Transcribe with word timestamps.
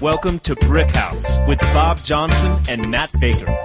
Welcome 0.00 0.38
to 0.40 0.54
Brick 0.54 0.94
House 0.94 1.38
with 1.48 1.58
Bob 1.74 1.98
Johnson 1.98 2.56
and 2.68 2.88
Matt 2.88 3.10
Baker. 3.18 3.60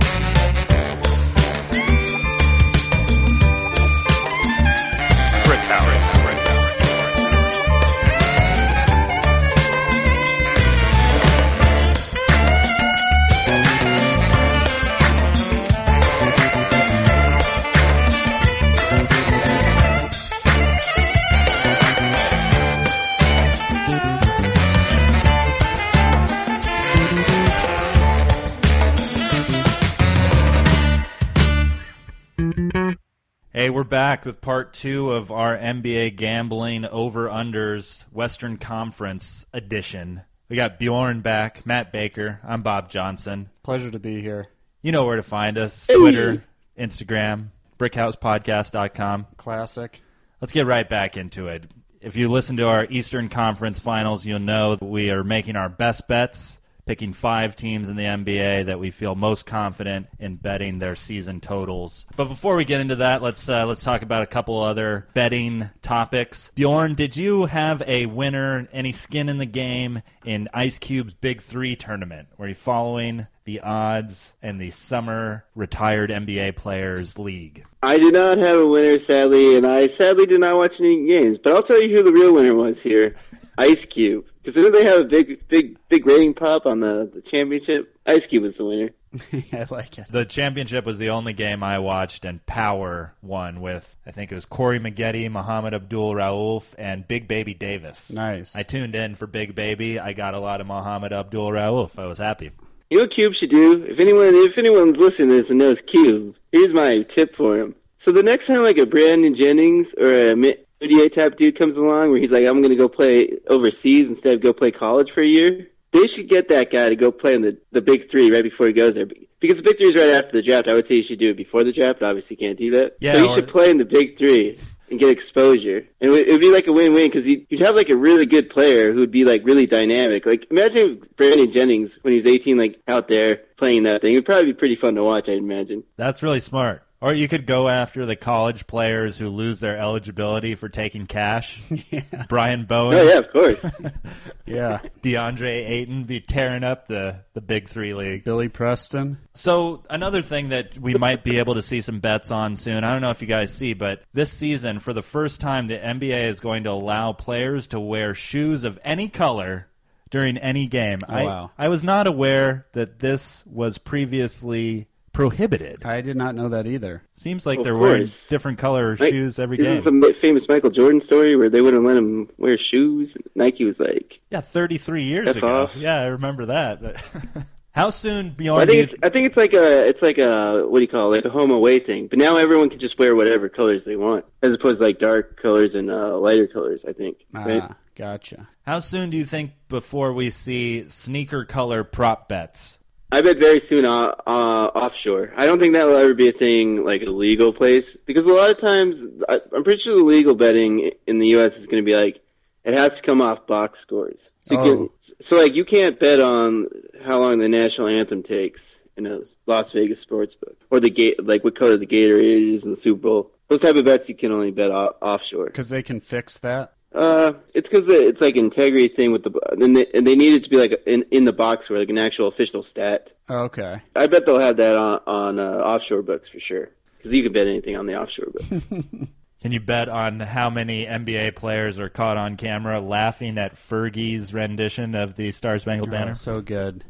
Hey, 33.55 33.69
we're 33.69 33.83
back 33.83 34.25
with 34.25 34.41
part 34.41 34.73
two 34.73 35.11
of 35.11 35.29
our 35.31 35.55
NBA 35.55 36.15
gambling 36.15 36.85
over 36.85 37.27
unders 37.27 38.01
Western 38.11 38.57
Conference 38.57 39.45
edition. 39.53 40.21
We 40.49 40.55
got 40.55 40.79
Bjorn 40.79 41.21
back, 41.21 41.63
Matt 41.63 41.91
Baker. 41.91 42.39
I'm 42.43 42.63
Bob 42.63 42.89
Johnson. 42.89 43.51
Pleasure 43.61 43.91
to 43.91 43.99
be 43.99 44.21
here. 44.21 44.47
You 44.81 44.91
know 44.91 45.05
where 45.05 45.17
to 45.17 45.21
find 45.21 45.59
us 45.59 45.85
Twitter, 45.85 46.43
Instagram, 46.79 47.49
brickhousepodcast.com. 47.77 49.27
Classic. 49.37 50.01
Let's 50.41 50.51
get 50.51 50.65
right 50.65 50.89
back 50.89 51.15
into 51.15 51.47
it. 51.47 51.65
If 52.01 52.15
you 52.15 52.29
listen 52.29 52.57
to 52.57 52.67
our 52.67 52.87
Eastern 52.89 53.29
Conference 53.29 53.77
finals, 53.77 54.25
you'll 54.25 54.39
know 54.39 54.77
that 54.77 54.83
we 54.83 55.11
are 55.11 55.23
making 55.23 55.57
our 55.57 55.69
best 55.69 56.07
bets, 56.07 56.57
picking 56.85 57.13
five 57.13 57.55
teams 57.55 57.89
in 57.89 57.95
the 57.95 58.03
NBA 58.03 58.65
that 58.65 58.79
we 58.79 58.91
feel 58.91 59.15
most 59.15 59.45
confident 59.45 60.07
in 60.19 60.35
betting 60.35 60.79
their 60.79 60.95
season 60.95 61.39
totals. 61.39 62.05
But 62.15 62.25
before 62.25 62.55
we 62.55 62.65
get 62.65 62.81
into 62.81 62.97
that, 62.97 63.21
let's 63.21 63.47
uh, 63.47 63.65
let's 63.65 63.83
talk 63.83 64.01
about 64.01 64.23
a 64.23 64.27
couple 64.27 64.61
other 64.61 65.07
betting 65.13 65.69
topics. 65.81 66.51
Bjorn, 66.55 66.95
did 66.95 67.15
you 67.15 67.45
have 67.45 67.81
a 67.87 68.05
winner, 68.05 68.67
any 68.71 68.91
skin 68.91 69.29
in 69.29 69.37
the 69.37 69.45
game 69.45 70.01
in 70.25 70.49
Ice 70.53 70.79
Cube's 70.79 71.13
Big 71.13 71.41
Three 71.41 71.75
tournament? 71.75 72.27
Were 72.37 72.47
you 72.47 72.55
following 72.55 73.27
the 73.45 73.59
odds 73.59 74.33
and 74.41 74.59
the 74.59 74.71
summer 74.71 75.45
retired 75.55 76.09
NBA 76.09 76.55
players 76.55 77.19
league? 77.19 77.65
I 77.81 77.97
did 77.97 78.13
not 78.13 78.37
have 78.37 78.59
a 78.59 78.67
winner, 78.67 78.97
sadly, 78.99 79.57
and 79.57 79.67
I 79.67 79.87
sadly 79.87 80.25
did 80.25 80.39
not 80.39 80.55
watch 80.55 80.79
any 80.79 81.05
games. 81.05 81.37
But 81.37 81.53
I'll 81.53 81.63
tell 81.63 81.81
you 81.81 81.95
who 81.95 82.03
the 82.03 82.13
real 82.13 82.33
winner 82.33 82.55
was 82.55 82.81
here: 82.81 83.15
Ice 83.57 83.85
Cube. 83.85 84.25
Because 84.41 84.55
didn't 84.55 84.73
they 84.73 84.85
have 84.85 85.01
a 85.01 85.05
big, 85.05 85.47
big, 85.47 85.77
big 85.89 86.05
rating 86.05 86.33
pop 86.33 86.65
on 86.65 86.79
the, 86.79 87.09
the 87.13 87.21
championship? 87.21 87.97
Ice 88.05 88.25
Cube 88.25 88.43
was 88.43 88.57
the 88.57 88.65
winner. 88.65 88.89
I 89.53 89.65
like 89.69 89.97
it. 89.97 90.05
The 90.09 90.25
championship 90.25 90.85
was 90.85 90.97
the 90.97 91.11
only 91.11 91.33
game 91.33 91.63
I 91.63 91.79
watched, 91.79 92.25
and 92.25 92.43
Power 92.45 93.13
won 93.21 93.61
with 93.61 93.95
I 94.05 94.11
think 94.11 94.31
it 94.31 94.35
was 94.35 94.45
Corey 94.45 94.79
Maggette, 94.79 95.29
Muhammad 95.31 95.73
Abdul 95.73 96.15
Rauf, 96.15 96.73
and 96.77 97.07
Big 97.07 97.27
Baby 97.27 97.53
Davis. 97.53 98.11
Nice. 98.11 98.55
I 98.55 98.63
tuned 98.63 98.95
in 98.95 99.15
for 99.15 99.27
Big 99.27 99.55
Baby. 99.55 99.99
I 99.99 100.13
got 100.13 100.33
a 100.33 100.39
lot 100.39 100.61
of 100.61 100.67
Muhammad 100.67 101.13
Abdul 101.13 101.51
Rauf. 101.51 101.99
I 101.99 102.07
was 102.07 102.17
happy. 102.17 102.51
You 102.89 102.97
know 102.97 103.03
what 103.03 103.11
Cube 103.11 103.33
should 103.33 103.49
do? 103.49 103.83
If 103.85 103.99
anyone, 103.99 104.35
if 104.35 104.57
anyone's 104.57 104.97
listening 104.97 105.29
to 105.29 105.35
this 105.35 105.49
and 105.49 105.59
knows 105.59 105.81
Cube, 105.81 106.35
here's 106.51 106.73
my 106.73 107.01
tip 107.03 107.35
for 107.35 107.57
him. 107.57 107.75
So 107.99 108.11
the 108.11 108.21
next 108.23 108.47
time 108.47 108.63
like 108.63 108.77
a 108.77 108.85
Brandon 108.85 109.33
Jennings 109.33 109.93
or 109.97 110.31
a 110.31 110.35
Mi- 110.35 110.57
Mudiay 110.83 111.11
type 111.11 111.37
dude 111.37 111.57
comes 111.57 111.75
along 111.75 112.11
where 112.11 112.19
he's 112.19 112.31
like, 112.31 112.45
I'm 112.45 112.61
going 112.61 112.69
to 112.69 112.75
go 112.75 112.89
play 112.89 113.37
overseas 113.47 114.07
instead 114.07 114.35
of 114.35 114.41
go 114.41 114.53
play 114.53 114.71
college 114.71 115.11
for 115.11 115.21
a 115.21 115.27
year, 115.27 115.69
they 115.91 116.07
should 116.07 116.27
get 116.27 116.49
that 116.49 116.71
guy 116.71 116.89
to 116.89 116.95
go 116.95 117.11
play 117.11 117.35
in 117.35 117.41
the, 117.41 117.57
the 117.71 117.81
big 117.81 118.09
three 118.09 118.31
right 118.31 118.43
before 118.43 118.67
he 118.67 118.73
goes 118.73 118.95
there. 118.95 119.07
Because 119.39 119.57
the 119.57 119.63
big 119.63 119.77
three 119.77 119.89
is 119.89 119.95
right 119.95 120.09
after 120.09 120.31
the 120.31 120.41
draft. 120.41 120.67
I 120.67 120.73
would 120.73 120.87
say 120.87 120.95
you 120.95 121.03
should 121.03 121.19
do 121.19 121.31
it 121.31 121.37
before 121.37 121.63
the 121.63 121.73
draft, 121.73 121.99
but 121.99 122.07
obviously 122.07 122.37
you 122.39 122.47
can't 122.47 122.57
do 122.57 122.71
that. 122.71 122.97
Yeah, 122.99 123.13
so 123.13 123.17
you 123.19 123.29
or- 123.29 123.35
should 123.35 123.47
play 123.47 123.69
in 123.69 123.77
the 123.77 123.85
big 123.85 124.17
three 124.17 124.59
and 124.89 124.99
get 124.99 125.09
exposure. 125.09 125.85
And 126.01 126.11
it 126.11 126.31
would, 126.31 126.41
be 126.41 126.51
like 126.51 126.67
a 126.67 126.71
win-win 126.71 127.09
because 127.09 127.27
you'd, 127.27 127.59
have 127.59 127.75
like 127.75 127.89
a 127.89 127.95
really 127.95 128.25
good 128.25 128.49
player 128.49 128.93
who 128.93 128.99
would 128.99 129.11
be 129.11 129.25
like 129.25 129.43
really 129.43 129.65
dynamic. 129.65 130.25
Like 130.25 130.47
imagine 130.51 131.03
Brandon 131.17 131.51
Jennings 131.51 131.97
when 132.01 132.11
he 132.11 132.17
was 132.17 132.25
18, 132.25 132.57
like 132.57 132.79
out 132.87 133.07
there 133.07 133.41
playing 133.57 133.83
that 133.83 134.01
thing. 134.01 134.13
It'd 134.13 134.25
probably 134.25 134.45
be 134.45 134.53
pretty 134.53 134.75
fun 134.75 134.95
to 134.95 135.03
watch. 135.03 135.29
I'd 135.29 135.37
imagine. 135.37 135.83
That's 135.97 136.23
really 136.23 136.39
smart. 136.39 136.83
Or 137.03 137.13
you 137.13 137.27
could 137.27 137.45
go 137.45 137.67
after 137.67 138.05
the 138.05 138.15
college 138.15 138.65
players 138.65 139.17
who 139.17 139.27
lose 139.27 139.59
their 139.59 139.77
eligibility 139.77 140.55
for 140.55 140.69
taking 140.69 141.05
cash. 141.05 141.61
Brian 142.29 142.63
Bowen, 142.63 142.97
Oh 142.97 143.03
yeah, 143.03 143.17
of 143.17 143.29
course. 143.29 143.65
Yeah. 144.45 144.79
DeAndre 145.01 145.69
Ayton 145.69 146.05
be 146.05 146.21
tearing 146.21 146.63
up 146.63 146.87
the, 146.87 147.19
the 147.33 147.41
Big 147.41 147.67
Three 147.67 147.93
league. 147.93 148.23
Billy 148.23 148.47
Preston. 148.47 149.17
So 149.33 149.83
another 149.89 150.21
thing 150.21 150.49
that 150.49 150.77
we 150.77 150.93
might 150.93 151.25
be 151.25 151.39
able 151.39 151.55
to 151.55 151.61
see 151.63 151.81
some 151.81 151.99
bets 151.99 152.31
on 152.31 152.55
soon. 152.55 152.85
I 152.85 152.93
don't 152.93 153.01
know 153.01 153.11
if 153.11 153.21
you 153.21 153.27
guys 153.27 153.53
see, 153.53 153.73
but 153.73 154.03
this 154.13 154.31
season, 154.31 154.79
for 154.79 154.93
the 154.93 155.01
first 155.01 155.41
time, 155.41 155.67
the 155.67 155.77
NBA 155.77 156.29
is 156.29 156.39
going 156.39 156.63
to 156.63 156.71
allow 156.71 157.11
players 157.11 157.67
to 157.67 157.79
wear 157.81 158.13
shoes 158.13 158.63
of 158.63 158.79
any 158.83 159.09
color 159.09 159.67
during 160.09 160.37
any 160.37 160.67
game. 160.67 160.99
Oh, 161.09 161.13
I, 161.13 161.25
wow. 161.25 161.51
I 161.57 161.67
was 161.67 161.83
not 161.83 162.07
aware 162.07 162.65
that 162.73 162.99
this 162.99 163.43
was 163.45 163.77
previously 163.77 164.87
prohibited. 165.13 165.85
I 165.85 166.01
did 166.01 166.17
not 166.17 166.35
know 166.35 166.49
that 166.49 166.67
either. 166.67 167.03
Seems 167.13 167.45
like 167.45 167.59
Of 167.59 167.63
they're 167.63 167.77
wearing 167.77 168.01
course. 168.01 168.25
different 168.29 168.57
color 168.57 168.95
Like, 168.97 169.11
shoes 169.13 169.39
every 169.39 169.57
Isn't 169.59 169.65
game. 169.69 169.75
this 169.75 169.83
some 169.85 170.13
famous 170.21 170.47
Michael 170.49 170.71
Jordan 170.71 170.99
story 170.99 171.35
where 171.35 171.49
they 171.49 171.61
wouldn't 171.61 171.83
let 171.83 171.95
him 171.97 172.29
wear 172.37 172.57
shoes? 172.57 173.15
Nike 173.35 173.63
was 173.65 173.79
like, 173.79 174.19
Yeah, 174.31 174.41
33 174.41 175.03
years 175.03 175.29
F 175.29 175.37
ago. 175.37 175.55
off. 175.63 175.75
Yeah, 175.75 175.99
I 176.01 176.05
remember 176.05 176.47
that. 176.47 177.01
How 177.71 177.89
soon 177.89 178.25
Well, 178.27 178.35
beyond 178.37 178.61
I 178.61 178.65
do 178.65 178.71
think 178.73 178.77
you 178.77 178.83
it's 178.83 178.95
I 179.03 179.09
think 179.09 179.25
it's 179.25 179.37
like 179.37 179.53
a 179.53 179.87
it's 179.87 180.01
like 180.03 180.19
a 180.19 180.63
what 180.67 180.77
do 180.77 180.83
you 180.83 180.87
call 180.87 181.11
it 181.11 181.17
like 181.17 181.25
a 181.25 181.29
home 181.31 181.49
away 181.49 181.79
thing. 181.79 182.05
But 182.07 182.19
now 182.19 182.35
everyone 182.35 182.69
can 182.69 182.77
just 182.77 182.99
wear 182.99 183.15
whatever 183.15 183.49
colors 183.49 183.83
they 183.83 183.95
want, 183.95 184.25
as 184.43 184.53
opposed 184.53 184.77
to 184.79 184.85
like 184.85 184.99
dark 184.99 185.41
colors 185.41 185.73
and 185.73 185.89
uh, 185.89 186.17
lighter 186.19 186.45
colors. 186.47 186.85
I 186.87 186.93
think. 186.93 187.25
Ah, 187.33 187.43
Right? 187.43 187.71
gotcha. 187.95 188.47
How 188.67 188.79
soon 188.79 189.09
do 189.09 189.17
you 189.17 189.25
think 189.25 189.51
before 189.69 190.13
we 190.13 190.29
see 190.29 190.87
sneaker 190.89 191.45
color 191.45 191.83
prop 191.83 192.29
bets? 192.29 192.77
I 193.13 193.21
bet 193.21 193.37
very 193.37 193.59
soon 193.59 193.85
uh, 193.85 194.15
uh, 194.25 194.71
offshore. 194.73 195.33
I 195.35 195.45
don't 195.45 195.59
think 195.59 195.73
that 195.75 195.85
will 195.85 195.97
ever 195.97 196.13
be 196.15 196.29
a 196.29 196.31
thing 196.31 196.83
like 196.83 197.03
a 197.03 197.09
legal 197.11 197.53
place 197.53 197.95
because 198.05 198.25
a 198.25 198.33
lot 198.33 198.49
of 198.49 198.57
times 198.57 199.01
I, 199.29 199.39
I'm 199.55 199.63
pretty 199.63 199.81
sure 199.81 199.95
the 199.95 200.03
legal 200.03 200.33
betting 200.33 200.91
in 201.05 201.19
the 201.19 201.27
U.S. 201.27 201.55
is 201.57 201.67
going 201.67 201.83
to 201.83 201.85
be 201.85 201.95
like 201.95 202.21
it 202.63 202.73
has 202.73 202.95
to 202.95 203.01
come 203.03 203.21
off 203.21 203.45
box 203.45 203.79
scores. 203.79 204.29
So, 204.41 204.55
you 204.55 204.59
Oh. 204.59 204.63
can, 204.87 204.89
so 205.21 205.37
like 205.37 205.53
you 205.53 205.63
can't 205.63 205.99
bet 205.99 206.19
on 206.19 206.67
how 207.05 207.19
long 207.19 207.37
the 207.37 207.49
national 207.49 207.87
anthem 207.87 208.23
takes 208.23 208.73
in 208.97 209.05
a 209.05 209.19
Las 209.45 209.71
Vegas 209.73 209.99
sports 209.99 210.33
book 210.35 210.57
or 210.71 210.79
the 210.79 210.89
gate 210.89 211.23
like 211.25 211.43
what 211.43 211.55
color 211.55 211.77
the 211.77 211.85
Gatorade 211.87 212.53
is 212.55 212.63
in 212.65 212.71
the 212.71 212.77
Super 212.77 213.01
Bowl. 213.01 213.31
Those 213.47 213.61
type 213.61 213.75
of 213.75 213.85
bets 213.85 214.09
you 214.09 214.15
can 214.15 214.31
only 214.31 214.49
bet 214.51 214.71
off, 214.71 214.95
offshore. 215.01 215.45
Because 215.45 215.69
they 215.69 215.83
can 215.83 215.99
fix 215.99 216.39
that. 216.39 216.72
Uh, 216.93 217.33
it's 217.53 217.67
because 217.67 217.89
it's 217.89 218.21
like 218.21 218.35
integrity 218.35 218.87
thing 218.87 219.11
with 219.11 219.23
the 219.23 219.31
and 219.51 219.75
they, 219.75 219.87
and 219.93 220.05
they 220.05 220.15
need 220.15 220.33
it 220.33 220.43
to 220.43 220.49
be 220.49 220.57
like 220.57 220.81
in 220.85 221.03
in 221.11 221.25
the 221.25 221.33
box 221.33 221.69
where 221.69 221.79
like 221.79 221.89
an 221.89 221.97
actual 221.97 222.27
official 222.27 222.61
stat. 222.61 223.11
Okay. 223.29 223.81
I 223.95 224.07
bet 224.07 224.25
they'll 224.25 224.39
have 224.39 224.57
that 224.57 224.75
on 224.75 225.01
on 225.07 225.39
uh, 225.39 225.57
offshore 225.57 226.03
books 226.03 226.29
for 226.29 226.39
sure. 226.39 226.69
Because 226.97 227.13
you 227.13 227.23
can 227.23 227.33
bet 227.33 227.47
anything 227.47 227.75
on 227.75 227.85
the 227.85 227.99
offshore 227.99 228.27
books. 228.31 228.65
Can 229.41 229.51
you 229.51 229.59
bet 229.59 229.89
on 229.89 230.21
how 230.21 230.49
many 230.49 230.85
NBA 230.85 231.35
players 231.35 231.77
are 231.77 231.89
caught 231.89 232.15
on 232.15 232.37
camera 232.37 232.79
laughing 232.79 233.37
at 233.37 233.55
Fergie's 233.55 234.33
rendition 234.33 234.95
of 234.95 235.17
the 235.17 235.31
Star 235.31 235.59
Spangled 235.59 235.91
Banner? 235.91 236.11
Oh, 236.11 236.13
so 236.13 236.39
good. 236.39 236.85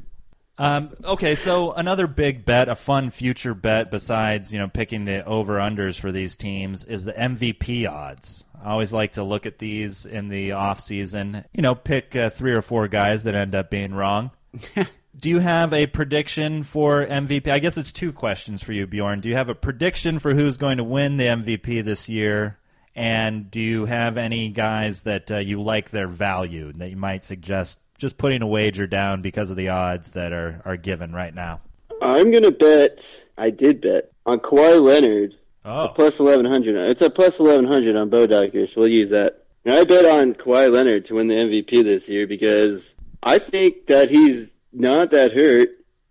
Um, 0.59 0.91
okay, 1.03 1.33
so 1.33 1.71
another 1.71 2.05
big 2.05 2.45
bet, 2.45 2.69
a 2.69 2.75
fun 2.75 3.09
future 3.09 3.55
bet 3.55 3.89
besides 3.89 4.53
you 4.53 4.59
know 4.59 4.67
picking 4.67 5.05
the 5.05 5.25
over 5.25 5.55
unders 5.55 5.99
for 5.99 6.11
these 6.11 6.35
teams 6.35 6.85
is 6.85 7.05
the 7.05 7.13
MVP 7.13 7.89
odds. 7.89 8.43
I 8.63 8.71
always 8.71 8.93
like 8.93 9.13
to 9.13 9.23
look 9.23 9.45
at 9.45 9.59
these 9.59 10.05
in 10.05 10.29
the 10.29 10.53
off 10.53 10.79
season. 10.79 11.43
You 11.53 11.61
know, 11.61 11.75
pick 11.75 12.15
uh, 12.15 12.29
three 12.29 12.53
or 12.53 12.61
four 12.61 12.87
guys 12.87 13.23
that 13.23 13.35
end 13.35 13.53
up 13.55 13.69
being 13.69 13.93
wrong. 13.93 14.31
Do 15.15 15.29
you 15.29 15.39
have 15.39 15.73
a 15.73 15.85
prediction 15.85 16.63
for 16.63 17.05
MVP? 17.05 17.47
I 17.47 17.59
guess 17.59 17.77
it's 17.77 17.91
two 17.91 18.11
questions 18.13 18.63
for 18.63 18.73
you, 18.73 18.87
Bjorn. 18.87 19.19
Do 19.19 19.29
you 19.29 19.35
have 19.35 19.49
a 19.49 19.55
prediction 19.55 20.17
for 20.17 20.33
who's 20.33 20.57
going 20.57 20.77
to 20.77 20.83
win 20.83 21.17
the 21.17 21.25
MVP 21.25 21.83
this 21.83 22.09
year? 22.09 22.57
And 22.95 23.51
do 23.51 23.59
you 23.59 23.85
have 23.85 24.17
any 24.17 24.49
guys 24.49 25.01
that 25.01 25.29
uh, 25.29 25.37
you 25.37 25.61
like 25.61 25.91
their 25.91 26.07
value 26.07 26.71
that 26.73 26.89
you 26.89 26.97
might 26.97 27.25
suggest 27.25 27.79
just 27.97 28.17
putting 28.17 28.41
a 28.41 28.47
wager 28.47 28.87
down 28.87 29.21
because 29.21 29.49
of 29.49 29.55
the 29.55 29.69
odds 29.69 30.11
that 30.11 30.33
are, 30.33 30.61
are 30.65 30.77
given 30.77 31.13
right 31.13 31.33
now? 31.33 31.61
I'm 32.01 32.31
gonna 32.31 32.51
bet. 32.51 33.05
I 33.37 33.49
did 33.49 33.81
bet 33.81 34.11
on 34.25 34.39
Kawhi 34.39 34.81
Leonard. 34.81 35.35
Oh, 35.65 35.89
Plus 35.95 36.19
eleven 36.19 36.45
hundred. 36.45 36.75
It's 36.89 37.01
a 37.01 37.09
plus 37.09 37.39
eleven 37.39 37.65
hundred 37.65 37.95
on 37.95 38.09
Bodog 38.09 38.51
here, 38.51 38.67
so 38.67 38.81
we'll 38.81 38.89
use 38.89 39.09
that. 39.11 39.45
And 39.65 39.73
I 39.75 39.83
bet 39.85 40.05
on 40.05 40.33
Kawhi 40.33 40.71
Leonard 40.71 41.05
to 41.05 41.15
win 41.15 41.27
the 41.27 41.35
MVP 41.35 41.83
this 41.83 42.09
year 42.09 42.27
because 42.27 42.91
I 43.21 43.39
think 43.39 43.87
that 43.87 44.09
he's 44.09 44.51
not 44.73 45.11
that 45.11 45.31
hurt. 45.33 45.69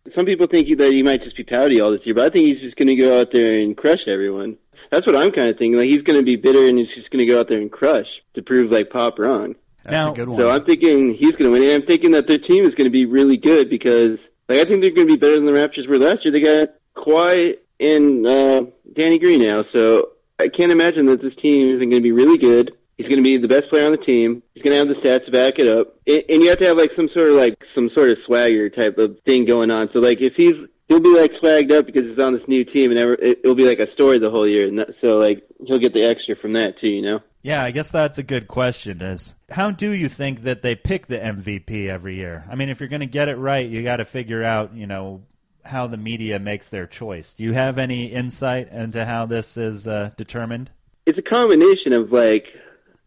Some 0.09 0.25
people 0.25 0.47
think 0.47 0.69
that 0.79 0.93
he 0.93 1.03
might 1.03 1.23
just 1.23 1.37
be 1.37 1.45
pouty 1.45 1.81
all 1.81 1.91
this 1.91 2.07
year, 2.07 2.15
but 2.15 2.25
I 2.25 2.31
think 2.31 2.47
he's 2.47 2.61
just 2.63 2.77
going 2.77 2.89
to 2.89 2.97
go 2.97 3.21
out 3.21 3.31
there 3.31 3.61
and 3.61 3.77
crush 3.77 4.09
everyone. 4.09 4.57
That's 4.91 5.07
what 5.07 5.15
I'm 5.17 5.31
kind 5.31 5.49
of 5.49 5.59
thinking. 5.59 5.79
Like 5.79 5.87
he's 5.87 6.03
going 6.03 6.19
to 6.19 6.25
be 6.25 6.37
bitter 6.37 6.67
and 6.67 6.79
he's 6.79 6.93
just 6.95 7.11
going 7.11 7.25
to 7.25 7.31
go 7.31 7.39
out 7.39 7.49
there 7.49 7.61
and 7.61 7.71
crush 7.71 8.23
to 8.35 8.43
prove 8.43 8.73
like 8.73 8.89
Pop 8.91 9.19
wrong. 9.19 9.55
That's 9.85 9.93
Now- 10.07 10.13
a 10.13 10.17
good 10.17 10.29
one. 10.31 10.39
So 10.39 10.51
I'm 10.51 10.65
thinking 10.65 11.13
he's 11.15 11.37
going 11.37 11.51
to 11.51 11.53
win. 11.53 11.63
And 11.63 11.83
I'm 11.83 11.87
thinking 11.87 12.13
that 12.13 12.27
their 12.27 12.39
team 12.39 12.65
is 12.65 12.75
going 12.75 12.87
to 12.87 12.91
be 12.91 13.05
really 13.05 13.37
good 13.37 13.69
because, 13.69 14.29
like, 14.49 14.59
I 14.61 14.65
think 14.65 14.81
they're 14.81 14.91
going 14.91 15.07
to 15.09 15.15
be 15.15 15.21
better 15.21 15.37
than 15.37 15.45
the 15.45 15.53
Raptors 15.53 15.87
were 15.87 15.99
last 15.99 16.25
year. 16.25 16.33
They 16.33 16.41
got 16.41 16.71
Kawhi 16.97 17.59
and 17.81 18.27
uh, 18.27 18.65
Danny 18.93 19.19
Green 19.19 19.43
now, 19.43 19.63
so 19.63 20.11
I 20.39 20.49
can't 20.49 20.73
imagine 20.73 21.07
that 21.07 21.21
this 21.21 21.35
team 21.35 21.69
isn't 21.69 21.89
going 21.89 22.01
to 22.01 22.03
be 22.03 22.13
really 22.13 22.39
good. 22.39 22.77
He's 22.97 23.09
going 23.09 23.19
to 23.19 23.25
be 23.25 23.37
the 23.37 23.49
best 23.49 23.69
player 23.69 23.87
on 23.87 23.93
the 23.93 23.99
team. 23.99 24.43
He's 24.55 24.63
going 24.63 24.73
to 24.73 24.79
have 24.79 24.89
the 24.89 24.95
stats 24.95 25.25
to 25.25 25.31
back 25.31 25.59
it 25.59 25.69
up, 25.69 25.97
and, 26.07 26.23
and 26.29 26.43
you 26.43 26.49
have 26.49 26.59
to 26.59 26.67
have 26.67 26.77
like 26.77 26.91
some 26.91 27.09
sort 27.09 27.31
of 27.31 27.37
like 27.37 27.65
some 27.65 27.89
sort 27.89 28.11
of 28.11 28.19
swagger 28.19 28.69
type 28.69 28.99
of 28.99 29.19
thing 29.21 29.45
going 29.45 29.71
on. 29.71 29.89
So 29.89 30.01
like 30.01 30.21
if 30.21 30.37
he's 30.37 30.65
he'll 30.89 31.01
be 31.01 31.19
like 31.19 31.33
swagged 31.33 31.73
up 31.73 31.87
because 31.87 32.07
he's 32.07 32.19
on 32.19 32.33
this 32.33 32.49
new 32.49 32.65
team, 32.65 32.91
and 32.91 33.01
ever, 33.01 33.15
it, 33.15 33.41
it'll 33.43 33.55
be 33.55 33.67
like 33.67 33.79
a 33.79 33.87
story 33.87 34.19
the 34.19 34.31
whole 34.31 34.47
year. 34.47 34.69
And 34.69 34.79
that, 34.79 34.95
so 34.95 35.19
like 35.19 35.43
he'll 35.67 35.79
get 35.79 35.95
the 35.95 36.05
extra 36.05 36.37
from 36.37 36.53
that 36.53 36.77
too, 36.77 36.91
you 36.91 37.03
know. 37.03 37.21
Yeah, 37.43 37.65
I 37.65 37.73
guess 37.73 37.91
that's 37.91 38.19
a 38.19 38.23
good 38.23 38.47
question. 38.47 39.03
Is 39.03 39.35
how 39.51 39.71
do 39.71 39.91
you 39.91 40.09
think 40.09 40.43
that 40.43 40.63
they 40.63 40.75
pick 40.75 41.07
the 41.07 41.19
MVP 41.19 41.89
every 41.89 42.17
year? 42.17 42.45
I 42.49 42.55
mean, 42.55 42.69
if 42.69 42.79
you're 42.79 42.89
going 42.89 43.01
to 43.01 43.07
get 43.07 43.29
it 43.29 43.37
right, 43.37 43.69
you 43.69 43.83
got 43.83 43.97
to 43.97 44.05
figure 44.05 44.45
out, 44.45 44.75
you 44.75 44.87
know, 44.87 45.23
how 45.65 45.87
the 45.87 45.97
media 45.97 46.39
makes 46.39 46.69
their 46.69 46.87
choice. 46.87 47.35
Do 47.35 47.45
you 47.45 47.53
have 47.53 47.79
any 47.79 48.07
insight 48.07 48.71
into 48.73 49.05
how 49.05 49.27
this 49.27 49.57
is 49.57 49.87
uh, 49.87 50.11
determined? 50.17 50.71
it's 51.07 51.19
a 51.19 51.23
combination 51.23 51.93
of 51.93 52.13
like 52.13 52.57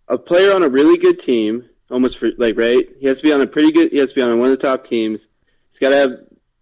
a 0.07 0.17
player 0.17 0.53
on 0.53 0.63
a 0.63 0.69
really 0.69 0.97
good 0.97 1.19
team, 1.19 1.67
almost 1.89 2.17
for 2.17 2.29
like 2.37 2.57
right. 2.57 2.87
He 2.99 3.07
has 3.07 3.17
to 3.17 3.23
be 3.23 3.31
on 3.31 3.41
a 3.41 3.47
pretty 3.47 3.71
good. 3.71 3.91
He 3.91 3.97
has 3.97 4.09
to 4.09 4.15
be 4.15 4.21
on 4.21 4.37
one 4.39 4.51
of 4.51 4.59
the 4.59 4.67
top 4.67 4.85
teams. 4.85 5.27
He's 5.71 5.79
got 5.79 5.89
to 5.89 5.95
have 5.95 6.11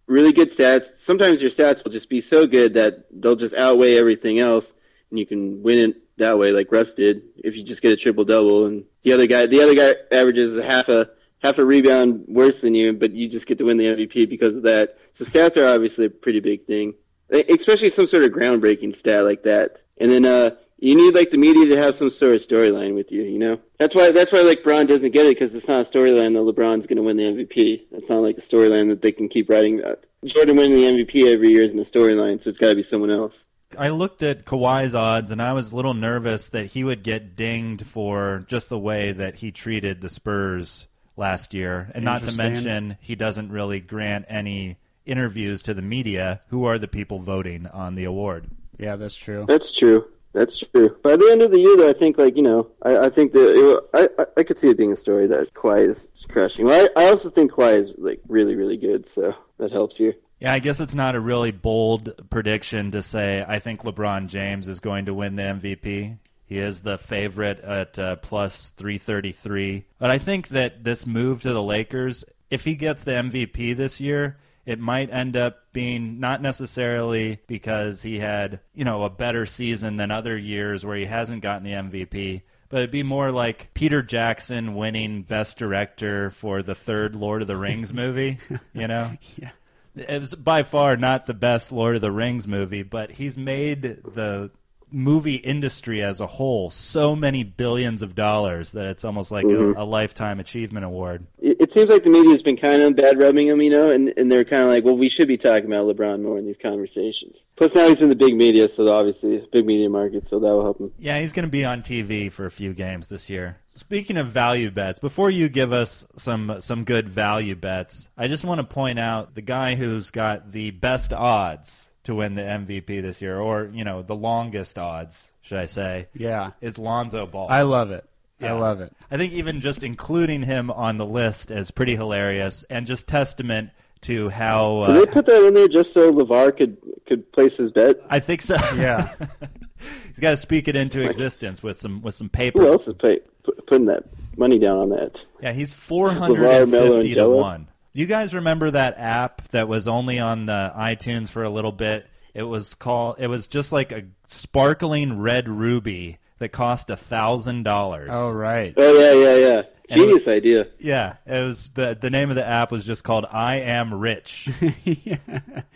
really 0.07 0.31
good 0.31 0.50
stats. 0.50 0.98
Sometimes 0.98 1.42
your 1.42 1.51
stats 1.51 1.84
will 1.84 1.92
just 1.92 2.10
be 2.10 2.22
so 2.22 2.46
good 2.48 2.74
that 2.75 3.06
they'll 3.12 3.36
just 3.36 3.54
outweigh 3.54 3.98
everything 3.98 4.39
else, 4.39 4.72
and 5.10 5.19
you 5.19 5.25
can 5.25 5.63
win 5.63 5.78
it 5.89 6.18
that 6.18 6.38
way, 6.38 6.51
like 6.51 6.72
Russ 6.72 6.94
did. 6.94 7.24
If 7.38 7.56
you 7.56 7.63
just 7.63 7.81
get 7.81 7.94
a 7.94 7.98
triple 7.98 8.25
double, 8.25 8.66
and 8.66 8.86
the 9.01 9.13
other 9.13 9.28
guy, 9.28 9.46
the 9.46 9.62
other 9.62 9.75
guy 9.75 9.96
averages 10.12 10.63
half 10.63 10.89
a 10.89 11.10
half 11.39 11.57
a 11.57 11.66
rebound 11.66 12.25
worse 12.28 12.62
than 12.62 12.75
you, 12.75 12.94
but 12.94 13.12
you 13.12 13.28
just 13.28 13.48
get 13.48 13.57
to 13.57 13.66
win 13.66 13.78
the 13.78 13.86
MVP 13.86 14.30
because 14.30 14.56
of 14.56 14.63
that. 14.63 14.98
So 15.13 15.25
stats 15.25 15.57
are 15.57 15.68
obviously 15.68 16.06
a 16.06 16.10
pretty 16.10 16.39
big 16.39 16.65
thing, 16.65 16.95
especially 17.30 17.89
some 17.89 18.07
sort 18.07 18.24
of 18.24 18.31
groundbreaking 18.31 18.95
stat 18.95 19.24
like 19.24 19.44
that. 19.44 19.81
And 19.98 20.12
then 20.12 20.25
uh, 20.25 20.56
you 20.80 20.95
need 20.95 21.15
like 21.15 21.31
the 21.31 21.38
media 21.38 21.65
to 21.68 21.81
have 21.81 21.95
some 21.95 22.10
sort 22.10 22.33
of 22.36 22.42
storyline 22.42 22.95
with 22.95 23.12
you. 23.12 23.21
You 23.24 23.39
know, 23.39 23.60
that's 23.77 23.95
why 23.95 24.12
that's 24.12 24.31
why 24.31 24.42
like 24.42 24.63
Bron 24.63 24.86
doesn't 24.86 25.12
get 25.12 25.25
it 25.25 25.39
because 25.39 25.56
it's 25.56 25.68
not 25.68 25.88
a 25.88 25.89
storyline 25.89 26.33
that 26.33 26.56
LeBron's 26.56 26.88
going 26.88 26.98
to 26.98 27.04
win 27.04 27.18
the 27.18 27.24
MVP. 27.24 27.83
That's 27.92 28.10
not 28.10 28.21
like 28.21 28.38
a 28.38 28.42
storyline 28.42 28.89
that 28.89 29.01
they 29.01 29.12
can 29.12 29.30
keep 29.30 29.50
writing 29.50 29.80
about. 29.80 30.06
Jordan 30.25 30.57
winning 30.57 30.77
the 30.77 31.04
MVP 31.04 31.31
every 31.31 31.50
year 31.50 31.63
isn't 31.63 31.80
a 31.80 31.83
storyline, 31.83 32.42
so 32.42 32.50
it's 32.50 32.57
got 32.57 32.69
to 32.69 32.75
be 32.75 32.83
someone 32.83 33.12
else. 33.12 33.44
I 33.77 33.89
looked 33.89 34.24
at 34.24 34.45
Kawhi's 34.45 34.94
odds, 34.94 35.31
and 35.31 35.42
I 35.42 35.54
was 35.54 35.71
a 35.71 35.75
little 35.75 35.94
nervous 35.94 36.50
that 36.50 36.68
he 36.68 36.83
would 36.83 37.04
get 37.04 37.36
dinged 37.36 37.86
for 37.86 38.45
just 38.48 38.69
the 38.69 38.77
way 38.77 39.12
that 39.12 39.36
he 39.36 39.51
treated 39.51 40.01
the 40.01 40.10
Spurs 40.10 40.88
last 41.18 41.54
year, 41.54 41.92
and 41.94 42.04
not 42.04 42.24
to 42.24 42.31
mention 42.31 42.98
he 43.00 43.15
doesn't 43.15 43.51
really 43.51 43.80
grant 43.80 44.25
any 44.27 44.77
interviews 45.05 45.61
to 45.63 45.73
the 45.73 45.81
media, 45.81 46.41
who 46.47 46.65
are 46.65 46.77
the 46.79 46.88
people 46.88 47.19
voting 47.19 47.67
on 47.67 47.95
the 47.95 48.03
award. 48.05 48.47
yeah, 48.77 48.95
that's 48.95 49.15
true. 49.15 49.45
That's 49.47 49.71
true. 49.71 50.05
That's 50.33 50.57
true. 50.57 50.97
By 51.03 51.15
the 51.15 51.29
end 51.31 51.44
of 51.44 51.51
the 51.51 51.59
year, 51.59 51.77
though, 51.77 51.89
I 51.89 51.94
think 51.94 52.17
like 52.17 52.35
you 52.35 52.41
know, 52.41 52.67
I, 52.81 52.97
I 53.05 53.09
think 53.09 53.33
that 53.33 53.51
it, 53.53 53.83
I, 53.94 54.09
I 54.21 54.25
I 54.38 54.44
could 54.44 54.57
see 54.57 54.69
it 54.69 54.77
being 54.77 54.91
a 54.91 54.97
story 54.97 55.27
that 55.27 55.53
Kawhi 55.53 55.88
is 55.88 56.09
crushing. 56.27 56.65
Well, 56.65 56.89
I, 56.95 57.03
I 57.03 57.09
also 57.09 57.29
think 57.29 57.51
Kawhi 57.51 57.79
is 57.79 57.94
like 57.97 58.19
really 58.27 58.55
really 58.55 58.77
good, 58.77 59.07
so 59.07 59.35
that 59.59 59.71
helps 59.71 60.00
you. 60.00 60.13
Yeah, 60.39 60.51
I 60.51 60.59
guess 60.59 60.79
it's 60.79 60.95
not 60.95 61.15
a 61.15 61.19
really 61.19 61.51
bold 61.51 62.29
prediction 62.31 62.91
to 62.91 63.03
say 63.03 63.45
I 63.47 63.59
think 63.59 63.83
LeBron 63.83 64.27
James 64.27 64.67
is 64.67 64.79
going 64.79 65.05
to 65.05 65.13
win 65.13 65.35
the 65.35 65.44
MVP. 65.44 66.17
He 66.45 66.57
is 66.59 66.81
the 66.81 66.97
favorite 66.97 67.61
at 67.61 67.97
uh, 67.97 68.15
plus 68.17 68.71
333. 68.71 69.85
But 70.00 70.09
I 70.11 70.17
think 70.17 70.50
that 70.50 70.83
this 70.83 71.07
move 71.07 71.41
to 71.44 71.53
the 71.53 71.63
Lakers, 71.63 72.25
if 72.50 72.65
he 72.65 72.75
gets 72.75 73.03
the 73.03 73.11
MVP 73.11 73.77
this 73.77 74.01
year, 74.01 74.38
it 74.65 74.80
might 74.80 75.12
end 75.12 75.36
up 75.36 75.71
being 75.74 76.19
not 76.19 76.42
necessarily 76.42 77.39
because 77.48 78.01
he 78.01 78.19
had, 78.19 78.60
you 78.74 78.86
know, 78.86 79.04
a 79.04 79.10
better 79.10 79.45
season 79.45 79.98
than 79.98 80.12
other 80.12 80.38
years 80.38 80.86
where 80.86 80.98
he 80.98 81.06
hasn't 81.06 81.42
gotten 81.42 81.63
the 81.63 81.71
MVP, 81.71 82.42
but 82.69 82.77
it'd 82.77 82.92
be 82.92 83.04
more 83.04 83.31
like 83.31 83.74
Peter 83.74 84.01
Jackson 84.01 84.75
winning 84.75 85.24
Best 85.24 85.57
Director 85.57 86.31
for 86.31 86.63
the 86.63 86.75
third 86.75 87.15
Lord 87.15 87.42
of 87.42 87.48
the 87.48 87.57
Rings 87.57 87.94
movie, 87.94 88.38
you 88.74 88.88
know? 88.88 89.12
Yeah. 89.38 89.51
It 89.95 90.19
was 90.19 90.33
by 90.33 90.63
far 90.63 90.98
not 90.98 91.27
the 91.27 91.36
best 91.36 91.71
Lord 91.71 91.94
of 91.94 92.01
the 92.01 92.12
Rings 92.12 92.48
movie, 92.48 92.81
but 92.81 93.12
he's 93.12 93.38
made 93.38 93.83
the 93.83 94.50
movie 94.94 95.36
industry 95.36 96.04
as 96.04 96.22
a 96.22 96.28
whole 96.28 96.69
so 96.69 97.16
many 97.16 97.44
billions 97.44 98.04
of 98.04 98.13
dollars 98.16 98.72
that 98.74 98.86
it's 98.86 99.04
almost 99.04 99.31
like 99.31 99.45
a, 99.45 99.48
mm-hmm. 99.48 99.80
a 99.80 99.84
lifetime 99.84 100.40
achievement 100.40 100.86
award. 100.86 101.25
it, 101.42 101.60
it 101.60 101.72
seems 101.72 101.90
like 101.90 102.04
the 102.04 102.10
media's 102.10 102.44
been 102.44 102.56
kind 102.56 102.81
of 102.81 102.95
bad 102.95 103.19
rubbing 103.19 103.48
him, 103.48 103.62
you 103.62 103.72
know, 103.72 103.90
and, 103.90 104.13
and 104.18 104.31
they're 104.31 104.45
kind 104.45 104.62
of 104.62 104.69
like, 104.69 104.84
well, 104.84 104.95
we 104.95 105.10
should 105.10 105.28
be 105.28 105.38
talking 105.38 105.66
about 105.66 105.88
LeBron 105.88 106.22
more 106.22 106.38
in 106.38 106.45
these 106.45 106.57
conversations. 106.57 107.38
Plus, 107.56 107.75
now 107.75 107.88
he's 107.88 108.01
in 108.01 108.10
the 108.10 108.16
big 108.16 108.36
media, 108.36 108.69
so 108.69 108.92
obviously 108.92 109.45
big 109.51 109.66
media 109.66 109.90
market, 109.90 110.25
so 110.25 110.40
that 110.40 110.48
will 110.48 110.63
help 110.63 110.80
him. 110.80 110.92
Yeah, 110.98 111.19
he's 111.19 111.34
going 111.34 111.46
to 111.46 111.51
be 111.51 111.66
on 111.66 111.81
TV 111.81 112.31
for 112.31 112.46
a 112.46 112.51
few 112.51 112.74
games 112.74 113.10
this 113.10 113.30
year. 113.30 113.57
Speaking 113.75 114.18
of 114.18 114.28
value 114.28 114.69
bets, 114.69 115.00
before 115.00 115.31
you 115.31 115.50
give 115.50 115.74
us 115.74 116.06
some 116.16 116.57
some 116.60 116.84
good 116.84 117.10
value 117.10 117.56
bets, 117.56 118.07
I 118.16 118.28
just 118.28 118.46
want 118.46 118.60
to 118.60 118.63
point 118.63 119.00
out 119.00 119.34
the 119.34 119.42
guy 119.42 119.74
who's 119.74 120.12
got 120.12 120.51
the 120.51 120.69
best 120.72 121.12
odds 121.12 121.89
to 122.03 122.15
win 122.15 122.35
the 122.35 122.41
MVP 122.41 123.01
this 123.01 123.21
year, 123.21 123.39
or 123.39 123.69
you 123.73 123.83
know, 123.83 124.01
the 124.01 124.15
longest 124.15 124.77
odds, 124.77 125.29
should 125.41 125.57
I 125.57 125.65
say, 125.67 126.07
Yeah. 126.13 126.51
is 126.61 126.77
Lonzo 126.77 127.25
Ball. 127.25 127.47
I 127.50 127.61
love 127.63 127.91
it. 127.91 128.05
Yeah. 128.39 128.55
I 128.55 128.59
love 128.59 128.81
it. 128.81 128.94
I 129.09 129.17
think 129.17 129.33
even 129.33 129.61
just 129.61 129.83
including 129.83 130.44
him 130.44 130.69
on 130.69 130.97
the 130.97 131.05
list 131.05 131.50
is 131.50 131.71
pretty 131.71 131.95
hilarious 131.95 132.63
and 132.69 132.85
just 132.85 133.07
testament 133.07 133.69
to 134.01 134.27
how 134.29 134.85
Did 134.88 134.95
they 134.97 135.09
uh, 135.11 135.13
put 135.13 135.25
that 135.27 135.47
in 135.47 135.53
there 135.53 135.69
just 135.69 135.94
so 135.94 136.11
LeVar 136.11 136.57
could 136.57 136.77
could 137.05 137.31
place 137.31 137.55
his 137.57 137.71
bet? 137.71 137.97
I 138.09 138.19
think 138.19 138.41
so. 138.41 138.55
Yeah. 138.75 139.13
he's 140.09 140.19
got 140.19 140.31
to 140.31 140.38
speak 140.38 140.67
it 140.67 140.75
into 140.75 141.07
existence 141.07 141.63
with 141.63 141.79
some 141.79 142.01
with 142.01 142.15
some 142.15 142.27
paper. 142.29 142.61
Who 142.61 142.67
else 142.67 142.88
is 142.88 142.95
pay, 142.95 143.19
putting 143.67 143.85
that 143.85 144.03
money 144.35 144.59
down 144.59 144.77
on 144.77 144.89
that? 144.89 145.23
Yeah, 145.41 145.53
he's 145.53 145.73
four 145.73 146.09
LeVar, 146.09 146.17
hundred 146.17 146.41
Melo, 146.41 146.63
and 146.63 146.73
and 146.73 146.94
fifty 146.95 147.09
to 147.09 147.15
Jello? 147.15 147.65
One. 147.94 148.00
You 148.00 148.07
guys 148.07 148.34
remember 148.34 148.72
that 148.72 148.95
app 148.98 149.48
that 149.50 149.68
was 149.68 149.88
only 149.88 150.19
on 150.19 150.45
the 150.45 150.72
iTunes 150.75 151.30
for 151.30 151.44
a 151.44 151.50
little 151.50 151.72
bit? 151.72 152.07
It 152.34 152.44
was 152.44 152.74
called. 152.74 153.18
It 153.19 153.28
was 153.28 153.48
just 153.48 153.72
like 153.72 153.92
a 153.92 154.04
sparkling 154.28 155.19
red 155.19 155.48
ruby 155.48 156.18
that 156.40 156.50
cost 156.50 156.90
a 156.90 156.98
thousand 156.98 157.63
dollars. 157.63 158.10
Oh, 158.12 158.31
right. 158.31 158.74
Oh 158.75 159.00
yeah, 159.00 159.13
yeah, 159.13 159.36
yeah. 159.36 159.63
And 159.90 160.00
it 160.00 160.06
Genius 160.06 160.28
idea. 160.28 160.68
Yeah, 160.80 161.18
it 161.25 161.44
was 161.44 161.70
the 161.72 161.98
the 162.00 162.10
name 162.10 162.29
of 162.29 162.36
the 162.36 162.46
app 162.46 162.72
was 162.72 162.86
just 162.86 163.03
called 163.03 163.25
I 163.29 163.58
Am 163.58 163.94
Rich. 163.94 164.50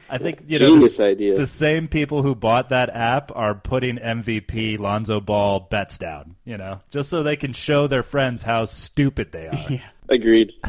I 0.09 0.17
think 0.17 0.43
you 0.47 0.59
know 0.59 0.67
Genius 0.67 0.97
the, 0.97 1.03
idea. 1.03 1.35
the 1.35 1.45
same 1.45 1.87
people 1.87 2.23
who 2.23 2.33
bought 2.33 2.69
that 2.69 2.89
app 2.89 3.31
are 3.35 3.53
putting 3.53 3.97
MVP 3.97 4.79
Lonzo 4.79 5.19
Ball 5.19 5.59
bets 5.59 5.97
down. 5.97 6.35
You 6.45 6.57
know, 6.57 6.81
just 6.89 7.09
so 7.09 7.21
they 7.21 7.35
can 7.35 7.53
show 7.53 7.87
their 7.87 8.03
friends 8.03 8.41
how 8.41 8.65
stupid 8.65 9.31
they 9.31 9.47
are. 9.47 9.81
Agreed. 10.09 10.53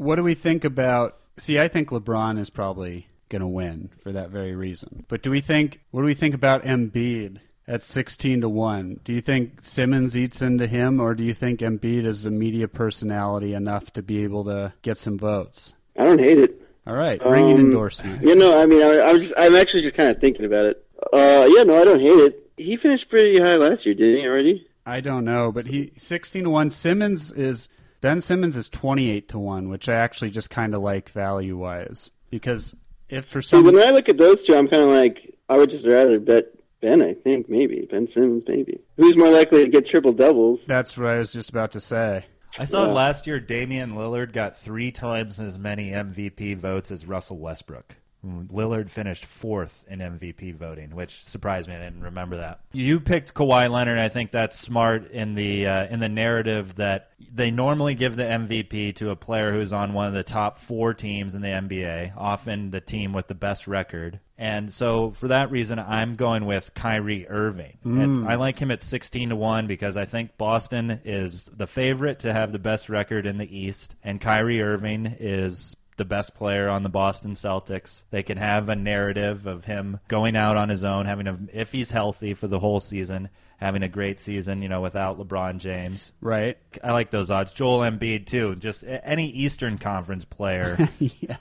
What 0.00 0.16
do 0.16 0.22
we 0.22 0.32
think 0.34 0.64
about? 0.64 1.18
See, 1.36 1.58
I 1.58 1.68
think 1.68 1.90
LeBron 1.90 2.38
is 2.38 2.48
probably 2.48 3.08
going 3.28 3.42
to 3.42 3.46
win 3.46 3.90
for 4.02 4.12
that 4.12 4.30
very 4.30 4.54
reason. 4.54 5.04
But 5.08 5.22
do 5.22 5.30
we 5.30 5.42
think? 5.42 5.80
What 5.90 6.00
do 6.00 6.06
we 6.06 6.14
think 6.14 6.34
about 6.34 6.64
Embiid 6.64 7.36
at 7.68 7.82
sixteen 7.82 8.40
to 8.40 8.48
one? 8.48 9.00
Do 9.04 9.12
you 9.12 9.20
think 9.20 9.58
Simmons 9.60 10.16
eats 10.16 10.40
into 10.40 10.66
him, 10.66 11.00
or 11.00 11.14
do 11.14 11.22
you 11.22 11.34
think 11.34 11.60
Embiid 11.60 12.06
is 12.06 12.24
a 12.24 12.30
media 12.30 12.66
personality 12.66 13.52
enough 13.52 13.92
to 13.92 14.00
be 14.02 14.22
able 14.22 14.44
to 14.44 14.72
get 14.80 14.96
some 14.96 15.18
votes? 15.18 15.74
I 15.98 16.04
don't 16.04 16.18
hate 16.18 16.38
it. 16.38 16.66
All 16.86 16.94
right, 16.94 17.22
ringing 17.22 17.56
Um, 17.56 17.60
endorsement. 17.66 18.22
You 18.22 18.36
know, 18.36 18.58
I 18.58 18.64
mean, 18.64 18.82
I, 18.82 19.02
I'm 19.02 19.20
just, 19.20 19.34
I'm 19.36 19.54
actually 19.54 19.82
just 19.82 19.96
kind 19.96 20.08
of 20.08 20.18
thinking 20.18 20.46
about 20.46 20.64
it. 20.64 20.82
Uh, 21.12 21.46
yeah, 21.46 21.62
no, 21.62 21.78
I 21.78 21.84
don't 21.84 22.00
hate 22.00 22.18
it. 22.18 22.50
He 22.56 22.76
finished 22.76 23.10
pretty 23.10 23.38
high 23.38 23.56
last 23.56 23.84
year, 23.84 23.94
didn't 23.94 24.22
he 24.22 24.26
already? 24.26 24.66
I 24.86 25.00
don't 25.00 25.26
know, 25.26 25.52
but 25.52 25.66
he 25.66 25.92
sixteen 25.98 26.44
to 26.44 26.50
one. 26.50 26.70
Simmons 26.70 27.32
is 27.32 27.68
Ben 28.00 28.20
Simmons 28.20 28.56
is 28.56 28.68
twenty 28.68 29.10
eight 29.10 29.28
to 29.28 29.38
one, 29.38 29.68
which 29.68 29.88
I 29.88 29.94
actually 29.94 30.30
just 30.30 30.50
kind 30.50 30.74
of 30.74 30.82
like 30.82 31.10
value 31.10 31.56
wise 31.56 32.10
because 32.30 32.74
if 33.08 33.26
for 33.26 33.42
See, 33.42 33.48
some 33.50 33.64
when 33.64 33.80
I 33.80 33.90
look 33.90 34.08
at 34.08 34.16
those 34.18 34.42
two, 34.42 34.54
I'm 34.56 34.68
kind 34.68 34.82
of 34.82 34.88
like, 34.90 35.34
I 35.48 35.56
would 35.56 35.70
just 35.70 35.86
rather 35.86 36.18
bet 36.20 36.46
Ben. 36.80 37.02
I 37.02 37.12
think 37.14 37.48
maybe 37.48 37.86
Ben 37.90 38.06
Simmons, 38.06 38.44
maybe. 38.46 38.80
Who's 38.96 39.16
more 39.16 39.30
likely 39.30 39.64
to 39.64 39.70
get 39.70 39.86
triple 39.86 40.12
doubles? 40.12 40.60
that's 40.66 40.96
what 40.96 41.08
I 41.08 41.18
was 41.18 41.32
just 41.32 41.50
about 41.50 41.72
to 41.72 41.80
say. 41.80 42.24
I 42.58 42.64
saw 42.64 42.86
Yeah. 42.86 42.92
last 42.92 43.26
year 43.26 43.38
Damian 43.38 43.92
Lillard 43.92 44.32
got 44.32 44.56
three 44.56 44.90
times 44.90 45.38
as 45.40 45.58
many 45.58 45.90
MVP 45.92 46.54
votes 46.56 46.90
as 46.90 47.06
Russell 47.06 47.38
Westbrook. 47.38 47.96
Lillard 48.24 48.90
finished 48.90 49.24
fourth 49.24 49.84
in 49.88 50.00
MVP 50.00 50.54
voting, 50.54 50.94
which 50.94 51.24
surprised 51.24 51.68
me. 51.68 51.74
I 51.74 51.78
didn't 51.78 52.02
remember 52.02 52.36
that. 52.38 52.60
You 52.72 53.00
picked 53.00 53.32
Kawhi 53.32 53.70
Leonard. 53.70 53.98
I 53.98 54.10
think 54.10 54.30
that's 54.30 54.58
smart 54.58 55.10
in 55.10 55.34
the 55.34 55.66
uh, 55.66 55.86
in 55.86 56.00
the 56.00 56.08
narrative 56.08 56.76
that 56.76 57.10
they 57.32 57.50
normally 57.50 57.94
give 57.94 58.16
the 58.16 58.24
MVP 58.24 58.96
to 58.96 59.10
a 59.10 59.16
player 59.16 59.52
who's 59.52 59.72
on 59.72 59.94
one 59.94 60.06
of 60.06 60.14
the 60.14 60.22
top 60.22 60.58
four 60.58 60.92
teams 60.92 61.34
in 61.34 61.40
the 61.40 61.48
NBA, 61.48 62.12
often 62.16 62.70
the 62.70 62.80
team 62.80 63.12
with 63.12 63.26
the 63.26 63.34
best 63.34 63.66
record. 63.66 64.20
And 64.36 64.72
so, 64.72 65.10
for 65.10 65.28
that 65.28 65.50
reason, 65.50 65.78
I'm 65.78 66.16
going 66.16 66.46
with 66.46 66.72
Kyrie 66.72 67.28
Irving. 67.28 67.76
And 68.00 68.28
I 68.28 68.36
like 68.36 68.58
him 68.58 68.70
at 68.70 68.80
16 68.80 69.28
to 69.30 69.36
one 69.36 69.66
because 69.66 69.98
I 69.98 70.06
think 70.06 70.38
Boston 70.38 71.00
is 71.04 71.44
the 71.44 71.66
favorite 71.66 72.20
to 72.20 72.32
have 72.32 72.50
the 72.50 72.58
best 72.58 72.88
record 72.88 73.26
in 73.26 73.36
the 73.36 73.58
East, 73.58 73.96
and 74.02 74.18
Kyrie 74.18 74.62
Irving 74.62 75.14
is 75.20 75.76
the 76.00 76.04
best 76.06 76.34
player 76.34 76.70
on 76.70 76.82
the 76.82 76.88
Boston 76.88 77.34
Celtics. 77.34 78.04
They 78.10 78.22
can 78.22 78.38
have 78.38 78.70
a 78.70 78.74
narrative 78.74 79.46
of 79.46 79.66
him 79.66 80.00
going 80.08 80.34
out 80.34 80.56
on 80.56 80.70
his 80.70 80.82
own, 80.82 81.04
having 81.04 81.26
a 81.26 81.38
if 81.52 81.72
he's 81.72 81.90
healthy 81.90 82.32
for 82.32 82.48
the 82.48 82.58
whole 82.58 82.80
season, 82.80 83.28
having 83.58 83.82
a 83.82 83.88
great 83.88 84.18
season, 84.18 84.62
you 84.62 84.70
know, 84.70 84.80
without 84.80 85.18
LeBron 85.18 85.58
James. 85.58 86.12
Right. 86.22 86.56
I 86.82 86.92
like 86.92 87.10
those 87.10 87.30
odds. 87.30 87.52
Joel 87.52 87.80
Embiid 87.80 88.24
too. 88.24 88.56
Just 88.56 88.82
any 88.86 89.28
Eastern 89.28 89.76
Conference 89.76 90.24
player 90.24 90.88
yeah. 90.98 91.36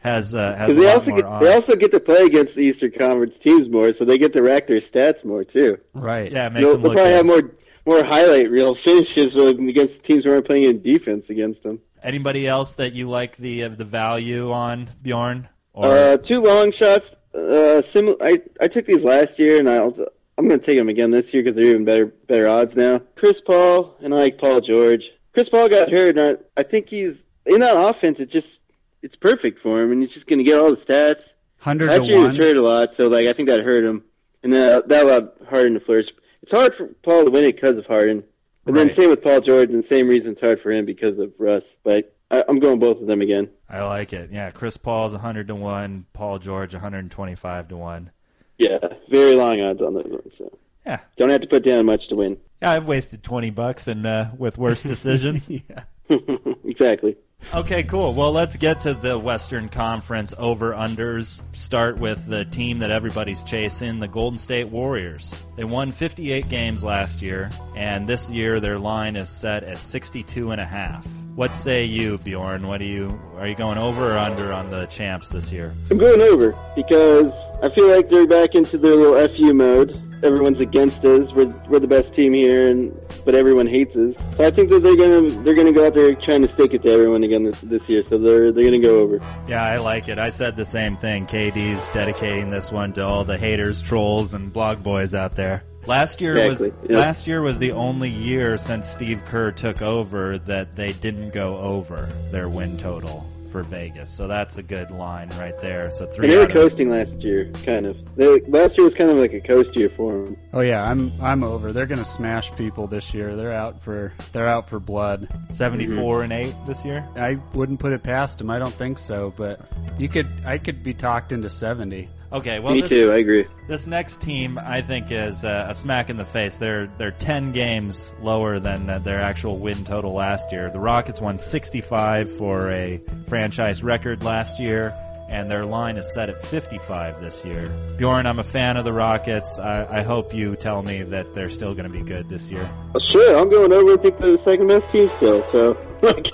has 0.00 0.34
uh, 0.34 0.56
has 0.56 0.74
Because 0.74 0.76
a 0.76 0.80
they 0.80 0.86
lot 0.86 0.94
also 0.96 1.10
more 1.10 1.18
get, 1.20 1.26
odds. 1.28 1.46
they 1.46 1.54
also 1.54 1.76
get 1.76 1.90
to 1.92 2.00
play 2.00 2.24
against 2.26 2.56
the 2.56 2.62
Eastern 2.64 2.90
Conference 2.90 3.38
teams 3.38 3.68
more, 3.68 3.92
so 3.92 4.04
they 4.04 4.18
get 4.18 4.32
to 4.32 4.42
rack 4.42 4.66
their 4.66 4.78
stats 4.80 5.24
more 5.24 5.44
too. 5.44 5.78
Right. 5.94 6.32
yeah, 6.32 6.48
it 6.48 6.52
makes 6.54 6.64
They'll, 6.66 6.72
them 6.72 6.82
they'll 6.82 6.90
look 6.90 6.96
probably 6.98 7.12
good. 7.12 7.16
have 7.16 7.26
more 7.26 7.56
more 7.86 8.02
highlight 8.04 8.50
reel 8.50 8.74
finishes 8.74 9.34
with, 9.36 9.60
against 9.60 9.96
the 9.96 10.02
teams 10.02 10.24
who 10.24 10.32
aren't 10.32 10.44
playing 10.44 10.64
in 10.64 10.82
defense 10.82 11.30
against 11.30 11.62
them. 11.62 11.80
Anybody 12.02 12.46
else 12.46 12.74
that 12.74 12.92
you 12.92 13.08
like 13.08 13.36
the 13.36 13.64
uh, 13.64 13.68
the 13.70 13.84
value 13.84 14.50
on 14.52 14.90
Bjorn? 15.02 15.48
Or 15.72 15.86
Uh, 15.86 16.16
two 16.16 16.42
long 16.42 16.72
shots. 16.72 17.12
Uh, 17.34 17.80
sim- 17.80 18.16
I 18.20 18.42
I 18.60 18.68
took 18.68 18.86
these 18.86 19.04
last 19.04 19.38
year, 19.38 19.58
and 19.58 19.68
I'll 19.68 19.94
I'm 20.38 20.48
going 20.48 20.58
to 20.58 20.64
take 20.66 20.78
them 20.78 20.88
again 20.88 21.10
this 21.10 21.32
year 21.32 21.42
because 21.42 21.56
they're 21.56 21.66
even 21.66 21.84
better 21.84 22.06
better 22.06 22.48
odds 22.48 22.76
now. 22.76 23.00
Chris 23.16 23.40
Paul 23.40 23.96
and 24.00 24.12
I 24.12 24.16
like 24.18 24.38
Paul 24.38 24.60
George. 24.60 25.12
Chris 25.32 25.48
Paul 25.48 25.68
got 25.68 25.90
hurt, 25.90 26.18
and 26.18 26.38
I, 26.56 26.60
I 26.60 26.62
think 26.62 26.88
he's 26.88 27.24
in 27.46 27.60
that 27.60 27.76
offense. 27.76 28.20
It 28.20 28.30
just 28.30 28.60
it's 29.02 29.16
perfect 29.16 29.60
for 29.60 29.80
him, 29.82 29.92
and 29.92 30.00
he's 30.02 30.12
just 30.12 30.26
going 30.26 30.38
to 30.38 30.44
get 30.44 30.58
all 30.58 30.70
the 30.70 30.76
stats. 30.76 31.32
Hundred 31.58 31.88
Last 31.88 32.06
year 32.06 32.18
he 32.18 32.24
was 32.24 32.36
hurt 32.36 32.56
a 32.56 32.62
lot, 32.62 32.92
so 32.92 33.08
like 33.08 33.26
I 33.26 33.32
think 33.32 33.48
that 33.48 33.60
hurt 33.60 33.84
him, 33.84 34.02
and 34.42 34.52
that 34.52 34.88
that 34.88 35.04
allowed 35.04 35.30
Harden 35.48 35.74
to 35.74 35.80
flourish. 35.80 36.12
It's 36.42 36.50
hard 36.50 36.74
for 36.74 36.86
Paul 37.02 37.24
to 37.24 37.30
win 37.30 37.44
it 37.44 37.54
because 37.54 37.78
of 37.78 37.86
Harden, 37.86 38.24
but 38.64 38.74
then 38.74 38.90
same 38.90 39.10
with 39.10 39.22
Paul 39.22 39.40
George, 39.40 39.70
and 39.70 39.84
same 39.84 40.08
reason 40.08 40.32
it's 40.32 40.40
hard 40.40 40.60
for 40.60 40.70
him 40.70 40.84
because 40.84 41.18
of 41.18 41.32
Russ. 41.38 41.76
But 41.82 42.14
I, 42.30 42.44
I'm 42.48 42.58
going 42.58 42.78
both 42.78 43.00
of 43.00 43.06
them 43.06 43.20
again. 43.20 43.50
I 43.68 43.82
like 43.82 44.12
it. 44.12 44.30
Yeah, 44.32 44.50
Chris 44.50 44.76
Paul's 44.76 45.12
100 45.12 45.48
to 45.48 45.54
one, 45.54 46.06
Paul 46.12 46.38
George 46.38 46.72
125 46.74 47.68
to 47.68 47.76
one. 47.76 48.10
Yeah, 48.58 48.78
very 49.08 49.34
long 49.34 49.60
odds 49.60 49.82
on 49.82 49.94
those 49.94 50.06
ones. 50.08 50.36
So 50.36 50.58
Yeah, 50.86 51.00
don't 51.16 51.30
have 51.30 51.40
to 51.40 51.46
put 51.48 51.64
down 51.64 51.86
much 51.86 52.08
to 52.08 52.16
win. 52.16 52.38
yeah. 52.60 52.72
I've 52.72 52.86
wasted 52.86 53.22
20 53.22 53.50
bucks 53.50 53.88
and 53.88 54.06
uh, 54.06 54.26
with 54.36 54.58
worse 54.58 54.82
decisions. 54.94 55.48
yeah. 55.48 55.84
exactly. 56.64 57.16
Okay, 57.54 57.82
cool. 57.82 58.14
Well, 58.14 58.32
let's 58.32 58.56
get 58.56 58.80
to 58.80 58.94
the 58.94 59.18
Western 59.18 59.68
Conference 59.68 60.32
over 60.38 60.72
unders. 60.72 61.42
Start 61.54 61.98
with 61.98 62.26
the 62.26 62.46
team 62.46 62.78
that 62.78 62.90
everybody's 62.90 63.42
chasing, 63.42 63.98
the 63.98 64.08
Golden 64.08 64.38
State 64.38 64.68
Warriors. 64.68 65.34
They 65.56 65.64
won 65.64 65.92
58 65.92 66.48
games 66.48 66.82
last 66.82 67.20
year, 67.20 67.50
and 67.76 68.06
this 68.06 68.30
year 68.30 68.58
their 68.58 68.78
line 68.78 69.16
is 69.16 69.28
set 69.28 69.64
at 69.64 69.78
62 69.78 70.50
and 70.50 70.60
a 70.60 70.64
half. 70.64 71.06
What 71.34 71.56
say 71.56 71.84
you, 71.84 72.18
Bjorn? 72.18 72.66
What 72.66 72.78
do 72.78 72.84
you 72.84 73.18
are 73.38 73.48
you 73.48 73.54
going 73.54 73.78
over 73.78 74.12
or 74.12 74.18
under 74.18 74.52
on 74.52 74.70
the 74.70 74.84
champs 74.86 75.30
this 75.30 75.50
year? 75.50 75.74
I'm 75.90 75.96
going 75.96 76.20
over 76.20 76.54
because 76.76 77.34
I 77.62 77.70
feel 77.70 77.88
like 77.88 78.08
they're 78.08 78.26
back 78.26 78.54
into 78.54 78.76
their 78.76 78.94
little 78.94 79.28
FU 79.28 79.54
mode. 79.54 80.11
Everyone's 80.22 80.60
against 80.60 81.04
us. 81.04 81.32
We're, 81.32 81.52
we're 81.68 81.80
the 81.80 81.88
best 81.88 82.14
team 82.14 82.32
here, 82.32 82.68
and 82.68 82.96
but 83.24 83.34
everyone 83.34 83.66
hates 83.66 83.96
us. 83.96 84.14
So 84.36 84.46
I 84.46 84.50
think 84.50 84.70
that 84.70 84.80
they're 84.80 84.96
gonna 84.96 85.30
they're 85.42 85.54
gonna 85.54 85.72
go 85.72 85.86
out 85.86 85.94
there 85.94 86.14
trying 86.14 86.42
to 86.42 86.48
stick 86.48 86.74
it 86.74 86.82
to 86.82 86.90
everyone 86.90 87.24
again 87.24 87.42
this, 87.42 87.60
this 87.60 87.88
year. 87.88 88.02
So 88.02 88.18
they're 88.18 88.52
they're 88.52 88.64
gonna 88.64 88.78
go 88.78 89.00
over. 89.00 89.18
Yeah, 89.48 89.64
I 89.64 89.78
like 89.78 90.08
it. 90.08 90.18
I 90.18 90.30
said 90.30 90.56
the 90.56 90.64
same 90.64 90.96
thing. 90.96 91.26
KD's 91.26 91.88
dedicating 91.88 92.50
this 92.50 92.70
one 92.70 92.92
to 92.94 93.04
all 93.04 93.24
the 93.24 93.36
haters, 93.38 93.82
trolls, 93.82 94.34
and 94.34 94.52
blog 94.52 94.82
boys 94.82 95.14
out 95.14 95.34
there. 95.34 95.64
Last 95.86 96.20
year 96.20 96.36
Exactly, 96.36 96.70
was 96.70 96.90
yeah. 96.90 96.98
last 96.98 97.26
year 97.26 97.42
was 97.42 97.58
the 97.58 97.72
only 97.72 98.08
year 98.08 98.56
since 98.56 98.86
Steve 98.88 99.24
Kerr 99.24 99.50
took 99.50 99.82
over 99.82 100.38
that 100.38 100.76
they 100.76 100.92
didn't 100.92 101.30
go 101.30 101.56
over 101.56 102.08
their 102.30 102.48
win 102.48 102.78
total 102.78 103.26
for 103.52 103.62
Vegas. 103.62 104.10
So 104.10 104.26
that's 104.26 104.56
a 104.56 104.62
good 104.62 104.90
line 104.90 105.28
right 105.38 105.58
there. 105.60 105.90
So 105.90 106.06
three 106.06 106.24
And 106.24 106.32
they 106.32 106.36
were 106.38 106.44
out 106.44 106.50
of- 106.50 106.56
coasting 106.56 106.90
last 106.90 107.22
year, 107.22 107.50
kind 107.64 107.86
of. 107.86 108.16
They, 108.16 108.40
last 108.42 108.76
year 108.76 108.84
was 108.84 108.94
kind 108.94 109.10
of 109.10 109.18
like 109.18 109.34
a 109.34 109.40
coast 109.40 109.76
year 109.76 109.90
for 109.90 110.12
them. 110.24 110.36
Oh 110.52 110.60
yeah, 110.60 110.82
I'm 110.82 111.12
I'm 111.20 111.44
over. 111.44 111.72
They're 111.72 111.86
gonna 111.86 112.04
smash 112.04 112.54
people 112.56 112.86
this 112.86 113.14
year. 113.14 113.36
They're 113.36 113.52
out 113.52 113.82
for 113.82 114.12
they're 114.32 114.48
out 114.48 114.68
for 114.68 114.80
blood. 114.80 115.28
74 115.50 116.22
mm-hmm. 116.22 116.22
and 116.24 116.32
8 116.32 116.56
this 116.66 116.84
year. 116.84 117.06
I 117.14 117.38
wouldn't 117.52 117.78
put 117.78 117.92
it 117.92 118.02
past 118.02 118.38
them. 118.38 118.50
I 118.50 118.58
don't 118.58 118.72
think 118.72 118.98
so, 118.98 119.32
but 119.36 119.60
you 119.98 120.08
could 120.08 120.28
I 120.44 120.58
could 120.58 120.82
be 120.82 120.94
talked 120.94 121.32
into 121.32 121.50
seventy. 121.50 122.08
Okay, 122.32 122.60
well 122.60 122.74
Me 122.74 122.80
this, 122.80 122.88
too. 122.88 123.12
I 123.12 123.16
agree. 123.16 123.46
This 123.68 123.86
next 123.86 124.20
team, 124.20 124.58
I 124.58 124.80
think, 124.80 125.10
is 125.10 125.44
uh, 125.44 125.66
a 125.68 125.74
smack 125.74 126.08
in 126.08 126.16
the 126.16 126.24
face. 126.24 126.56
They're 126.56 126.86
they're 126.96 127.10
ten 127.12 127.52
games 127.52 128.12
lower 128.22 128.58
than 128.58 128.88
uh, 128.88 129.00
their 129.00 129.18
actual 129.20 129.58
win 129.58 129.84
total 129.84 130.14
last 130.14 130.50
year. 130.50 130.70
The 130.70 130.80
Rockets 130.80 131.20
won 131.20 131.36
65 131.36 132.34
for 132.38 132.70
a 132.70 133.00
franchise 133.28 133.82
record 133.82 134.24
last 134.24 134.58
year, 134.58 134.94
and 135.28 135.50
their 135.50 135.66
line 135.66 135.98
is 135.98 136.10
set 136.14 136.30
at 136.30 136.40
55 136.46 137.20
this 137.20 137.44
year. 137.44 137.68
Bjorn, 137.98 138.26
I'm 138.26 138.38
a 138.38 138.44
fan 138.44 138.78
of 138.78 138.84
the 138.84 138.94
Rockets. 138.94 139.58
I, 139.58 139.98
I 139.98 140.02
hope 140.02 140.34
you 140.34 140.56
tell 140.56 140.82
me 140.82 141.02
that 141.02 141.34
they're 141.34 141.50
still 141.50 141.74
going 141.74 141.90
to 141.90 141.98
be 141.98 142.02
good 142.02 142.30
this 142.30 142.50
year. 142.50 142.70
Sure, 142.98 143.38
I'm 143.38 143.50
going 143.50 143.72
over. 143.72 143.92
I 143.92 143.96
think 143.96 144.18
they're 144.18 144.32
the 144.32 144.38
second 144.38 144.68
best 144.68 144.88
team 144.88 145.10
still. 145.10 145.42
So, 145.44 145.76
like, 146.02 146.28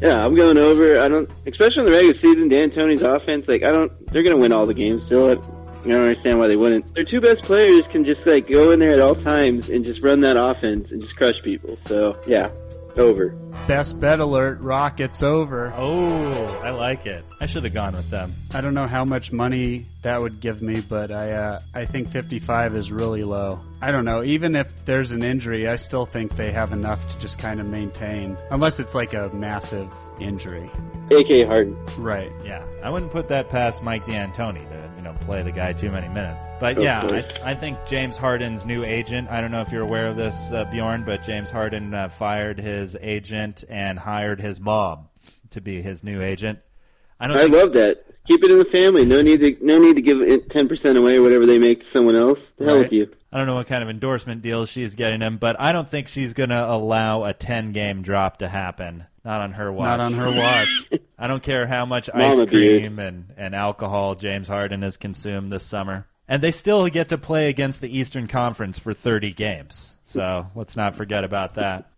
yeah, 0.00 0.24
I'm 0.24 0.34
going 0.34 0.58
over. 0.58 1.00
I 1.00 1.08
don't, 1.08 1.30
especially 1.46 1.80
in 1.80 1.86
the 1.86 1.92
regular 1.92 2.14
season, 2.14 2.48
D'Antoni's 2.48 3.02
offense. 3.02 3.48
Like, 3.48 3.62
I 3.62 3.72
don't. 3.72 3.92
They're 4.12 4.22
going 4.22 4.36
to 4.36 4.40
win 4.40 4.52
all 4.52 4.66
the 4.66 4.74
games 4.74 5.04
still. 5.04 5.30
I, 5.30 5.34
don't 5.88 6.00
understand 6.00 6.38
why 6.38 6.48
they 6.48 6.56
wouldn't. 6.56 6.94
Their 6.94 7.04
two 7.04 7.20
best 7.20 7.42
players 7.42 7.86
can 7.86 8.04
just 8.04 8.24
like 8.26 8.48
go 8.48 8.70
in 8.70 8.78
there 8.78 8.92
at 8.92 9.00
all 9.00 9.14
times 9.14 9.68
and 9.68 9.84
just 9.84 10.00
run 10.00 10.22
that 10.22 10.36
offense 10.36 10.90
and 10.90 11.02
just 11.02 11.14
crush 11.14 11.42
people. 11.42 11.76
So, 11.76 12.18
yeah, 12.26 12.48
over. 12.98 13.30
Best 13.66 13.98
bet 14.00 14.20
alert: 14.20 14.60
Rockets 14.60 15.22
over. 15.22 15.72
Oh, 15.76 16.60
I 16.62 16.70
like 16.70 17.06
it. 17.06 17.24
I 17.40 17.46
should 17.46 17.64
have 17.64 17.74
gone 17.74 17.94
with 17.94 18.10
them. 18.10 18.34
I 18.52 18.60
don't 18.60 18.74
know 18.74 18.86
how 18.86 19.04
much 19.04 19.32
money 19.32 19.86
that 20.02 20.20
would 20.20 20.40
give 20.40 20.60
me, 20.62 20.80
but 20.80 21.10
I 21.10 21.32
uh, 21.32 21.60
I 21.74 21.84
think 21.84 22.10
55 22.10 22.76
is 22.76 22.92
really 22.92 23.22
low. 23.22 23.60
I 23.80 23.90
don't 23.90 24.04
know. 24.04 24.22
Even 24.22 24.56
if 24.56 24.68
there's 24.84 25.12
an 25.12 25.22
injury, 25.22 25.68
I 25.68 25.76
still 25.76 26.06
think 26.06 26.36
they 26.36 26.52
have 26.52 26.72
enough 26.72 27.10
to 27.12 27.18
just 27.20 27.38
kind 27.38 27.60
of 27.60 27.66
maintain, 27.66 28.36
unless 28.50 28.80
it's 28.80 28.94
like 28.94 29.14
a 29.14 29.30
massive 29.32 29.88
injury. 30.20 30.70
AK 31.10 31.46
Harden. 31.46 31.76
Right. 31.98 32.32
Yeah, 32.44 32.64
I 32.82 32.90
wouldn't 32.90 33.12
put 33.12 33.28
that 33.28 33.48
past 33.48 33.82
Mike 33.82 34.04
D'Antoni 34.06 34.68
to 34.68 34.83
play 35.20 35.42
the 35.42 35.52
guy 35.52 35.72
too 35.72 35.90
many 35.90 36.08
minutes. 36.08 36.42
But 36.60 36.80
yeah. 36.80 37.00
I, 37.42 37.50
I 37.50 37.54
think 37.54 37.78
James 37.86 38.16
Harden's 38.16 38.66
new 38.66 38.84
agent. 38.84 39.28
I 39.30 39.40
don't 39.40 39.50
know 39.50 39.60
if 39.60 39.70
you're 39.72 39.82
aware 39.82 40.06
of 40.06 40.16
this, 40.16 40.52
uh, 40.52 40.64
Bjorn, 40.64 41.04
but 41.04 41.22
James 41.22 41.50
Harden 41.50 41.94
uh, 41.94 42.08
fired 42.08 42.58
his 42.58 42.96
agent 43.00 43.64
and 43.68 43.98
hired 43.98 44.40
his 44.40 44.60
mom 44.60 45.08
to 45.50 45.60
be 45.60 45.80
his 45.82 46.04
new 46.04 46.22
agent. 46.22 46.58
I 47.20 47.28
don't. 47.28 47.36
I 47.36 47.42
think, 47.42 47.54
love 47.54 47.72
that. 47.74 48.04
Keep 48.26 48.44
it 48.44 48.50
in 48.50 48.58
the 48.58 48.64
family. 48.64 49.04
No 49.04 49.22
need 49.22 49.40
to. 49.40 49.56
No 49.60 49.78
need 49.78 49.96
to 49.96 50.02
give 50.02 50.48
ten 50.48 50.68
percent 50.68 50.98
away, 50.98 51.20
whatever 51.20 51.46
they 51.46 51.58
make 51.58 51.80
to 51.80 51.86
someone 51.86 52.16
else. 52.16 52.50
The 52.56 52.64
hell 52.64 52.74
Right. 52.76 52.82
with 52.82 52.92
you. 52.92 53.10
I 53.32 53.38
don't 53.38 53.46
know 53.46 53.54
what 53.56 53.66
kind 53.66 53.82
of 53.82 53.88
endorsement 53.90 54.42
deal 54.42 54.64
she's 54.64 54.94
getting 54.94 55.20
him, 55.20 55.38
but 55.38 55.60
I 55.60 55.72
don't 55.72 55.88
think 55.90 56.06
she's 56.06 56.34
going 56.34 56.50
to 56.50 56.70
allow 56.70 57.24
a 57.24 57.32
10 57.32 57.72
game 57.72 58.02
drop 58.02 58.36
to 58.38 58.48
happen. 58.48 59.06
Not 59.24 59.40
on 59.40 59.52
her 59.52 59.72
watch. 59.72 59.86
Not 59.86 60.00
on 60.00 60.12
her 60.14 60.30
watch. 60.30 60.90
I 61.18 61.26
don't 61.26 61.42
care 61.42 61.66
how 61.66 61.86
much 61.86 62.10
Mama 62.12 62.42
ice 62.42 62.50
beard. 62.50 62.80
cream 62.80 62.98
and, 62.98 63.32
and 63.36 63.54
alcohol 63.54 64.14
James 64.14 64.48
Harden 64.48 64.82
has 64.82 64.96
consumed 64.96 65.50
this 65.50 65.64
summer. 65.64 66.06
And 66.28 66.42
they 66.42 66.50
still 66.50 66.86
get 66.88 67.08
to 67.08 67.18
play 67.18 67.48
against 67.48 67.80
the 67.80 67.98
Eastern 67.98 68.26
Conference 68.28 68.78
for 68.78 68.92
30 68.92 69.32
games. 69.32 69.96
So 70.04 70.46
let's 70.54 70.76
not 70.76 70.94
forget 70.96 71.24
about 71.24 71.54
that. 71.54 71.90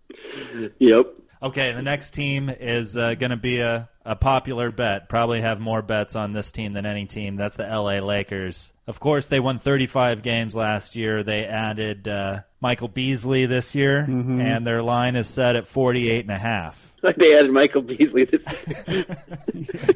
Yep. 0.78 1.06
Okay, 1.42 1.72
the 1.72 1.82
next 1.82 2.12
team 2.12 2.48
is 2.48 2.96
uh, 2.96 3.14
going 3.14 3.30
to 3.30 3.36
be 3.36 3.58
a, 3.60 3.88
a 4.04 4.16
popular 4.16 4.70
bet. 4.70 5.08
Probably 5.08 5.40
have 5.42 5.60
more 5.60 5.82
bets 5.82 6.16
on 6.16 6.32
this 6.32 6.50
team 6.50 6.72
than 6.72 6.86
any 6.86 7.06
team. 7.06 7.36
That's 7.36 7.56
the 7.56 7.64
LA 7.66 7.98
Lakers. 7.98 8.72
Of 8.86 9.00
course, 9.00 9.26
they 9.26 9.40
won 9.40 9.58
35 9.58 10.22
games 10.22 10.54
last 10.56 10.96
year. 10.96 11.22
They 11.22 11.44
added 11.44 12.08
uh, 12.08 12.40
Michael 12.60 12.88
Beasley 12.88 13.46
this 13.46 13.74
year, 13.74 13.98
and 14.40 14.66
their 14.66 14.82
line 14.82 15.14
is 15.16 15.26
set 15.28 15.56
at 15.56 15.66
48 15.66 16.24
and 16.24 16.30
a 16.30 16.38
half. 16.38 16.85
Like 17.06 17.16
they 17.16 17.38
added 17.38 17.52
Michael 17.52 17.82
Beasley 17.82 18.24
this. 18.24 18.44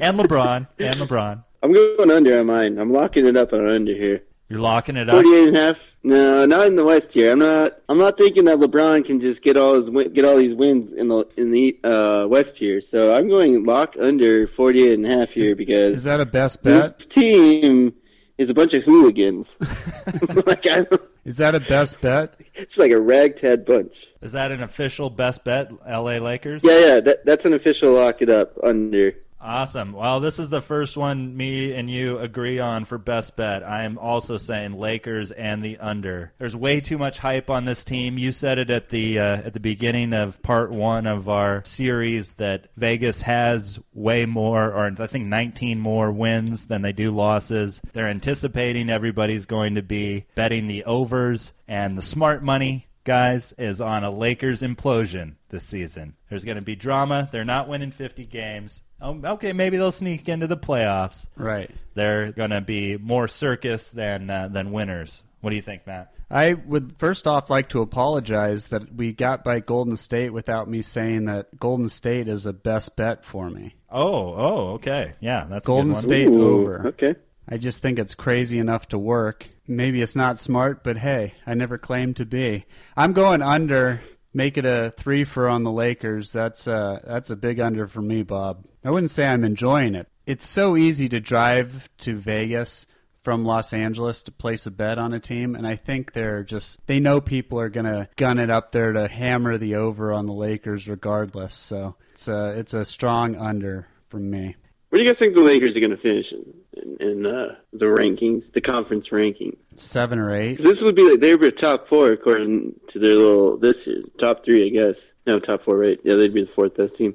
And 0.01 0.19
LeBron, 0.19 0.67
and 0.79 0.97
LeBron. 1.01 1.45
I'm 1.63 1.73
going 1.73 2.11
under 2.11 2.39
on 2.41 2.47
mine. 2.47 2.79
I'm 2.79 2.93
locking 2.93 3.27
it 3.27 3.37
up 3.37 3.53
on 3.53 3.67
under 3.69 3.93
here. 3.93 4.23
You're 4.49 4.61
locking 4.61 4.97
it 4.97 5.09
up. 5.11 5.23
48 5.23 5.49
and 5.49 5.57
a 5.57 5.61
half. 5.61 5.79
No, 6.03 6.47
not 6.47 6.67
in 6.67 6.77
the 6.77 6.85
West 6.85 7.13
here. 7.13 7.33
I'm 7.33 7.39
not. 7.41 7.79
I'm 7.89 7.99
not 7.99 8.17
thinking 8.17 8.45
that 8.47 8.59
LeBron 8.59 9.05
can 9.05 9.21
just 9.21 9.43
get 9.43 9.57
all 9.57 9.75
his 9.75 9.91
win- 9.91 10.13
get 10.13 10.25
all 10.25 10.37
these 10.37 10.55
wins 10.55 10.93
in 10.93 11.09
the 11.09 11.27
in 11.37 11.51
the 11.51 11.79
uh, 11.85 12.27
West 12.29 12.57
here. 12.57 12.81
So 12.81 13.15
I'm 13.15 13.29
going 13.29 13.65
lock 13.65 13.95
under 14.01 14.47
48 14.47 14.93
and 14.95 15.07
a 15.07 15.09
half 15.19 15.31
here 15.31 15.55
because 15.57 15.95
Is 15.95 16.05
that 16.05 16.21
a 16.21 16.27
best 16.27 16.63
bet? 16.63 16.97
this 16.99 17.07
team 17.07 17.93
is 18.41 18.49
a 18.49 18.55
bunch 18.55 18.73
of 18.73 18.83
hooligans. 18.85 19.55
like 20.47 20.67
I 20.67 20.81
don't, 20.85 21.03
Is 21.27 21.37
that 21.37 21.55
a 21.55 21.61
best 21.61 22.01
bet? 22.01 22.41
it's 22.55 22.79
like 22.79 22.91
a 22.91 22.99
ragtag 23.01 23.67
bunch. 23.67 24.09
Is 24.23 24.33
that 24.33 24.51
an 24.51 24.63
official 24.63 25.11
best 25.11 25.45
bet, 25.45 25.71
LA 25.87 26.17
Lakers? 26.17 26.63
Yeah, 26.65 26.79
yeah. 26.79 27.01
That, 27.01 27.27
that's 27.27 27.45
an 27.45 27.53
official 27.53 27.93
lock 27.93 28.23
it 28.23 28.31
up 28.31 28.57
under. 28.63 29.15
Awesome. 29.43 29.93
Well, 29.93 30.21
this 30.21 30.39
is 30.39 30.51
the 30.51 30.61
first 30.61 30.99
one 30.99 31.35
me 31.35 31.73
and 31.73 31.91
you 31.91 32.19
agree 32.19 32.59
on 32.59 32.85
for 32.85 32.99
best 32.99 33.37
bet. 33.37 33.63
I 33.63 33.85
am 33.85 33.97
also 33.97 34.37
saying 34.37 34.75
Lakers 34.75 35.31
and 35.31 35.65
the 35.65 35.79
under. 35.79 36.35
There's 36.39 36.55
way 36.55 36.81
too 36.81 36.99
much 36.99 37.19
hype 37.19 37.49
on 37.49 37.65
this 37.65 37.83
team. 37.83 38.19
You 38.19 38.33
said 38.33 38.59
it 38.59 38.69
at 38.69 38.91
the 38.91 39.19
uh, 39.19 39.37
at 39.39 39.55
the 39.55 39.61
beginning 39.61 40.13
of 40.13 40.43
part 40.43 40.71
one 40.71 41.07
of 41.07 41.31
our 41.31 41.65
series 41.65 42.33
that 42.33 42.67
Vegas 42.77 43.23
has 43.23 43.79
way 43.95 44.27
more, 44.27 44.67
or 44.73 44.93
I 44.99 45.07
think 45.07 45.27
19 45.27 45.81
more 45.81 46.13
wins 46.13 46.67
than 46.67 46.83
they 46.83 46.93
do 46.93 47.11
losses. 47.11 47.81
They're 47.95 48.09
anticipating 48.09 48.91
everybody's 48.91 49.47
going 49.47 49.77
to 49.77 49.83
be 49.83 50.27
betting 50.35 50.67
the 50.67 50.85
overs 50.85 51.55
and 51.67 51.97
the 51.97 52.03
smart 52.03 52.43
money 52.43 52.89
guys, 53.05 53.55
is 53.59 53.81
on 53.81 54.05
a 54.05 54.11
Lakers 54.11 54.63
implosion 54.63 55.35
this 55.49 55.65
season. 55.65 56.15
There's 56.29 56.45
going 56.45 56.57
to 56.57 56.63
be 56.63 56.77
drama. 56.77 57.29
They're 57.33 57.45
not 57.45 57.69
winning 57.69 57.93
50 57.93 58.27
games. 58.27 58.83
Um, 59.01 59.25
okay, 59.25 59.53
maybe 59.53 59.77
they'll 59.77 59.93
sneak 59.93 60.29
into 60.29 60.47
the 60.47 60.57
playoffs. 60.57 61.27
Right. 61.37 61.71
They're 61.95 62.33
going 62.33 62.51
to 62.51 62.61
be 62.61 62.97
more 62.97 63.29
circus 63.29 63.89
than 63.89 64.29
uh, 64.31 64.49
than 64.49 64.73
winners. 64.73 65.23
What 65.41 65.51
do 65.51 65.57
you 65.57 65.63
think, 65.63 65.87
Matt? 65.87 66.13
I 66.31 66.53
would 66.53 66.95
first 66.99 67.27
off 67.27 67.51
like 67.51 67.71
to 67.71 67.81
apologize 67.81 68.69
that 68.69 68.95
we 68.95 69.13
got 69.13 69.43
by 69.43 69.61
Golden 69.61 69.97
State 69.97 70.33
without 70.33 70.69
me 70.69 70.81
saying 70.83 71.25
that 71.25 71.59
Golden 71.59 71.89
State 71.89 72.29
is 72.29 72.47
a 72.47 72.53
best 72.53 72.95
bet 72.95 73.25
for 73.25 73.51
me. 73.51 73.75
Oh, 73.91 74.35
oh, 74.35 74.69
okay, 74.75 75.15
yeah, 75.21 75.47
that's 75.49 75.67
a 75.67 75.69
Golden 75.69 75.89
good 75.89 75.95
one. 75.95 76.03
State 76.03 76.29
Ooh, 76.29 76.61
over. 76.61 76.87
Okay. 76.89 77.17
I 77.49 77.57
just 77.57 77.83
think 77.83 77.99
it's 77.99 78.15
crazy 78.15 78.61
enough 78.61 78.87
to 78.89 78.99
work. 78.99 79.49
Maybe 79.67 80.03
it's 80.03 80.15
not 80.15 80.39
smart, 80.39 80.85
but 80.85 80.99
hey, 80.99 81.35
I 81.47 81.55
never 81.55 81.79
claimed 81.79 82.17
to 82.17 82.25
be. 82.25 82.65
I'm 82.97 83.13
going 83.13 83.43
under. 83.43 84.01
Make 84.33 84.57
it 84.57 84.65
a 84.65 84.93
three 84.97 85.25
for 85.25 85.49
on 85.49 85.63
the 85.63 85.73
Lakers. 85.73 86.33
That's 86.33 86.69
uh 86.69 87.01
that's 87.05 87.31
a 87.31 87.37
big 87.37 87.61
under 87.61 87.87
for 87.87 88.03
me, 88.03 88.23
Bob. 88.23 88.65
I 88.85 88.91
wouldn't 88.91 89.11
say 89.11 89.27
I'm 89.27 89.45
enjoying 89.45 89.95
it. 89.95 90.09
It's 90.27 90.47
so 90.47 90.77
easy 90.77 91.09
to 91.09 91.21
drive 91.21 91.89
to 91.99 92.17
Vegas 92.17 92.87
from 93.23 93.45
Los 93.45 93.73
Angeles 93.73 94.23
to 94.23 94.33
place 94.33 94.67
a 94.67 94.71
bet 94.71 94.99
on 94.99 95.13
a 95.13 95.21
team, 95.21 95.55
and 95.55 95.67
I 95.67 95.77
think 95.77 96.13
they're 96.13 96.43
just 96.45 96.87
they 96.87 97.01
know 97.01 97.21
people 97.21 97.61
are 97.61 97.69
gonna 97.69 98.09
gun 98.17 98.39
it 98.39 98.51
up 98.51 98.73
there 98.73 98.93
to 98.93 99.09
hammer 99.09 99.59
the 99.59 99.75
over 99.75 100.13
on 100.13 100.27
the 100.27 100.33
Lakers 100.33 100.89
regardless. 100.89 101.57
So 101.57 101.97
it's 102.13 102.29
a 102.29 102.51
it's 102.51 102.75
a 102.75 102.85
strong 102.85 103.37
under 103.37 103.89
from 104.09 104.31
me. 104.31 104.57
Where 104.91 104.99
do 104.99 105.05
you 105.05 105.11
guys 105.11 105.19
think 105.19 105.35
the 105.35 105.41
Lakers 105.41 105.77
are 105.77 105.81
going 105.81 105.91
to 105.91 105.97
finish 105.97 106.33
in, 106.33 106.45
in, 106.83 106.97
in 107.09 107.27
uh, 107.27 107.57
the 107.73 107.87
rankings, 107.87 108.53
the 108.53 108.61
conference 108.61 109.13
ranking? 109.13 109.57
Seven 109.77 110.19
or 110.19 110.35
eight. 110.35 110.59
this 110.63 110.83
would 110.83 110.95
be 110.95 111.09
like 111.11 111.21
they 111.21 111.37
were 111.37 111.51
top 111.51 111.89
four 111.89 112.13
according 112.13 112.75
to 112.89 112.99
their 112.99 113.15
little 113.15 113.57
this 113.57 113.87
year, 113.87 114.03
top 114.19 114.45
three, 114.45 114.67
I 114.67 114.69
guess. 114.71 115.05
No, 115.27 115.39
top 115.39 115.63
four, 115.63 115.77
right? 115.79 115.99
Yeah, 116.05 116.17
they'd 116.17 116.35
be 116.35 116.43
the 116.45 116.51
fourth 116.51 116.77
best 116.77 116.97
team. 116.97 117.15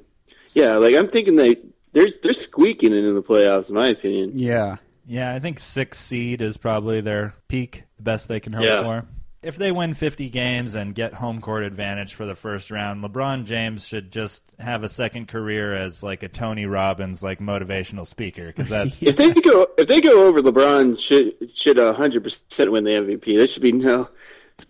Yeah, 0.50 0.76
like 0.78 0.96
I'm 0.96 1.08
thinking 1.10 1.36
they 1.36 1.58
they're 1.94 2.08
they're 2.24 2.34
squeaking 2.34 2.94
it 2.94 3.04
in 3.04 3.16
the 3.16 3.24
playoffs, 3.24 3.70
in 3.70 3.76
my 3.76 3.88
opinion. 3.90 4.32
Yeah. 4.36 4.78
Yeah, 5.08 5.34
I 5.34 5.40
think 5.40 5.60
six 5.60 6.00
seed 6.00 6.42
is 6.42 6.58
probably 6.58 7.00
their 7.02 7.36
peak, 7.48 7.84
the 7.98 8.04
best 8.04 8.28
they 8.28 8.40
can 8.40 8.54
hope 8.54 8.66
Yeah. 8.66 8.82
for. 8.82 9.06
If 9.46 9.58
they 9.58 9.72
win 9.72 9.94
50 9.94 10.30
games 10.32 10.74
and 10.74 10.96
get 10.96 11.14
home 11.14 11.40
court 11.40 11.64
advantage 11.64 12.16
for 12.16 12.26
the 12.26 12.34
first 12.34 12.72
round, 12.72 13.04
LeBron 13.04 13.46
James 13.46 13.86
should 13.86 14.12
just 14.12 14.42
have 14.58 14.84
a 14.84 14.90
second 14.90 15.28
career 15.28 15.76
as 15.76 16.02
like 16.02 16.24
a 16.24 16.28
Tony 16.28 16.66
Robbins 16.66 17.22
like 17.22 17.40
motivational 17.40 18.08
speaker 18.08 18.48
because 18.48 18.70
that's 18.70 19.02
If 19.04 19.18
they 19.18 19.32
go 19.32 19.68
if 19.78 19.88
they 19.88 20.02
go 20.02 20.26
over, 20.26 20.42
LeBron 20.42 21.00
should 21.00 21.52
should 21.56 21.78
hundred 21.78 22.24
percent 22.24 22.72
win 22.72 22.86
the 22.86 22.92
MVP. 22.92 23.38
There 23.38 23.46
should 23.46 23.62
be 23.62 23.72
no 23.72 24.10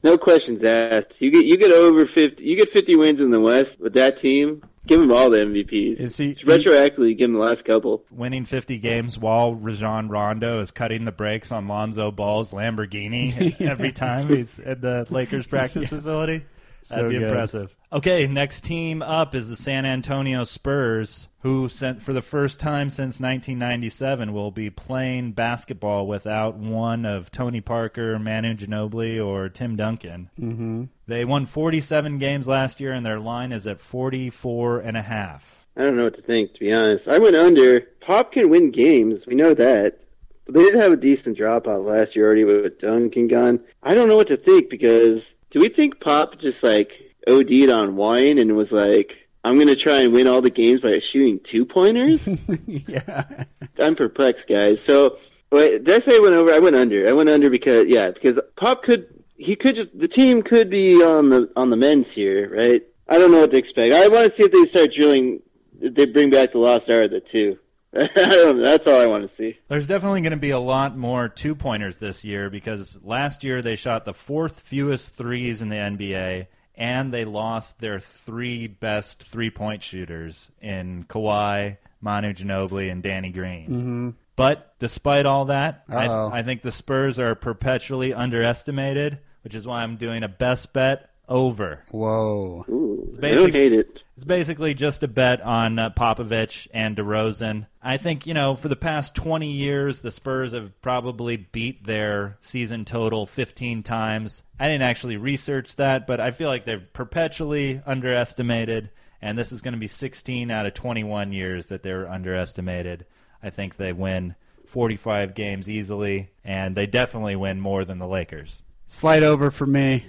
no 0.03 0.17
questions 0.17 0.61
asked. 0.63 1.21
You 1.21 1.31
get 1.31 1.45
you 1.45 1.55
get 1.55 1.71
over 1.71 2.05
fifty, 2.05 2.43
you 2.43 2.57
get 2.57 2.69
fifty 2.69 2.97
wins 2.97 3.21
in 3.21 3.31
the 3.31 3.39
West 3.39 3.79
with 3.79 3.93
that 3.93 4.17
team. 4.17 4.61
Give 4.87 5.01
him 5.01 5.11
all 5.11 5.29
the 5.31 5.39
MVPs. 5.39 5.99
Is 5.99 6.17
he- 6.17 6.35
retroactively 6.35 7.17
give 7.17 7.25
him 7.29 7.33
the 7.33 7.39
last 7.39 7.65
couple? 7.65 8.03
winning 8.11 8.45
50 8.45 8.77
games 8.77 9.17
while 9.17 9.55
Rajon 9.55 10.09
Rondo 10.09 10.59
is 10.61 10.71
cutting 10.71 11.05
the 11.05 11.11
brakes 11.11 11.51
on 11.51 11.67
Lonzo 11.67 12.11
Ball's 12.11 12.51
Lamborghini 12.51 13.59
every 13.61 13.91
time 13.91 14.27
he's 14.27 14.59
at 14.59 14.81
the 14.81 15.07
Lakers 15.09 15.47
practice 15.47 15.89
facility. 15.89 16.43
That'd 16.89 17.09
be 17.09 17.17
good. 17.17 17.27
impressive. 17.27 17.75
Okay, 17.91 18.27
next 18.27 18.63
team 18.63 19.01
up 19.01 19.33
is 19.33 19.47
the 19.47 19.55
San 19.55 19.85
Antonio 19.85 20.43
Spurs, 20.43 21.29
who 21.39 21.69
sent 21.69 22.01
for 22.01 22.13
the 22.13 22.21
first 22.21 22.59
time 22.59 22.89
since 22.89 23.19
1997 23.19 24.33
will 24.33 24.51
be 24.51 24.69
playing 24.69 25.31
basketball 25.31 26.05
without 26.07 26.55
one 26.55 27.05
of 27.05 27.31
Tony 27.31 27.61
Parker, 27.61 28.19
Manu 28.19 28.53
Ginobili, 28.55 29.25
or 29.25 29.49
Tim 29.49 29.75
Duncan. 29.75 30.29
Mm-hmm. 30.39 30.83
They 31.07 31.23
won 31.23 31.45
47 31.45 32.17
games 32.17 32.47
last 32.47 32.79
year, 32.79 32.93
and 32.93 33.05
their 33.05 33.19
line 33.19 33.51
is 33.51 33.67
at 33.67 33.79
44 33.79 34.79
and 34.79 34.97
a 34.97 35.01
half. 35.01 35.65
I 35.77 35.83
don't 35.83 35.97
know 35.97 36.05
what 36.05 36.15
to 36.15 36.21
think, 36.21 36.53
to 36.53 36.59
be 36.59 36.73
honest. 36.73 37.07
I 37.07 37.19
went 37.19 37.35
under. 37.35 37.81
Pop 38.01 38.31
can 38.31 38.49
win 38.49 38.71
games. 38.71 39.27
We 39.27 39.35
know 39.35 39.53
that. 39.53 39.99
But 40.45 40.55
they 40.55 40.63
did 40.63 40.75
have 40.75 40.91
a 40.91 40.97
decent 40.97 41.37
drop 41.37 41.67
off 41.67 41.85
last 41.85 42.15
year 42.15 42.25
already 42.25 42.43
with 42.43 42.79
Duncan 42.79 43.27
gone. 43.27 43.59
I 43.83 43.93
don't 43.93 44.07
know 44.07 44.15
what 44.15 44.27
to 44.27 44.37
think 44.37 44.69
because 44.69 45.34
do 45.55 45.61
we 45.61 45.69
think 45.69 46.01
Pop 46.01 46.37
just 46.37 46.63
like 46.63 47.15
OD'd 47.25 47.69
on 47.69 47.95
wine 47.95 48.39
and 48.39 48.57
was 48.57 48.73
like, 48.73 49.29
I'm 49.45 49.55
going 49.55 49.69
to 49.69 49.77
try 49.77 50.01
and 50.01 50.11
win 50.11 50.27
all 50.27 50.41
the 50.41 50.49
games 50.49 50.81
by 50.81 50.99
shooting 50.99 51.39
two 51.39 51.65
pointers? 51.65 52.27
yeah. 52.67 53.45
I'm 53.79 53.95
perplexed, 53.95 54.49
guys. 54.49 54.83
So, 54.83 55.17
wait, 55.53 55.85
did 55.85 55.95
I 55.95 55.99
say 55.99 56.17
I 56.17 56.19
went 56.19 56.35
over? 56.35 56.51
I 56.51 56.59
went 56.59 56.75
under. 56.75 57.07
I 57.07 57.13
went 57.13 57.29
under 57.29 57.49
because, 57.49 57.87
yeah, 57.87 58.11
because 58.11 58.37
Pop 58.57 58.83
could, 58.83 59.07
he 59.37 59.55
could 59.55 59.75
just, 59.75 59.97
the 59.97 60.09
team 60.09 60.43
could 60.43 60.69
be 60.69 61.01
on 61.01 61.29
the 61.29 61.49
on 61.55 61.69
the 61.69 61.77
men's 61.77 62.11
here, 62.11 62.53
right? 62.53 62.83
I 63.07 63.17
don't 63.17 63.31
know 63.31 63.39
what 63.39 63.51
to 63.51 63.57
expect. 63.57 63.93
I 63.93 64.09
want 64.09 64.29
to 64.29 64.35
see 64.35 64.43
if 64.43 64.51
they 64.51 64.65
start 64.65 64.91
drilling, 64.91 65.41
they 65.79 66.05
bring 66.05 66.31
back 66.31 66.51
the 66.51 66.57
lost 66.57 66.89
art 66.89 67.05
of 67.05 67.11
the 67.11 67.21
two. 67.21 67.57
I. 67.95 68.53
That's 68.53 68.87
all 68.87 68.99
I 68.99 69.07
want 69.07 69.23
to 69.23 69.27
see. 69.27 69.57
There's 69.67 69.87
definitely 69.87 70.21
going 70.21 70.31
to 70.31 70.37
be 70.37 70.51
a 70.51 70.59
lot 70.59 70.97
more 70.97 71.29
two 71.29 71.55
pointers 71.55 71.97
this 71.97 72.23
year 72.25 72.49
because 72.49 72.99
last 73.03 73.43
year 73.43 73.61
they 73.61 73.75
shot 73.75 74.05
the 74.05 74.13
fourth 74.13 74.61
fewest 74.61 75.15
threes 75.15 75.61
in 75.61 75.69
the 75.69 75.75
NBA 75.75 76.47
and 76.75 77.13
they 77.13 77.25
lost 77.25 77.79
their 77.79 77.99
three 77.99 78.67
best 78.67 79.23
three 79.23 79.49
point 79.49 79.83
shooters 79.83 80.51
in 80.61 81.05
Kawhi, 81.05 81.77
Manu 82.01 82.33
Ginobili, 82.33 82.91
and 82.91 83.01
Danny 83.01 83.31
Green. 83.31 83.67
Mm-hmm. 83.67 84.09
But 84.35 84.77
despite 84.79 85.25
all 85.25 85.45
that, 85.45 85.85
Uh-oh. 85.89 86.29
I, 86.29 86.39
I 86.39 86.43
think 86.43 86.61
the 86.61 86.71
Spurs 86.71 87.19
are 87.19 87.35
perpetually 87.35 88.13
underestimated, 88.13 89.19
which 89.43 89.55
is 89.55 89.65
why 89.65 89.81
I'm 89.81 89.95
doing 89.95 90.23
a 90.23 90.27
best 90.27 90.73
bet 90.73 91.09
over. 91.27 91.83
Whoa. 91.91 92.65
Ooh, 92.69 93.13
I 93.17 93.19
basic- 93.19 93.37
don't 93.37 93.53
hate 93.53 93.73
it. 93.73 94.03
It's 94.15 94.23
basically 94.23 94.73
just 94.73 95.03
a 95.03 95.07
bet 95.09 95.41
on 95.41 95.77
uh, 95.77 95.89
Popovich 95.89 96.67
and 96.73 96.95
DeRozan. 96.95 97.67
I 97.83 97.97
think, 97.97 98.25
you 98.25 98.33
know, 98.33 98.55
for 98.55 98.69
the 98.69 98.75
past 98.77 99.13
20 99.13 99.51
years, 99.51 100.01
the 100.01 100.11
Spurs 100.11 100.53
have 100.53 100.81
probably 100.81 101.35
beat 101.35 101.85
their 101.85 102.37
season 102.39 102.85
total 102.85 103.25
15 103.25 103.83
times. 103.83 104.41
I 104.57 104.69
didn't 104.69 104.83
actually 104.83 105.17
research 105.17 105.75
that, 105.75 106.07
but 106.07 106.21
I 106.21 106.31
feel 106.31 106.47
like 106.47 106.63
they're 106.63 106.79
perpetually 106.79 107.81
underestimated, 107.85 108.89
and 109.21 109.37
this 109.37 109.51
is 109.51 109.61
going 109.61 109.73
to 109.73 109.79
be 109.79 109.87
16 109.87 110.49
out 110.49 110.65
of 110.65 110.73
21 110.73 111.33
years 111.33 111.67
that 111.67 111.83
they're 111.83 112.09
underestimated. 112.09 113.05
I 113.43 113.49
think 113.49 113.75
they 113.75 113.91
win 113.91 114.35
45 114.65 115.35
games 115.35 115.69
easily, 115.69 116.29
and 116.43 116.75
they 116.75 116.85
definitely 116.85 117.35
win 117.35 117.59
more 117.59 117.83
than 117.83 117.99
the 117.99 118.07
Lakers. 118.07 118.61
Slide 118.87 119.23
over 119.23 119.51
for 119.51 119.65
me. 119.65 120.05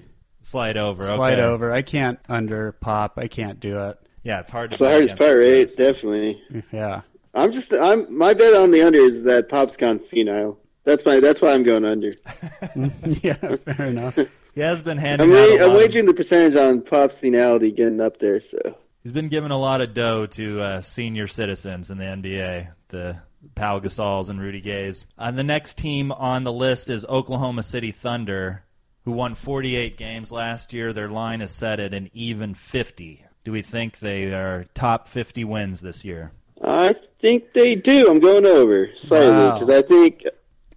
Slide 0.46 0.76
over. 0.76 1.02
Slide 1.02 1.40
over. 1.40 1.72
I 1.72 1.82
can't 1.82 2.20
under 2.28 2.70
pop. 2.70 3.18
I 3.18 3.26
can't 3.26 3.58
do 3.58 3.80
it. 3.80 3.98
Yeah, 4.22 4.38
it's 4.38 4.48
hard 4.48 4.70
to 4.70 4.74
It's 4.74 4.78
the 4.80 4.88
hardest 4.88 5.16
part, 5.16 5.40
the 5.40 5.52
right? 5.52 5.76
Definitely. 5.76 6.40
Yeah. 6.70 7.00
I'm 7.34 7.52
just, 7.52 7.72
I'm 7.74 8.16
my 8.16 8.32
bet 8.32 8.54
on 8.54 8.70
the 8.70 8.80
under 8.82 9.00
is 9.00 9.24
that 9.24 9.48
Pop's 9.48 9.76
gone 9.76 10.00
senile. 10.04 10.56
That's 10.84 11.04
my, 11.04 11.18
that's 11.18 11.42
why 11.42 11.52
I'm 11.52 11.64
going 11.64 11.84
under. 11.84 12.12
yeah, 13.22 13.56
fair 13.56 13.86
enough. 13.86 14.16
He 14.54 14.60
has 14.60 14.82
been 14.82 14.98
handing 14.98 15.32
I'm, 15.32 15.36
out 15.36 15.50
wa- 15.50 15.64
a 15.64 15.68
I'm 15.68 15.74
wagering 15.74 16.06
the 16.06 16.14
percentage 16.14 16.54
on 16.54 16.80
Pop's 16.80 17.18
senility 17.18 17.72
getting 17.72 18.00
up 18.00 18.20
there. 18.20 18.40
So 18.40 18.76
He's 19.02 19.10
been 19.10 19.28
giving 19.28 19.50
a 19.50 19.58
lot 19.58 19.80
of 19.80 19.94
dough 19.94 20.26
to 20.26 20.60
uh, 20.60 20.80
senior 20.80 21.26
citizens 21.26 21.90
in 21.90 21.98
the 21.98 22.04
NBA, 22.04 22.68
the 22.90 23.16
Pau 23.56 23.80
Gasols 23.80 24.30
and 24.30 24.40
Rudy 24.40 24.60
Gays. 24.60 25.06
Uh, 25.18 25.32
the 25.32 25.42
next 25.42 25.76
team 25.76 26.12
on 26.12 26.44
the 26.44 26.52
list 26.52 26.88
is 26.88 27.04
Oklahoma 27.04 27.64
City 27.64 27.90
Thunder, 27.90 28.62
who 29.06 29.12
won 29.12 29.36
48 29.36 29.96
games 29.96 30.30
last 30.32 30.72
year. 30.72 30.92
Their 30.92 31.08
line 31.08 31.40
is 31.40 31.52
set 31.52 31.78
at 31.80 31.94
an 31.94 32.10
even 32.12 32.52
50. 32.54 33.24
Do 33.44 33.52
we 33.52 33.62
think 33.62 34.00
they 34.00 34.24
are 34.34 34.66
top 34.74 35.06
50 35.08 35.44
wins 35.44 35.80
this 35.80 36.04
year? 36.04 36.32
I 36.62 36.96
think 37.20 37.52
they 37.52 37.76
do. 37.76 38.10
I'm 38.10 38.18
going 38.18 38.44
over 38.44 38.90
slightly 38.96 39.28
Wow. 39.30 39.52
because 39.54 39.70
I 39.70 39.82
think 39.82 40.24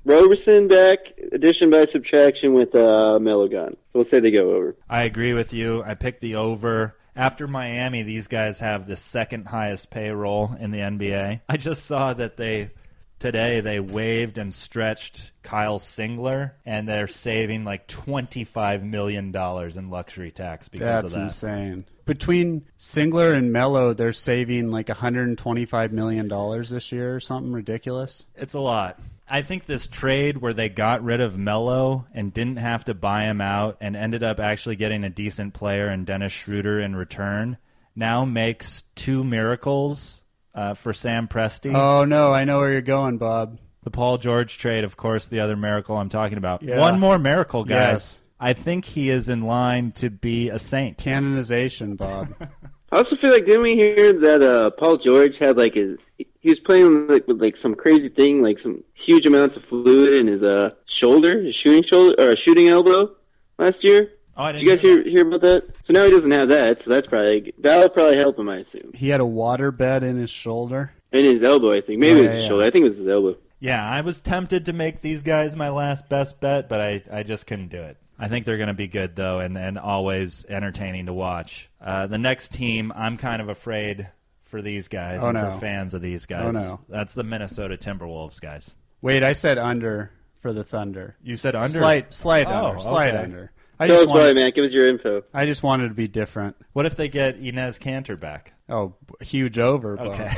Roberson 0.05 0.67
back, 0.67 1.11
addition 1.31 1.71
by 1.71 1.85
subtraction 1.85 2.53
with 2.53 2.75
uh, 2.75 3.17
Melo 3.19 3.47
gone. 3.47 3.71
So 3.89 3.95
we'll 3.99 4.03
say 4.03 4.19
they 4.19 4.29
go 4.31 4.51
over. 4.51 4.75
I 4.87 5.03
agree 5.05 5.33
with 5.33 5.51
you. 5.51 5.81
I 5.83 5.95
picked 5.95 6.21
the 6.21 6.35
over. 6.35 6.95
After 7.15 7.47
Miami, 7.47 8.03
these 8.03 8.27
guys 8.27 8.59
have 8.59 8.85
the 8.87 8.95
second 8.95 9.47
highest 9.47 9.89
payroll 9.89 10.55
in 10.59 10.69
the 10.69 10.77
NBA. 10.77 11.41
I 11.49 11.57
just 11.57 11.85
saw 11.85 12.13
that 12.13 12.37
they 12.37 12.69
today 13.19 13.61
they 13.61 13.79
waived 13.79 14.37
and 14.37 14.53
stretched 14.53 15.31
Kyle 15.43 15.79
Singler, 15.79 16.53
and 16.65 16.87
they're 16.87 17.07
saving 17.07 17.63
like 17.63 17.87
twenty 17.87 18.43
five 18.43 18.83
million 18.83 19.31
dollars 19.31 19.77
in 19.77 19.89
luxury 19.89 20.31
tax 20.31 20.67
because 20.67 21.03
That's 21.03 21.05
of 21.05 21.11
that. 21.13 21.21
insane. 21.23 21.85
Between 22.05 22.65
Singler 22.79 23.35
and 23.35 23.53
Melo, 23.53 23.93
they're 23.93 24.13
saving 24.13 24.71
like 24.71 24.89
125 24.89 25.91
million 25.91 26.27
dollars 26.27 26.71
this 26.71 26.91
year 26.91 27.15
or 27.15 27.19
something 27.19 27.51
ridiculous. 27.51 28.25
It's 28.35 28.55
a 28.55 28.59
lot. 28.59 28.99
I 29.29 29.43
think 29.43 29.67
this 29.67 29.85
trade 29.85 30.37
where 30.37 30.53
they 30.53 30.69
got 30.69 31.03
rid 31.03 31.21
of 31.21 31.37
Melo 31.37 32.07
and 32.11 32.33
didn't 32.33 32.57
have 32.57 32.85
to 32.85 32.95
buy 32.95 33.25
him 33.25 33.41
out 33.41 33.77
and 33.79 33.95
ended 33.95 34.23
up 34.23 34.39
actually 34.39 34.75
getting 34.75 35.03
a 35.03 35.09
decent 35.09 35.53
player 35.53 35.91
in 35.91 36.05
Dennis 36.05 36.33
Schroeder 36.33 36.79
in 36.79 36.95
return 36.95 37.57
now 37.95 38.25
makes 38.25 38.83
two 38.95 39.23
miracles 39.23 40.21
uh, 40.53 40.73
for 40.73 40.93
Sam 40.93 41.27
Presti. 41.27 41.73
Oh 41.73 42.05
no, 42.05 42.33
I 42.33 42.45
know 42.45 42.57
where 42.57 42.71
you're 42.71 42.81
going, 42.81 43.17
Bob. 43.17 43.59
The 43.83 43.91
Paul 43.91 44.17
George 44.17 44.57
trade, 44.57 44.83
of 44.83 44.97
course, 44.97 45.27
the 45.27 45.39
other 45.39 45.55
miracle 45.55 45.97
I'm 45.97 46.09
talking 46.09 46.37
about. 46.37 46.63
Yeah. 46.63 46.79
One 46.79 46.99
more 46.99 47.17
miracle, 47.17 47.63
guys. 47.63 47.93
Yes. 47.93 48.19
I 48.39 48.53
think 48.53 48.85
he 48.85 49.09
is 49.09 49.29
in 49.29 49.43
line 49.43 49.91
to 49.93 50.09
be 50.09 50.49
a 50.49 50.59
saint. 50.59 50.97
Canonization, 50.97 51.95
Bob. 51.95 52.33
I 52.91 52.97
also 52.97 53.15
feel 53.15 53.31
like 53.31 53.45
didn't 53.45 53.61
we 53.61 53.75
hear 53.75 54.13
that 54.13 54.41
uh, 54.41 54.71
Paul 54.71 54.97
George 54.97 55.37
had 55.37 55.57
like 55.57 55.75
his 55.75 55.99
he 56.17 56.49
was 56.49 56.59
playing 56.59 57.07
like 57.07 57.27
with 57.27 57.41
like 57.41 57.55
some 57.55 57.75
crazy 57.75 58.09
thing, 58.09 58.41
like 58.41 58.59
some 58.59 58.83
huge 58.93 59.25
amounts 59.25 59.57
of 59.57 59.63
fluid 59.63 60.13
in 60.13 60.27
his 60.27 60.43
uh 60.43 60.71
shoulder, 60.85 61.41
his 61.41 61.53
shooting 61.53 61.83
shoulder 61.83 62.15
or 62.17 62.35
shooting 62.35 62.67
elbow 62.67 63.15
last 63.57 63.83
year. 63.83 64.11
Oh, 64.39 64.43
I 64.45 64.51
Did 64.53 64.61
you 64.61 64.69
guys 64.69 64.79
hear 64.81 65.03
hear 65.03 65.27
about 65.27 65.41
that? 65.41 65.65
So 65.81 65.91
now 65.91 66.05
he 66.05 66.11
doesn't 66.11 66.31
have 66.31 66.47
that, 66.47 66.81
so 66.81 66.89
that's 66.89 67.05
probably 67.07 67.53
that'll 67.59 67.89
probably 67.89 68.15
help 68.15 68.39
him, 68.39 68.47
I 68.47 68.57
assume. 68.59 68.91
he 68.95 69.09
had 69.09 69.19
a 69.19 69.25
water 69.25 69.69
bed 69.71 70.01
in 70.03 70.15
his 70.17 70.29
shoulder. 70.29 70.93
In 71.11 71.25
his 71.25 71.43
elbow, 71.43 71.73
I 71.73 71.81
think. 71.81 71.99
Maybe 71.99 72.19
Yeah, 72.19 72.23
it 72.23 72.27
was 72.27 72.31
his 72.35 72.41
yeah, 72.43 72.47
shoulder. 72.47 72.63
I 72.65 72.69
think 72.69 72.85
it 72.85 72.89
was 72.89 72.97
his 72.99 73.07
elbow. 73.07 73.35
Yeah, 73.59 73.85
I 73.85 73.99
was 74.01 74.21
tempted 74.21 74.65
to 74.67 74.73
make 74.73 75.01
these 75.01 75.23
guys 75.23 75.55
my 75.57 75.69
last 75.69 76.07
best 76.07 76.39
bet, 76.39 76.69
but 76.69 76.79
I, 76.79 77.03
I 77.11 77.23
just 77.23 77.45
couldn't 77.47 77.67
do 77.67 77.81
it. 77.81 77.97
I 78.17 78.29
think 78.29 78.45
they're 78.45 78.55
going 78.57 78.67
to 78.67 78.73
be 78.73 78.87
good, 78.87 79.15
though, 79.17 79.39
and, 79.41 79.57
and 79.57 79.77
always 79.77 80.45
entertaining 80.45 81.07
to 81.07 81.13
watch. 81.13 81.69
Uh, 81.81 82.07
the 82.07 82.17
next 82.17 82.53
team, 82.53 82.93
I'm 82.95 83.17
kind 83.17 83.41
of 83.41 83.49
afraid 83.49 84.07
for 84.45 84.61
these 84.61 84.87
guys 84.87 85.19
Oh, 85.21 85.29
and 85.29 85.37
no. 85.37 85.51
for 85.51 85.59
fans 85.59 85.93
of 85.93 86.01
these 86.01 86.25
guys. 86.25 86.45
Oh, 86.47 86.51
no. 86.51 86.79
That's 86.87 87.13
the 87.13 87.23
Minnesota 87.25 87.75
Timberwolves, 87.75 88.39
guys. 88.39 88.73
Wait, 89.01 89.23
I 89.23 89.33
said 89.33 89.57
under 89.57 90.11
for 90.39 90.53
the 90.53 90.63
Thunder. 90.63 91.17
You 91.21 91.35
said 91.35 91.55
under? 91.55 91.67
Slight, 91.79 92.13
slight 92.13 92.47
Oh, 92.47 92.69
under, 92.69 92.79
slight 92.81 93.13
okay. 93.15 93.23
under. 93.23 93.51
I 93.79 93.87
Tell 93.87 93.95
us 93.95 94.01
just 94.03 94.11
why, 94.11 94.19
wanted, 94.19 94.35
man. 94.35 94.51
Give 94.53 94.65
us 94.65 94.71
your 94.71 94.87
info. 94.87 95.23
I 95.33 95.45
just 95.45 95.63
wanted 95.63 95.87
to 95.87 95.93
be 95.93 96.07
different. 96.07 96.57
What 96.73 96.85
if 96.85 96.95
they 96.95 97.07
get 97.07 97.41
Enes 97.41 97.79
Kanter 97.79 98.19
back? 98.19 98.53
Oh, 98.67 98.95
huge 99.21 99.57
over. 99.57 99.95
Bob. 99.95 100.07
Okay. 100.07 100.33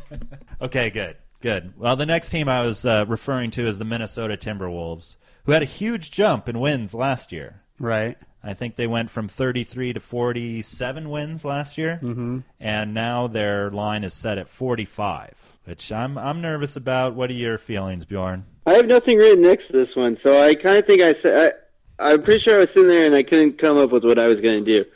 okay, 0.60 0.90
good. 0.90 1.16
Good. 1.40 1.74
Well, 1.78 1.96
the 1.96 2.06
next 2.06 2.30
team 2.30 2.48
I 2.48 2.64
was 2.64 2.84
uh, 2.84 3.04
referring 3.08 3.50
to 3.52 3.66
is 3.66 3.78
the 3.78 3.84
Minnesota 3.84 4.36
Timberwolves, 4.36 5.16
who 5.44 5.52
had 5.52 5.62
a 5.62 5.66
huge 5.66 6.10
jump 6.10 6.48
in 6.48 6.60
wins 6.60 6.94
last 6.94 7.32
year. 7.32 7.62
Right. 7.78 8.18
I 8.42 8.52
think 8.52 8.76
they 8.76 8.86
went 8.86 9.10
from 9.10 9.28
33 9.28 9.94
to 9.94 10.00
47 10.00 11.08
wins 11.08 11.44
last 11.44 11.78
year, 11.78 11.98
mm-hmm. 12.02 12.40
and 12.60 12.92
now 12.92 13.26
their 13.26 13.70
line 13.70 14.04
is 14.04 14.12
set 14.12 14.36
at 14.36 14.50
45, 14.50 15.32
which 15.64 15.90
I'm 15.90 16.18
I'm 16.18 16.42
nervous 16.42 16.76
about. 16.76 17.14
What 17.14 17.30
are 17.30 17.34
your 17.34 17.56
feelings, 17.56 18.04
Bjorn? 18.04 18.44
I 18.66 18.74
have 18.74 18.86
nothing 18.86 19.16
written 19.16 19.42
next 19.42 19.68
to 19.68 19.72
this 19.72 19.96
one, 19.96 20.16
so 20.16 20.42
I 20.42 20.54
kind 20.54 20.76
of 20.76 20.86
think 20.86 21.00
I 21.00 21.14
said 21.14 21.54
I, 21.54 21.58
I'm 21.98 22.22
pretty 22.22 22.40
sure 22.40 22.56
I 22.56 22.58
was 22.58 22.72
sitting 22.72 22.88
there 22.88 23.06
and 23.06 23.14
I 23.14 23.22
couldn't 23.22 23.58
come 23.58 23.76
up 23.76 23.90
with 23.90 24.04
what 24.04 24.18
I 24.18 24.26
was 24.26 24.40
going 24.40 24.64
to 24.64 24.82
do. 24.82 24.88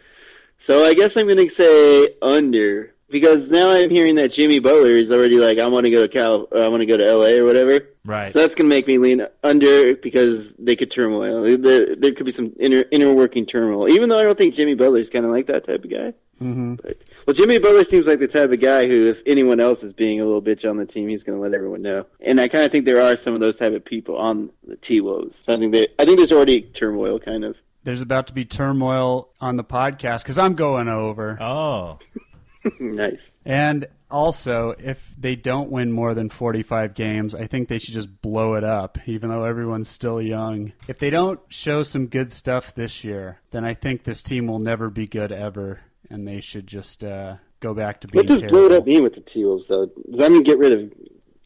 So 0.58 0.84
I 0.84 0.94
guess 0.94 1.16
I'm 1.16 1.26
going 1.26 1.38
to 1.38 1.48
say 1.48 2.14
under 2.20 2.92
because 3.08 3.50
now 3.50 3.70
I'm 3.70 3.90
hearing 3.90 4.16
that 4.16 4.32
Jimmy 4.32 4.58
Butler 4.58 4.90
is 4.90 5.10
already 5.10 5.38
like 5.38 5.58
I 5.58 5.66
want 5.66 5.84
to 5.84 5.90
go 5.90 6.02
to 6.02 6.08
Cal, 6.08 6.48
I 6.54 6.68
want 6.68 6.80
to 6.80 6.86
go 6.86 6.96
to 6.96 7.04
LA 7.04 7.40
or 7.40 7.44
whatever. 7.44 7.86
Right. 8.04 8.32
So 8.32 8.40
that's 8.40 8.54
going 8.54 8.68
to 8.68 8.74
make 8.74 8.86
me 8.86 8.98
lean 8.98 9.26
under 9.44 9.94
because 9.94 10.52
they 10.54 10.76
could 10.76 10.90
turmoil. 10.90 11.42
There, 11.58 11.94
there 11.94 12.12
could 12.12 12.26
be 12.26 12.32
some 12.32 12.52
inner 12.58 12.84
inner 12.90 13.12
working 13.12 13.46
turmoil. 13.46 13.88
Even 13.88 14.08
though 14.08 14.18
I 14.18 14.24
don't 14.24 14.36
think 14.36 14.54
Jimmy 14.54 14.74
Butler 14.74 14.98
is 14.98 15.10
kind 15.10 15.24
of 15.24 15.30
like 15.30 15.46
that 15.46 15.66
type 15.66 15.84
of 15.84 15.90
guy. 15.90 16.12
Mm-hmm. 16.40 16.74
But 16.76 17.02
well, 17.26 17.34
Jimmy 17.34 17.58
Butler 17.58 17.84
seems 17.84 18.06
like 18.06 18.18
the 18.18 18.28
type 18.28 18.50
of 18.50 18.60
guy 18.60 18.86
who, 18.86 19.06
if 19.06 19.22
anyone 19.26 19.60
else 19.60 19.82
is 19.82 19.92
being 19.92 20.20
a 20.20 20.24
little 20.24 20.42
bitch 20.42 20.68
on 20.68 20.76
the 20.76 20.86
team, 20.86 21.08
he's 21.08 21.22
going 21.22 21.36
to 21.36 21.42
let 21.42 21.54
everyone 21.54 21.82
know. 21.82 22.06
And 22.20 22.40
I 22.40 22.48
kind 22.48 22.64
of 22.64 22.72
think 22.72 22.84
there 22.84 23.02
are 23.02 23.16
some 23.16 23.34
of 23.34 23.40
those 23.40 23.56
type 23.56 23.72
of 23.72 23.84
people 23.84 24.16
on 24.16 24.50
the 24.66 24.76
T 24.76 25.00
Wolves. 25.00 25.42
So 25.44 25.54
I 25.54 25.58
think 25.58 25.72
they, 25.72 25.88
I 25.98 26.04
think 26.04 26.18
there's 26.18 26.32
already 26.32 26.62
turmoil, 26.62 27.18
kind 27.18 27.44
of. 27.44 27.56
There's 27.84 28.02
about 28.02 28.26
to 28.28 28.32
be 28.32 28.44
turmoil 28.44 29.30
on 29.40 29.56
the 29.56 29.64
podcast 29.64 30.22
because 30.22 30.38
I'm 30.38 30.54
going 30.54 30.88
over. 30.88 31.40
Oh, 31.40 31.98
nice. 32.80 33.30
And 33.44 33.86
also, 34.10 34.74
if 34.78 35.14
they 35.18 35.36
don't 35.36 35.70
win 35.70 35.92
more 35.92 36.14
than 36.14 36.28
45 36.28 36.94
games, 36.94 37.34
I 37.34 37.46
think 37.46 37.68
they 37.68 37.78
should 37.78 37.94
just 37.94 38.20
blow 38.22 38.54
it 38.54 38.64
up, 38.64 38.98
even 39.06 39.30
though 39.30 39.44
everyone's 39.44 39.88
still 39.88 40.20
young. 40.20 40.72
If 40.86 40.98
they 40.98 41.10
don't 41.10 41.40
show 41.48 41.82
some 41.82 42.06
good 42.06 42.32
stuff 42.32 42.74
this 42.74 43.04
year, 43.04 43.38
then 43.50 43.64
I 43.64 43.74
think 43.74 44.04
this 44.04 44.22
team 44.22 44.46
will 44.46 44.58
never 44.58 44.90
be 44.90 45.06
good 45.06 45.32
ever, 45.32 45.80
and 46.10 46.26
they 46.26 46.40
should 46.40 46.66
just 46.66 47.04
uh, 47.04 47.36
go 47.60 47.74
back 47.74 48.00
to 48.02 48.08
being 48.08 48.20
What 48.24 48.26
does 48.28 48.40
terrible. 48.40 48.58
blow 48.58 48.66
it 48.66 48.78
up 48.80 48.86
mean 48.86 49.02
with 49.02 49.14
the 49.14 49.20
T 49.20 49.44
Wolves, 49.44 49.66
though? 49.68 49.86
Does 49.86 50.18
that 50.18 50.30
mean 50.30 50.42
get 50.42 50.58
rid 50.58 50.72
of 50.72 50.92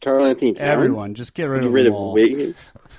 Karl-Anthony 0.01 0.53
Towns? 0.53 0.61
Everyone, 0.61 1.13
just 1.15 1.33
get 1.33 1.45
rid 1.45 1.61
Get 1.61 1.67
of 1.67 1.73
rid 1.73 1.85
them 1.87 1.93
of 1.93 1.99
all. 1.99 2.13
Wiggins? 2.13 2.55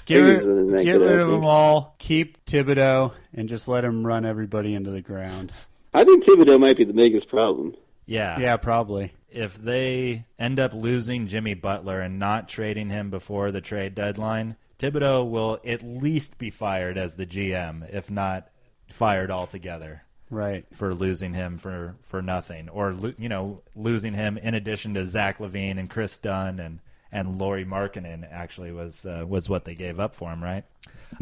Get, 0.06 0.22
Wiggins 0.22 0.44
rid, 0.72 0.84
get 0.84 1.00
rid 1.00 1.20
of 1.20 1.28
them 1.28 1.44
all. 1.44 1.94
Keep 1.98 2.44
Thibodeau, 2.46 3.12
and 3.32 3.48
just 3.48 3.68
let 3.68 3.84
him 3.84 4.06
run 4.06 4.24
everybody 4.24 4.74
into 4.74 4.90
the 4.90 5.00
ground. 5.00 5.52
I 5.92 6.04
think 6.04 6.24
Thibodeau 6.24 6.58
might 6.60 6.76
be 6.76 6.84
the 6.84 6.92
biggest 6.92 7.28
problem. 7.28 7.74
yeah. 8.06 8.38
Yeah, 8.38 8.56
probably. 8.56 9.12
If 9.30 9.56
they 9.56 10.26
end 10.38 10.60
up 10.60 10.72
losing 10.72 11.26
Jimmy 11.26 11.54
Butler 11.54 12.00
and 12.00 12.20
not 12.20 12.48
trading 12.48 12.88
him 12.90 13.10
before 13.10 13.50
the 13.50 13.60
trade 13.60 13.94
deadline, 13.96 14.54
Thibodeau 14.78 15.28
will 15.28 15.58
at 15.66 15.82
least 15.82 16.38
be 16.38 16.50
fired 16.50 16.96
as 16.96 17.16
the 17.16 17.26
GM, 17.26 17.92
if 17.92 18.08
not 18.10 18.48
fired 18.90 19.32
altogether. 19.32 20.03
Right. 20.30 20.64
for 20.74 20.94
losing 20.94 21.34
him 21.34 21.58
for 21.58 21.94
for 22.04 22.22
nothing, 22.22 22.68
or 22.68 22.92
lo- 22.92 23.14
you 23.18 23.28
know 23.28 23.62
losing 23.76 24.14
him 24.14 24.38
in 24.38 24.54
addition 24.54 24.94
to 24.94 25.06
Zach 25.06 25.38
LaVine 25.38 25.78
and 25.78 25.88
Kris 25.88 26.18
Dunn 26.18 26.60
and 26.60 26.80
and 27.12 27.38
Lauri 27.38 27.64
Markkanen 27.64 28.26
actually 28.30 28.72
was 28.72 29.06
uh, 29.06 29.24
was 29.26 29.48
what 29.48 29.64
they 29.64 29.74
gave 29.74 30.00
up 30.00 30.16
for 30.16 30.32
him, 30.32 30.42
right? 30.42 30.64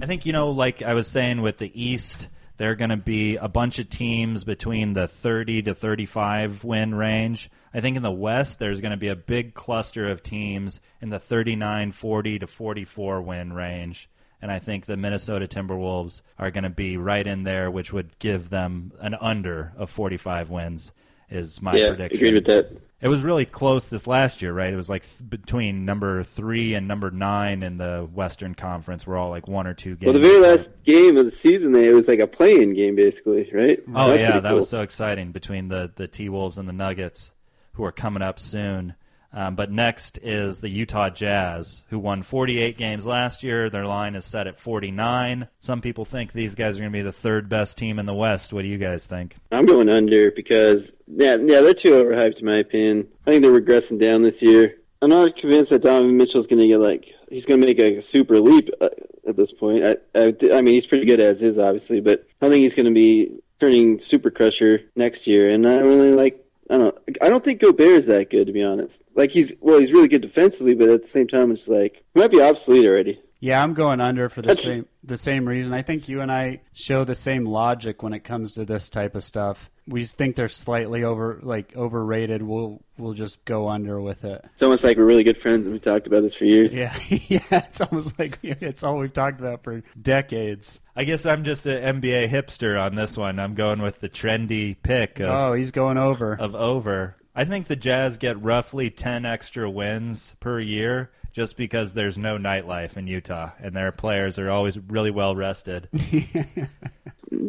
I 0.01 0.07
think 0.07 0.25
you 0.25 0.33
know, 0.33 0.51
like 0.51 0.83
I 0.83 0.95
was 0.95 1.07
saying 1.07 1.43
with 1.43 1.59
the 1.59 1.71
East, 1.81 2.29
there 2.57 2.71
are 2.71 2.77
going 2.77 2.91
to 2.91 2.97
be 2.97 3.37
a 3.37 3.49
bunch 3.49 3.79
of 3.79 3.91
teams 3.91 4.45
between 4.45 4.95
the 4.95 5.09
30 5.09 5.63
to 5.63 5.75
35 5.75 6.65
win 6.65 6.95
range. 6.95 7.51
I 7.75 7.81
think 7.81 7.97
in 7.97 8.03
the 8.03 8.11
West, 8.11 8.59
there's 8.59 8.81
going 8.81 8.93
to 8.93 8.97
be 8.97 9.09
a 9.09 9.17
big 9.17 9.53
cluster 9.53 10.09
of 10.09 10.23
teams 10.23 10.81
in 11.01 11.11
the 11.11 11.19
39, 11.19 11.93
40 11.93 12.39
to 12.39 12.47
44 12.47 13.21
win 13.21 13.53
range 13.53 14.09
and 14.43 14.51
I 14.51 14.59
think 14.59 14.87
the 14.87 14.97
Minnesota 14.97 15.47
Timberwolves 15.47 16.21
are 16.39 16.51
going 16.51 16.65
to 16.65 16.71
be 16.71 16.97
right 16.97 17.27
in 17.27 17.45
there, 17.45 17.71
which 17.71 17.93
would 17.93 18.19
give 18.19 18.51
them 18.51 18.93
an 19.01 19.15
under 19.15 19.73
of 19.77 19.89
45 19.89 20.51
wins. 20.51 20.93
Is 21.31 21.63
my 21.63 21.75
yeah, 21.75 21.89
prediction. 21.89 22.19
agreed 22.19 22.35
with 22.35 22.47
that. 22.47 22.77
It 23.01 23.09
was 23.09 23.23
really 23.23 23.47
close 23.47 23.89
this 23.89 24.07
last 24.07 24.43
year, 24.43 24.53
right? 24.53 24.71
It 24.71 24.77
was 24.77 24.91
like 24.91 25.03
th- 25.03 25.29
between 25.31 25.87
number 25.87 26.23
three 26.25 26.75
and 26.75 26.87
number 26.87 27.11
nine 27.11 27.63
in 27.63 27.79
the 27.79 28.07
Western 28.13 28.55
Conference. 28.55 29.07
We're 29.07 29.17
all 29.17 29.31
like 29.31 29.49
one 29.49 29.67
or 29.67 29.73
two 29.73 29.97
games. 29.97 30.13
Well, 30.13 30.13
the 30.13 30.29
very 30.29 30.39
last 30.41 30.71
game 30.85 31.17
of 31.17 31.25
the 31.25 31.31
season, 31.31 31.75
it 31.75 31.95
was 31.95 32.07
like 32.07 32.19
a 32.19 32.27
playing 32.27 32.75
game, 32.75 32.97
basically, 32.97 33.51
right? 33.55 33.83
Oh 33.95 34.09
That's 34.11 34.21
yeah, 34.21 34.41
that 34.41 34.49
cool. 34.51 34.57
was 34.57 34.69
so 34.69 34.83
exciting 34.83 35.33
between 35.33 35.69
the 35.69 35.91
the 35.97 36.07
T 36.07 36.29
Wolves 36.29 36.59
and 36.59 36.69
the 36.69 36.73
Nuggets, 36.75 37.33
who 37.73 37.85
are 37.85 37.93
coming 37.93 38.23
up 38.23 38.39
soon. 38.39 38.95
Um, 39.33 39.55
but 39.55 39.71
next 39.71 40.19
is 40.23 40.61
the 40.61 40.69
Utah 40.69 41.09
Jazz, 41.09 41.85
who 41.89 41.99
won 41.99 42.23
48 42.23 42.77
games 42.77 43.07
last 43.07 43.43
year. 43.43 43.71
Their 43.71 43.87
line 43.87 44.15
is 44.15 44.25
set 44.25 44.47
at 44.47 44.61
49. 44.61 45.49
Some 45.59 45.81
people 45.81 46.05
think 46.05 46.33
these 46.33 46.55
guys 46.55 46.77
are 46.77 46.81
going 46.81 46.93
to 46.93 46.99
be 46.99 47.03
the 47.03 47.13
third 47.13 47.49
best 47.49 47.79
team 47.79 47.99
in 47.99 48.07
the 48.07 48.15
West. 48.15 48.53
What 48.53 48.63
do 48.63 48.69
you 48.69 48.79
guys 48.79 49.07
think? 49.07 49.37
I'm 49.51 49.67
going 49.67 49.89
under 49.89 50.31
because 50.31 50.91
yeah, 51.07 51.37
yeah, 51.37 51.61
they're 51.61 51.75
too 51.75 51.93
overhyped 51.93 52.41
in 52.41 52.47
my 52.47 52.57
opinion. 52.57 53.09
I 53.27 53.31
think 53.31 53.43
they're 53.43 53.61
regressing 53.61 53.99
down 53.99 54.23
this 54.23 54.43
year. 54.43 54.77
I'm 55.01 55.11
not 55.11 55.37
convinced 55.37 55.71
that 55.71 55.83
Donovan 55.83 56.17
Mitchell's 56.17 56.47
going 56.47 56.61
to 56.61 56.69
get 56.69 56.79
like 56.79 57.13
he's 57.29 57.47
going 57.47 57.61
to 57.61 57.67
make 57.67 57.79
a 57.79 58.01
super 58.01 58.39
leap 58.39 58.71
uh, 58.81 58.91
at 59.27 59.37
this 59.37 59.51
point. 59.51 59.85
I, 59.85 59.97
I, 60.15 60.35
I 60.53 60.61
mean, 60.61 60.75
he's 60.75 60.87
pretty 60.87 61.07
good 61.07 61.21
as 61.21 61.43
is, 61.43 61.59
obviously, 61.59 62.01
but 62.01 62.27
I 62.41 62.49
think 62.49 62.63
he's 62.63 62.75
going 62.75 62.87
to 62.87 62.93
be 62.93 63.41
turning 63.59 64.01
super 64.01 64.31
crusher 64.31 64.83
next 64.95 65.27
year. 65.27 65.51
And 65.51 65.67
I 65.67 65.79
really 65.79 66.13
like. 66.13 66.42
I 66.73 66.79
don't. 66.79 66.99
I 67.21 67.29
don't 67.29 67.45
think 67.45 67.61
Gobert 67.61 67.99
is 67.99 68.07
that 68.07 68.31
good, 68.31 68.47
to 68.47 68.53
be 68.53 68.65
honest. 68.65 69.03
Like 69.15 69.31
he's 69.31 69.53
well, 69.61 69.79
he's 69.79 69.93
really 69.93 70.09
good 70.09 70.23
defensively, 70.23 70.75
but 70.75 70.89
at 70.89 71.03
the 71.03 71.09
same 71.09 71.29
time, 71.29 71.51
it's 71.51 71.69
like 71.69 72.03
he 72.15 72.21
might 72.21 72.31
be 72.31 72.41
obsolete 72.41 72.87
already. 72.87 73.21
Yeah, 73.45 73.61
I'm 73.61 73.75
going 73.75 74.01
under 74.01 74.29
for 74.29 74.41
the 74.41 74.49
That's- 74.49 74.65
same 74.65 74.87
the 75.03 75.17
same 75.17 75.49
reason. 75.49 75.75
I 75.75 75.83
think 75.83 76.09
you 76.09 76.21
and 76.21 76.31
I 76.31 76.61
show 76.75 77.03
the 77.03 77.17
same 77.17 77.45
logic 77.45 78.01
when 78.05 78.13
it 78.13 78.21
comes 78.21 78.53
to 78.53 78.65
this 78.65 78.89
type 78.89 79.17
of 79.17 79.25
stuff. 79.25 79.69
We 79.89 80.05
think 80.07 80.37
they're 80.37 80.47
slightly 80.49 81.03
over, 81.03 81.41
like 81.43 81.75
overrated. 81.77 82.41
We'll 82.41 82.85
we'll 82.99 83.15
just 83.15 83.45
go 83.45 83.69
under 83.69 84.01
with 84.01 84.25
it. 84.25 84.45
It's 84.55 84.63
almost 84.63 84.85
like 84.85 84.97
we're 84.97 85.07
really 85.07 85.25
good 85.25 85.37
friends, 85.39 85.65
and 85.67 85.73
we 85.73 85.81
talked 85.81 86.07
about 86.07 86.23
this 86.23 86.35
for 86.37 86.45
years. 86.45 86.73
Yeah, 86.73 86.97
yeah. 87.09 87.41
It's 87.51 87.81
almost 87.81 88.17
like 88.17 88.39
it's 88.45 88.85
all 88.85 88.99
we've 88.99 89.13
talked 89.13 89.41
about 89.41 89.65
for 89.65 89.83
decades. 90.01 90.79
I 90.95 91.03
guess 91.03 91.27
I'm 91.27 91.43
just 91.43 91.67
an 91.67 92.01
NBA 92.01 92.29
hipster 92.29 92.81
on 92.81 92.95
this 92.95 93.17
one. 93.17 93.41
I'm 93.41 93.55
going 93.57 93.83
with 93.83 93.99
the 93.99 94.09
trendy 94.09 94.77
pick 94.81 95.19
of, 95.19 95.27
Oh, 95.29 95.53
he's 95.55 95.73
going 95.73 95.99
over. 95.99 96.35
of 96.39 96.55
over. 96.55 97.17
I 97.35 97.45
think 97.45 97.67
the 97.67 97.75
Jazz 97.77 98.19
get 98.19 98.41
roughly 98.41 98.89
10 98.91 99.25
extra 99.27 99.69
wins 99.69 100.37
per 100.39 100.61
year 100.61 101.11
just 101.33 101.57
because 101.57 101.95
there's 101.95 102.19
no 102.19 102.37
nightlife 102.39 102.97
in 102.97 103.07
Utah 103.07 103.51
and 103.61 103.75
their 103.75 103.93
players 103.93 104.39
are 104.39 104.51
always 104.51 104.79
really 104.79 105.11
well 105.11 105.35
rested. 105.35 105.89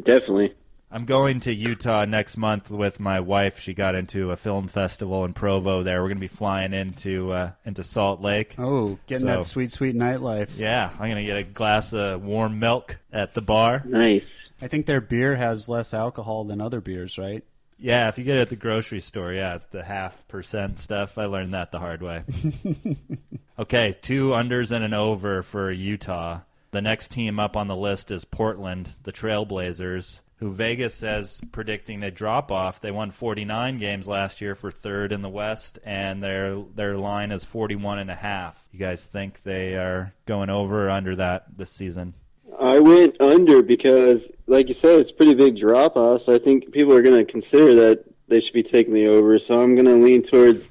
Definitely. 0.03 0.55
I'm 0.91 1.05
going 1.05 1.39
to 1.41 1.53
Utah 1.53 2.05
next 2.05 2.37
month 2.37 2.69
with 2.69 2.99
my 2.99 3.19
wife. 3.19 3.57
She 3.59 3.73
got 3.73 3.95
into 3.95 4.29
a 4.29 4.37
film 4.37 4.67
festival 4.67 5.25
in 5.25 5.33
Provo 5.33 5.81
there. 5.81 6.01
We're 6.03 6.09
going 6.09 6.17
to 6.17 6.21
be 6.21 6.27
flying 6.27 6.71
into 6.71 7.31
uh, 7.31 7.51
into 7.65 7.83
Salt 7.83 8.21
Lake. 8.21 8.53
Oh, 8.59 8.99
getting 9.07 9.27
So- 9.27 9.37
that 9.37 9.45
sweet, 9.45 9.71
sweet 9.71 9.95
nightlife. 9.95 10.49
Yeah, 10.55 10.91
I'm 10.93 11.09
going 11.09 11.15
to 11.15 11.23
get 11.23 11.37
a 11.37 11.43
glass 11.43 11.93
of 11.93 12.23
warm 12.23 12.59
milk 12.59 12.99
at 13.11 13.33
the 13.33 13.41
bar. 13.41 13.81
Nice. 13.85 14.49
I 14.61 14.67
think 14.67 14.85
their 14.85 15.01
beer 15.01 15.35
has 15.35 15.67
less 15.67 15.95
alcohol 15.95 16.43
than 16.43 16.61
other 16.61 16.79
beers, 16.79 17.17
right? 17.17 17.43
Yeah, 17.83 18.07
if 18.07 18.17
you 18.17 18.23
get 18.23 18.37
it 18.37 18.43
at 18.43 18.49
the 18.49 18.55
grocery 18.55 19.01
store, 19.01 19.33
yeah, 19.33 19.55
it's 19.55 19.65
the 19.65 19.83
half 19.83 20.25
percent 20.29 20.79
stuff. 20.79 21.17
I 21.17 21.25
learned 21.25 21.53
that 21.53 21.73
the 21.73 21.79
hard 21.79 22.01
way. 22.01 22.23
okay, 23.59 23.93
two 24.01 24.29
unders 24.29 24.71
and 24.71 24.85
an 24.85 24.93
over 24.93 25.43
for 25.43 25.69
Utah. 25.69 26.39
The 26.71 26.81
next 26.81 27.11
team 27.11 27.41
up 27.41 27.57
on 27.57 27.67
the 27.67 27.75
list 27.75 28.09
is 28.09 28.23
Portland, 28.23 28.87
the 29.03 29.11
Trailblazers, 29.11 30.21
who 30.37 30.53
Vegas 30.53 30.95
says 30.95 31.41
predicting 31.51 32.03
a 32.03 32.09
drop 32.09 32.53
off. 32.53 32.79
They 32.79 32.89
won 32.89 33.11
49 33.11 33.79
games 33.79 34.07
last 34.07 34.39
year 34.39 34.55
for 34.55 34.71
third 34.71 35.11
in 35.11 35.21
the 35.21 35.27
West, 35.27 35.77
and 35.83 36.23
their 36.23 36.55
their 36.75 36.95
line 36.95 37.33
is 37.33 37.43
41 37.43 37.99
and 37.99 38.09
a 38.09 38.15
half. 38.15 38.65
You 38.71 38.79
guys 38.79 39.03
think 39.03 39.43
they 39.43 39.75
are 39.75 40.13
going 40.25 40.49
over 40.49 40.87
or 40.87 40.89
under 40.89 41.17
that 41.17 41.57
this 41.57 41.71
season? 41.71 42.13
I 42.59 42.79
went 42.79 43.19
under 43.21 43.61
because, 43.61 44.29
like 44.47 44.67
you 44.67 44.73
said, 44.73 44.99
it's 44.99 45.11
pretty 45.11 45.33
big 45.33 45.57
drop 45.57 45.95
off. 45.95 46.23
So 46.23 46.35
I 46.35 46.39
think 46.39 46.71
people 46.71 46.93
are 46.93 47.01
going 47.01 47.25
to 47.25 47.29
consider 47.29 47.75
that 47.75 48.05
they 48.27 48.41
should 48.41 48.53
be 48.53 48.63
taking 48.63 48.93
the 48.93 49.07
over. 49.07 49.39
So 49.39 49.59
I'm 49.59 49.75
going 49.75 49.85
to 49.85 49.95
lean 49.95 50.23
towards 50.23 50.69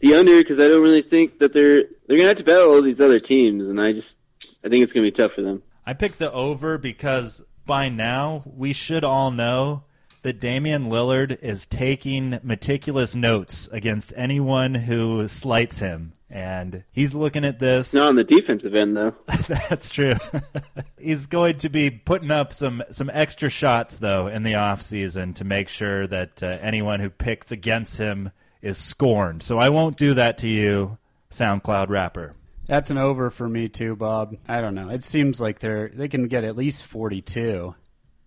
the 0.00 0.14
under 0.14 0.36
because 0.38 0.58
I 0.58 0.68
don't 0.68 0.82
really 0.82 1.02
think 1.02 1.38
that 1.38 1.52
they're 1.52 1.84
they're 2.06 2.16
going 2.16 2.20
to 2.20 2.28
have 2.28 2.36
to 2.38 2.44
battle 2.44 2.72
all 2.72 2.82
these 2.82 3.00
other 3.00 3.20
teams, 3.20 3.68
and 3.68 3.80
I 3.80 3.92
just 3.92 4.16
I 4.64 4.68
think 4.68 4.82
it's 4.82 4.92
going 4.92 5.04
to 5.04 5.10
be 5.10 5.16
tough 5.16 5.32
for 5.32 5.42
them. 5.42 5.62
I 5.86 5.94
picked 5.94 6.18
the 6.18 6.32
over 6.32 6.78
because 6.78 7.42
by 7.66 7.88
now 7.88 8.42
we 8.46 8.72
should 8.72 9.04
all 9.04 9.30
know 9.30 9.84
that 10.22 10.40
Damian 10.40 10.88
Lillard 10.90 11.38
is 11.40 11.66
taking 11.66 12.38
meticulous 12.42 13.14
notes 13.14 13.68
against 13.72 14.12
anyone 14.16 14.74
who 14.74 15.26
slights 15.28 15.78
him. 15.78 16.12
And 16.28 16.84
he's 16.92 17.14
looking 17.14 17.44
at 17.44 17.58
this. 17.58 17.92
Not 17.92 18.08
on 18.08 18.16
the 18.16 18.24
defensive 18.24 18.74
end 18.74 18.96
though. 18.96 19.14
That's 19.48 19.90
true. 19.90 20.14
he's 20.98 21.26
going 21.26 21.58
to 21.58 21.68
be 21.68 21.90
putting 21.90 22.30
up 22.30 22.52
some, 22.52 22.82
some 22.90 23.10
extra 23.12 23.48
shots, 23.48 23.98
though, 23.98 24.28
in 24.28 24.44
the 24.44 24.52
offseason 24.52 25.34
to 25.36 25.44
make 25.44 25.68
sure 25.68 26.06
that 26.06 26.42
uh, 26.42 26.46
anyone 26.60 27.00
who 27.00 27.10
picks 27.10 27.50
against 27.50 27.98
him 27.98 28.30
is 28.62 28.78
scorned. 28.78 29.42
So 29.42 29.58
I 29.58 29.70
won't 29.70 29.96
do 29.96 30.14
that 30.14 30.38
to 30.38 30.48
you, 30.48 30.98
SoundCloud 31.32 31.88
rapper. 31.88 32.34
That's 32.66 32.92
an 32.92 32.98
over 32.98 33.30
for 33.30 33.48
me 33.48 33.68
too, 33.68 33.96
Bob. 33.96 34.36
I 34.46 34.60
don't 34.60 34.76
know. 34.76 34.90
It 34.90 35.02
seems 35.02 35.40
like 35.40 35.58
they're 35.58 35.88
they 35.88 36.06
can 36.06 36.28
get 36.28 36.44
at 36.44 36.56
least 36.56 36.84
forty 36.84 37.20
two. 37.20 37.74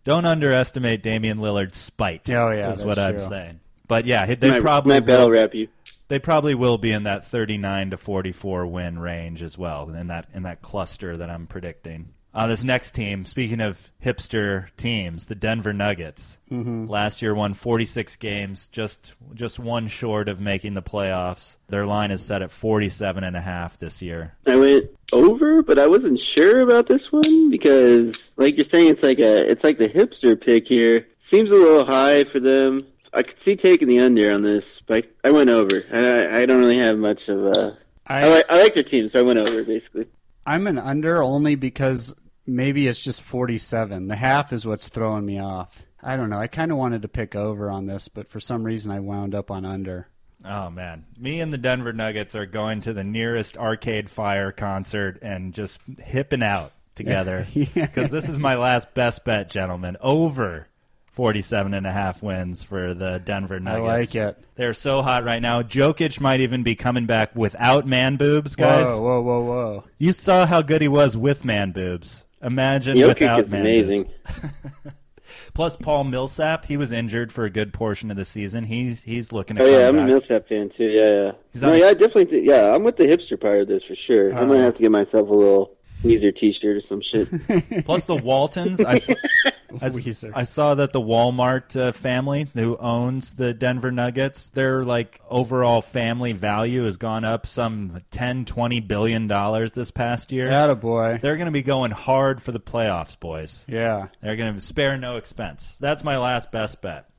Don't 0.03 0.25
underestimate 0.25 1.01
Damian 1.01 1.37
Lillard's 1.39 1.77
spite. 1.77 2.29
Oh, 2.29 2.51
yeah, 2.51 2.71
is 2.71 2.77
that's 2.77 2.85
what 2.85 2.99
I'm 2.99 3.19
saying. 3.19 3.59
But 3.87 4.05
yeah, 4.05 4.25
they 4.35 4.51
might, 4.51 4.61
probably 4.61 4.95
might 4.95 5.05
battle 5.05 5.27
will, 5.27 5.33
rap 5.33 5.53
you. 5.53 5.67
they 6.07 6.19
probably 6.19 6.55
will 6.55 6.77
be 6.77 6.91
in 6.91 7.03
that 7.03 7.25
39 7.25 7.91
to 7.91 7.97
44 7.97 8.65
win 8.67 8.99
range 8.99 9.43
as 9.43 9.57
well 9.57 9.89
in 9.89 10.07
that 10.07 10.27
in 10.33 10.43
that 10.43 10.61
cluster 10.61 11.17
that 11.17 11.29
I'm 11.29 11.47
predicting. 11.47 12.09
Uh, 12.35 12.47
this 12.47 12.63
next 12.63 12.95
team, 12.95 13.25
speaking 13.25 13.61
of 13.61 13.91
hipster 14.03 14.67
teams, 14.75 15.27
the 15.27 15.35
Denver 15.35 15.71
Nuggets. 15.71 16.39
Mm-hmm. 16.51 16.87
Last 16.87 17.21
year 17.21 17.35
won 17.35 17.53
46 17.53 18.15
games, 18.15 18.67
just 18.67 19.13
just 19.35 19.59
one 19.59 19.87
short 19.87 20.27
of 20.27 20.39
making 20.39 20.73
the 20.73 20.81
playoffs. 20.81 21.57
Their 21.67 21.85
line 21.85 22.09
is 22.09 22.23
set 22.23 22.41
at 22.41 22.51
47 22.51 23.23
and 23.23 23.35
a 23.35 23.41
half 23.41 23.77
this 23.77 24.01
year. 24.01 24.35
I 24.47 24.55
went 24.55 24.89
over, 25.11 25.61
but 25.61 25.77
I 25.77 25.85
wasn't 25.85 26.19
sure 26.19 26.61
about 26.61 26.87
this 26.87 27.11
one 27.11 27.51
because, 27.51 28.17
like 28.37 28.57
you're 28.57 28.63
saying, 28.63 28.89
it's 28.89 29.03
like 29.03 29.19
a 29.19 29.49
it's 29.49 29.63
like 29.63 29.77
the 29.77 29.89
hipster 29.89 30.39
pick 30.39 30.67
here. 30.67 31.07
Seems 31.19 31.51
a 31.51 31.55
little 31.55 31.85
high 31.85 32.23
for 32.23 32.39
them. 32.39 32.85
I 33.13 33.21
could 33.21 33.39
see 33.39 33.55
taking 33.55 33.87
the 33.87 33.99
under 33.99 34.33
on 34.33 34.41
this, 34.41 34.81
but 34.87 35.07
I, 35.23 35.27
I 35.27 35.31
went 35.31 35.51
over. 35.51 35.83
I, 35.91 36.41
I 36.41 36.45
don't 36.47 36.59
really 36.59 36.79
have 36.79 36.97
much 36.97 37.29
of 37.29 37.45
a. 37.45 37.77
I 38.07 38.21
I 38.21 38.27
like 38.27 38.45
I 38.49 38.61
like 38.63 38.73
their 38.73 38.81
team, 38.81 39.07
so 39.07 39.19
I 39.19 39.21
went 39.21 39.37
over 39.37 39.63
basically. 39.63 40.07
I'm 40.45 40.67
an 40.67 40.77
under 40.77 41.23
only 41.23 41.55
because 41.55 42.13
maybe 42.45 42.87
it's 42.87 43.01
just 43.03 43.21
forty 43.21 43.57
seven. 43.57 44.07
The 44.07 44.15
half 44.15 44.53
is 44.53 44.65
what's 44.65 44.89
throwing 44.89 45.25
me 45.25 45.39
off. 45.39 45.85
I 46.01 46.17
don't 46.17 46.29
know. 46.29 46.39
I 46.39 46.47
kind 46.47 46.71
of 46.71 46.77
wanted 46.77 47.03
to 47.03 47.07
pick 47.07 47.35
over 47.35 47.69
on 47.69 47.85
this, 47.85 48.07
but 48.09 48.29
for 48.29 48.39
some 48.39 48.63
reason 48.63 48.91
I 48.91 48.99
wound 48.99 49.33
up 49.35 49.49
on 49.51 49.65
under. 49.65 50.07
Oh 50.45 50.69
man, 50.69 51.05
me 51.17 51.39
and 51.39 51.53
the 51.53 51.57
Denver 51.57 51.93
Nuggets 51.93 52.35
are 52.35 52.45
going 52.45 52.81
to 52.81 52.91
the 52.93 53.03
nearest 53.05 53.57
Arcade 53.57 54.09
Fire 54.09 54.51
concert 54.51 55.19
and 55.21 55.53
just 55.53 55.79
hipping 55.99 56.43
out 56.43 56.73
together 56.95 57.47
Yeah. 57.53 57.65
because 57.73 58.11
this 58.11 58.27
is 58.27 58.37
my 58.37 58.55
last 58.55 58.93
best 58.93 59.23
bet, 59.23 59.49
gentlemen. 59.49 59.95
Over 60.01 60.67
47 61.13 61.73
and 61.73 61.87
a 61.87 61.91
half 61.91 62.21
wins 62.21 62.63
for 62.63 62.93
the 62.93 63.19
Denver 63.23 63.59
Nuggets. 63.61 63.87
I 63.87 63.97
like 63.99 64.15
it. 64.15 64.43
They're 64.55 64.73
so 64.73 65.01
hot 65.01 65.23
right 65.23 65.41
now. 65.41 65.61
Jokic 65.61 66.19
might 66.19 66.41
even 66.41 66.63
be 66.63 66.75
coming 66.75 67.05
back 67.05 67.35
without 67.35 67.87
man 67.87 68.17
boobs, 68.17 68.55
guys. 68.57 68.85
Whoa, 68.85 68.99
whoa, 68.99 69.21
whoa, 69.21 69.41
whoa! 69.43 69.83
You 69.97 70.11
saw 70.11 70.45
how 70.45 70.61
good 70.61 70.81
he 70.81 70.87
was 70.89 71.15
with 71.15 71.45
man 71.45 71.71
boobs. 71.71 72.25
Imagine 72.43 72.97
Jokic 72.97 73.19
without 73.19 73.39
is 73.39 73.53
amazing. 73.53 74.09
Plus 75.53 75.75
Paul 75.77 76.03
Millsap, 76.05 76.65
he 76.65 76.77
was 76.77 76.91
injured 76.91 77.31
for 77.31 77.45
a 77.45 77.49
good 77.49 77.73
portion 77.73 78.09
of 78.11 78.17
the 78.17 78.25
season. 78.25 78.63
He's 78.63 79.01
he's 79.03 79.31
looking 79.31 79.55
to 79.57 79.63
Oh 79.63 79.65
yeah, 79.67 79.87
I'm 79.87 79.97
a. 79.99 80.05
Millsap 80.05 80.47
fan 80.47 80.67
too. 80.69 80.85
Yeah, 80.85 81.09
yeah. 81.25 81.31
He's 81.51 81.61
no, 81.61 81.71
on- 81.73 81.79
yeah, 81.79 81.85
I 81.87 81.93
definitely. 81.93 82.25
Th- 82.25 82.43
yeah, 82.43 82.73
I'm 82.75 82.83
with 82.83 82.97
the 82.97 83.03
hipster 83.05 83.39
part 83.39 83.61
of 83.61 83.67
this 83.67 83.83
for 83.83 83.95
sure. 83.95 84.33
I 84.33 84.37
Uh-huh. 84.37 84.47
might 84.47 84.57
have 84.57 84.75
to 84.75 84.81
get 84.81 84.91
myself 84.91 85.29
a 85.29 85.33
little 85.33 85.75
Weezer 86.03 86.35
T-shirt 86.35 86.77
or 86.77 86.81
some 86.81 87.01
shit. 87.01 87.27
Plus 87.85 88.05
the 88.05 88.15
Waltons. 88.15 88.83
I, 88.83 88.99
I 89.81 89.89
Weezer. 89.89 90.31
I 90.33 90.43
saw 90.43 90.75
that 90.75 90.93
the 90.93 91.01
Walmart 91.01 91.79
uh, 91.79 91.91
family 91.91 92.47
who 92.53 92.77
owns 92.77 93.35
the 93.35 93.53
Denver 93.53 93.91
Nuggets, 93.91 94.49
their 94.49 94.83
like 94.83 95.21
overall 95.29 95.81
family 95.81 96.33
value 96.33 96.83
has 96.83 96.97
gone 96.97 97.23
up 97.23 97.45
some 97.47 98.01
10, 98.11 98.45
20 98.45 98.79
billion 98.81 99.27
dollars 99.27 99.73
this 99.73 99.91
past 99.91 100.31
year. 100.31 100.49
Boy. 100.75 101.19
They're 101.21 101.37
going 101.37 101.45
to 101.45 101.51
be 101.51 101.61
going 101.61 101.91
hard 101.91 102.41
for 102.41 102.51
the 102.51 102.59
playoffs, 102.59 103.19
boys. 103.19 103.63
Yeah. 103.67 104.07
They're 104.21 104.35
going 104.35 104.53
to 104.55 104.61
spare 104.61 104.97
no 104.97 105.17
expense. 105.17 105.77
That's 105.79 106.03
my 106.03 106.17
last 106.17 106.51
best 106.51 106.81
bet. 106.81 107.09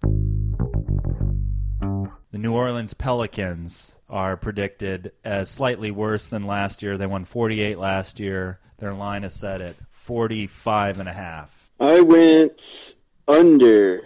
The 2.35 2.39
New 2.39 2.53
Orleans 2.53 2.95
Pelicans 2.95 3.93
are 4.09 4.37
predicted 4.37 5.13
as 5.25 5.49
slightly 5.49 5.91
worse 5.91 6.27
than 6.27 6.47
last 6.47 6.83
year. 6.83 6.99
They 6.99 7.07
won 7.07 7.25
48 7.25 7.79
last 7.79 8.19
year. 8.19 8.59
Their 8.79 8.93
line 8.93 9.25
is 9.25 9.35
set 9.35 9.61
at 9.61 9.77
45 9.93 11.01
and 11.01 11.09
a 11.09 11.13
half. 11.13 11.54
I 11.81 12.01
went 12.01 12.95
under 13.29 14.03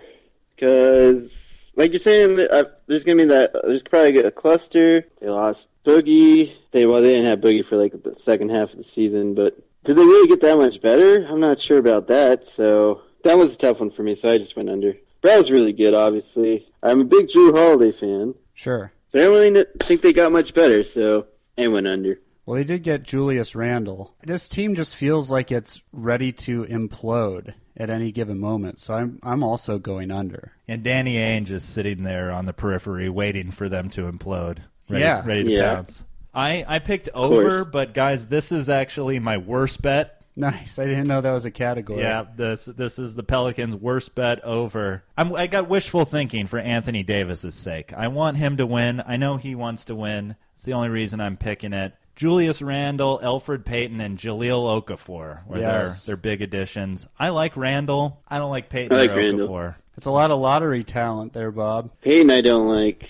because, 0.55 1.71
like 1.77 1.93
you're 1.93 1.99
saying, 1.99 2.37
that, 2.37 2.51
uh, 2.51 2.65
there's 2.87 3.05
gonna 3.05 3.17
be 3.17 3.25
that. 3.27 3.53
There's 3.65 3.83
probably 3.83 4.19
a 4.19 4.31
cluster. 4.31 5.07
They 5.21 5.29
lost 5.29 5.69
Boogie. 5.85 6.55
They 6.73 6.87
well, 6.87 7.03
they 7.03 7.11
didn't 7.15 7.27
have 7.27 7.41
Boogie 7.41 7.65
for 7.65 7.77
like 7.77 7.93
the 8.03 8.15
second 8.19 8.51
half 8.51 8.71
of 8.73 8.77
the 8.79 8.83
season, 8.83 9.35
but 9.35 9.59
did 9.85 9.97
they 9.97 10.03
really 10.03 10.29
get 10.29 10.41
that 10.43 10.57
much 10.59 10.81
better? 10.83 11.25
I'm 11.27 11.41
not 11.41 11.61
sure 11.61 11.79
about 11.79 12.09
that. 12.09 12.47
So 12.47 13.03
that 13.25 13.39
was 13.39 13.55
a 13.55 13.59
tough 13.59 13.81
one 13.81 13.91
for 13.91 14.03
me. 14.03 14.15
So 14.15 14.31
I 14.31 14.39
just 14.39 14.57
went 14.57 14.69
under. 14.71 14.95
Brad's 15.21 15.51
really 15.51 15.73
good, 15.73 15.95
obviously. 15.95 16.69
I'm 16.83 17.01
a 17.01 17.05
big 17.05 17.29
Jrue 17.29 17.57
Holiday 17.57 17.91
fan, 17.93 18.35
Sure. 18.55 18.93
but 19.13 19.21
I 19.21 19.25
don't 19.25 19.35
really 19.35 19.65
think 19.81 20.03
they 20.03 20.13
got 20.13 20.31
much 20.33 20.55
better. 20.55 20.85
So 20.85 21.27
I 21.57 21.67
went 21.69 21.87
under. 21.89 22.21
Well, 22.49 22.57
they 22.57 22.65
did 22.65 22.83
get 22.83 23.03
Julius 23.03 23.55
Randle. 23.55 24.15
This 24.23 24.49
team 24.49 24.75
just 24.75 24.97
feels 24.97 25.31
like 25.31 25.53
it's 25.53 25.83
ready 25.93 26.33
to 26.33 26.65
implode 26.65 27.53
at 27.77 27.91
any 27.91 28.11
given 28.11 28.39
moment. 28.39 28.79
So 28.79 28.95
I'm 28.95 29.19
I'm 29.23 29.43
also 29.43 29.79
going 29.79 30.11
under. 30.11 30.53
And 30.67 30.83
Danny 30.83 31.17
Ainge 31.17 31.51
is 31.51 31.63
sitting 31.63 32.05
there 32.05 32.31
on 32.33 32.47
the 32.47 32.55
periphery 32.55 33.11
waiting 33.11 33.51
for 33.51 33.69
them 33.69 33.91
to 33.91 34.11
implode. 34.11 34.61
Ready, 34.89 35.05
Yeah. 35.05 35.23
ready 35.27 35.45
to 35.45 35.51
Yeah. 35.51 35.75
pounce. 35.75 36.05
I, 36.33 36.65
I 36.67 36.79
picked 36.79 37.11
over, 37.13 37.67
but 37.67 37.93
guys, 37.93 38.25
this 38.29 38.51
is 38.51 38.71
actually 38.71 39.19
my 39.19 39.37
worst 39.37 39.83
bet. 39.83 40.23
Nice. 40.35 40.79
I 40.79 40.87
didn't 40.87 41.07
know 41.07 41.21
that 41.21 41.33
was 41.33 41.45
a 41.45 41.51
category. 41.51 42.01
Yeah, 42.01 42.25
this 42.35 42.65
this 42.65 42.99
is 42.99 43.15
the 43.15 43.25
Pelicans' 43.25 43.77
worst 43.77 44.15
bet 44.15 44.43
over. 44.43 45.03
I'm, 45.19 45.35
I 45.37 45.49
got 45.49 45.69
wishful 45.69 46.07
thinking 46.07 46.47
for 46.47 46.59
Anthony 46.59 47.03
Davis's 47.03 47.57
sake. 47.57 47.93
I 47.93 48.09
want 48.09 48.39
him 48.39 48.57
to 48.57 48.65
win. 48.65 49.03
I 49.07 49.19
know 49.19 49.37
he 49.37 49.55
wants 49.55 49.85
to 49.85 49.95
win. 49.95 50.37
It's 50.57 50.65
the 50.65 50.73
only 50.73 50.89
reason 50.89 51.21
I'm 51.21 51.37
picking 51.37 51.75
it. 51.75 51.93
Julius 52.19 52.61
Randle, 52.61 53.21
Elfrid 53.23 53.65
Payton, 53.65 54.01
and 54.01 54.19
Jahlil 54.19 54.83
Okafor 54.83 55.47
were 55.47 55.61
Yes. 55.61 56.05
their, 56.05 56.17
their 56.17 56.21
big 56.21 56.43
additions. 56.43 57.07
I 57.17 57.29
like 57.29 57.57
Randle. 57.57 58.21
I 58.27 58.39
don't 58.39 58.51
like 58.51 58.69
Payton 58.69 58.93
I 58.93 59.03
like 59.03 59.11
or 59.11 59.15
Randle. 59.15 59.49
Okafor. 59.49 59.75
It's 59.97 60.07
a 60.07 60.11
lot 60.11 60.33
of 60.33 60.41
lottery 60.41 60.83
talent 60.83 61.33
there, 61.33 61.53
Bob. 61.53 61.93
Payton, 62.01 62.33
I 62.33 62.41
don't 62.41 62.67
like. 62.67 63.09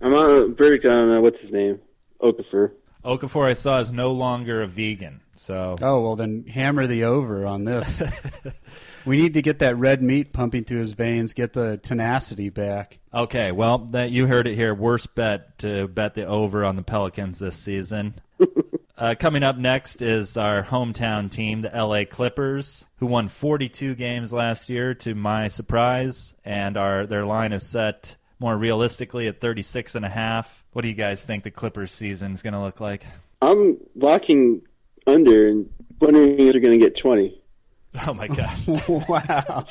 I'm 0.00 0.12
on 0.14 0.30
a 0.30 0.48
verdict 0.48 0.84
on 0.84 1.12
uh, 1.12 1.20
what's 1.20 1.38
his 1.40 1.52
name, 1.52 1.78
Okafor. 2.20 2.72
Okafor, 3.04 3.44
I 3.44 3.52
saw, 3.52 3.78
is 3.78 3.92
no 3.92 4.10
longer 4.10 4.62
a 4.62 4.66
vegan. 4.66 5.20
So 5.36 5.76
Oh 5.80 6.00
well, 6.02 6.16
then 6.16 6.44
hammer 6.48 6.88
the 6.88 7.04
over 7.04 7.46
on 7.46 7.64
this. 7.64 8.02
we 9.06 9.16
need 9.16 9.34
to 9.34 9.42
get 9.42 9.60
that 9.60 9.76
red 9.78 10.02
meat 10.02 10.32
pumping 10.32 10.64
through 10.64 10.80
his 10.80 10.92
veins, 10.92 11.34
get 11.34 11.52
the 11.52 11.78
tenacity 11.78 12.50
back. 12.50 12.98
Okay, 13.14 13.52
well, 13.52 13.78
that 13.78 14.10
you 14.10 14.26
heard 14.26 14.48
it 14.48 14.56
here. 14.56 14.74
Worst 14.74 15.14
bet 15.14 15.56
to 15.60 15.86
bet 15.86 16.14
the 16.14 16.26
over 16.26 16.64
on 16.64 16.74
the 16.74 16.82
Pelicans 16.82 17.38
this 17.38 17.56
season. 17.56 18.20
uh, 18.96 19.14
coming 19.18 19.42
up 19.42 19.56
next 19.56 20.02
is 20.02 20.36
our 20.36 20.62
hometown 20.62 21.30
team, 21.30 21.62
the 21.62 21.70
LA 21.70 22.04
Clippers, 22.04 22.84
who 22.96 23.06
won 23.06 23.28
42 23.28 23.94
games 23.94 24.32
last 24.32 24.68
year, 24.70 24.94
to 24.94 25.14
my 25.14 25.48
surprise, 25.48 26.34
and 26.44 26.76
our 26.76 27.06
their 27.06 27.24
line 27.24 27.52
is 27.52 27.66
set 27.66 28.16
more 28.38 28.56
realistically 28.56 29.28
at 29.28 29.40
36 29.40 29.94
and 29.94 30.04
a 30.04 30.08
half. 30.08 30.64
What 30.72 30.82
do 30.82 30.88
you 30.88 30.94
guys 30.94 31.22
think 31.22 31.44
the 31.44 31.50
Clippers 31.50 31.92
season 31.92 32.32
is 32.32 32.42
going 32.42 32.54
to 32.54 32.60
look 32.60 32.80
like? 32.80 33.04
I'm 33.42 33.78
locking 33.94 34.62
under 35.06 35.48
and 35.48 35.70
wondering 36.00 36.38
if 36.38 36.52
they're 36.52 36.60
going 36.60 36.78
to 36.78 36.84
get 36.84 36.96
20. 36.96 37.36
Oh 38.06 38.14
my 38.14 38.28
god, 38.28 38.56
wow. 38.88 39.64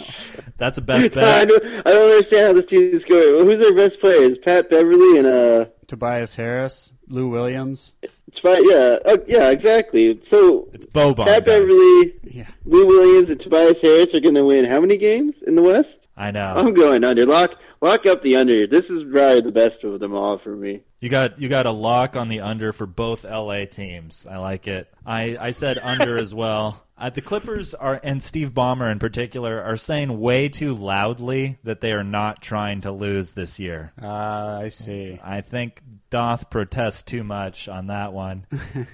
that's 0.57 0.77
a 0.77 0.81
best 0.81 1.05
I 1.05 1.45
bet. 1.45 1.47
don't, 1.47 1.63
I 1.87 1.91
don't 1.93 2.11
understand 2.11 2.47
how 2.47 2.53
this 2.53 2.65
team 2.65 2.93
is 2.93 3.05
going. 3.05 3.33
Well, 3.33 3.45
who's 3.45 3.59
their 3.59 3.73
best 3.73 4.01
players? 4.01 4.37
Pat 4.37 4.69
Beverley 4.69 5.19
and 5.19 5.25
uh, 5.25 5.65
Tobias 5.87 6.35
Harris, 6.35 6.91
Lou 7.07 7.29
Williams. 7.29 7.93
It's 8.29 8.37
fine. 8.37 8.63
Yeah, 8.69 8.99
uh, 9.05 9.17
yeah, 9.27 9.49
exactly. 9.49 10.19
So 10.21 10.69
It's 10.71 10.85
Boban. 10.85 11.25
Pat 11.25 11.45
guys. 11.45 11.59
Beverley, 11.59 12.13
Yeah. 12.23 12.47
Lou 12.63 12.85
Williams, 12.85 13.29
and 13.31 13.39
Tobias 13.39 13.81
Harris 13.81 14.13
are 14.13 14.19
going 14.19 14.35
to 14.35 14.45
win 14.45 14.65
how 14.65 14.79
many 14.79 14.97
games 14.97 15.41
in 15.41 15.55
the 15.55 15.63
West? 15.63 16.07
I 16.15 16.29
know. 16.29 16.53
I'm 16.55 16.75
going 16.75 17.03
under. 17.03 17.25
Lock, 17.25 17.55
lock 17.81 18.05
up 18.05 18.21
the 18.21 18.35
under. 18.35 18.67
This 18.67 18.91
is 18.91 19.03
probably 19.03 19.41
the 19.41 19.51
best 19.51 19.83
of 19.83 19.99
them 19.99 20.13
all 20.13 20.37
for 20.37 20.55
me. 20.55 20.83
You 20.99 21.09
got 21.09 21.41
you 21.41 21.49
got 21.49 21.65
a 21.65 21.71
lock 21.71 22.15
on 22.15 22.29
the 22.29 22.41
under 22.41 22.71
for 22.71 22.85
both 22.85 23.23
LA 23.23 23.65
teams. 23.65 24.27
I 24.29 24.37
like 24.37 24.67
it. 24.67 24.93
I, 25.05 25.35
I 25.39 25.51
said 25.51 25.79
under 25.81 26.15
as 26.21 26.31
well. 26.35 26.83
Uh, 26.99 27.09
the 27.09 27.21
Clippers 27.21 27.73
are 27.73 27.99
and 28.03 28.21
Steve 28.21 28.51
Ballmer 28.51 28.91
in 28.91 28.99
particular 28.99 29.61
are 29.61 29.77
saying 29.77 30.19
way 30.19 30.49
too 30.49 30.75
loudly 30.75 31.57
that 31.63 31.79
they 31.79 31.93
are 31.93 32.03
not 32.03 32.41
trying 32.41 32.81
to 32.81 32.91
lose 32.91 33.31
this 33.31 33.57
year. 33.57 33.93
Ah, 34.01 34.59
I 34.59 34.67
see. 34.67 35.17
I 35.23 35.39
think 35.39 35.81
doth 36.09 36.49
protest 36.49 37.07
too 37.07 37.23
much 37.23 37.69
on 37.69 37.87
that 37.87 38.11
one. 38.11 38.45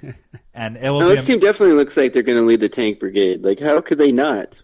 and 0.54 0.78
it 0.78 0.90
will 0.90 1.00
Now, 1.00 1.10
be 1.10 1.16
this 1.16 1.26
team 1.26 1.40
definitely 1.40 1.76
looks 1.76 1.98
like 1.98 2.14
they're 2.14 2.22
going 2.22 2.38
to 2.38 2.46
lead 2.46 2.60
the 2.60 2.70
tank 2.70 3.00
brigade. 3.00 3.44
Like, 3.44 3.60
how 3.60 3.82
could 3.82 3.98
they 3.98 4.12
not? 4.12 4.62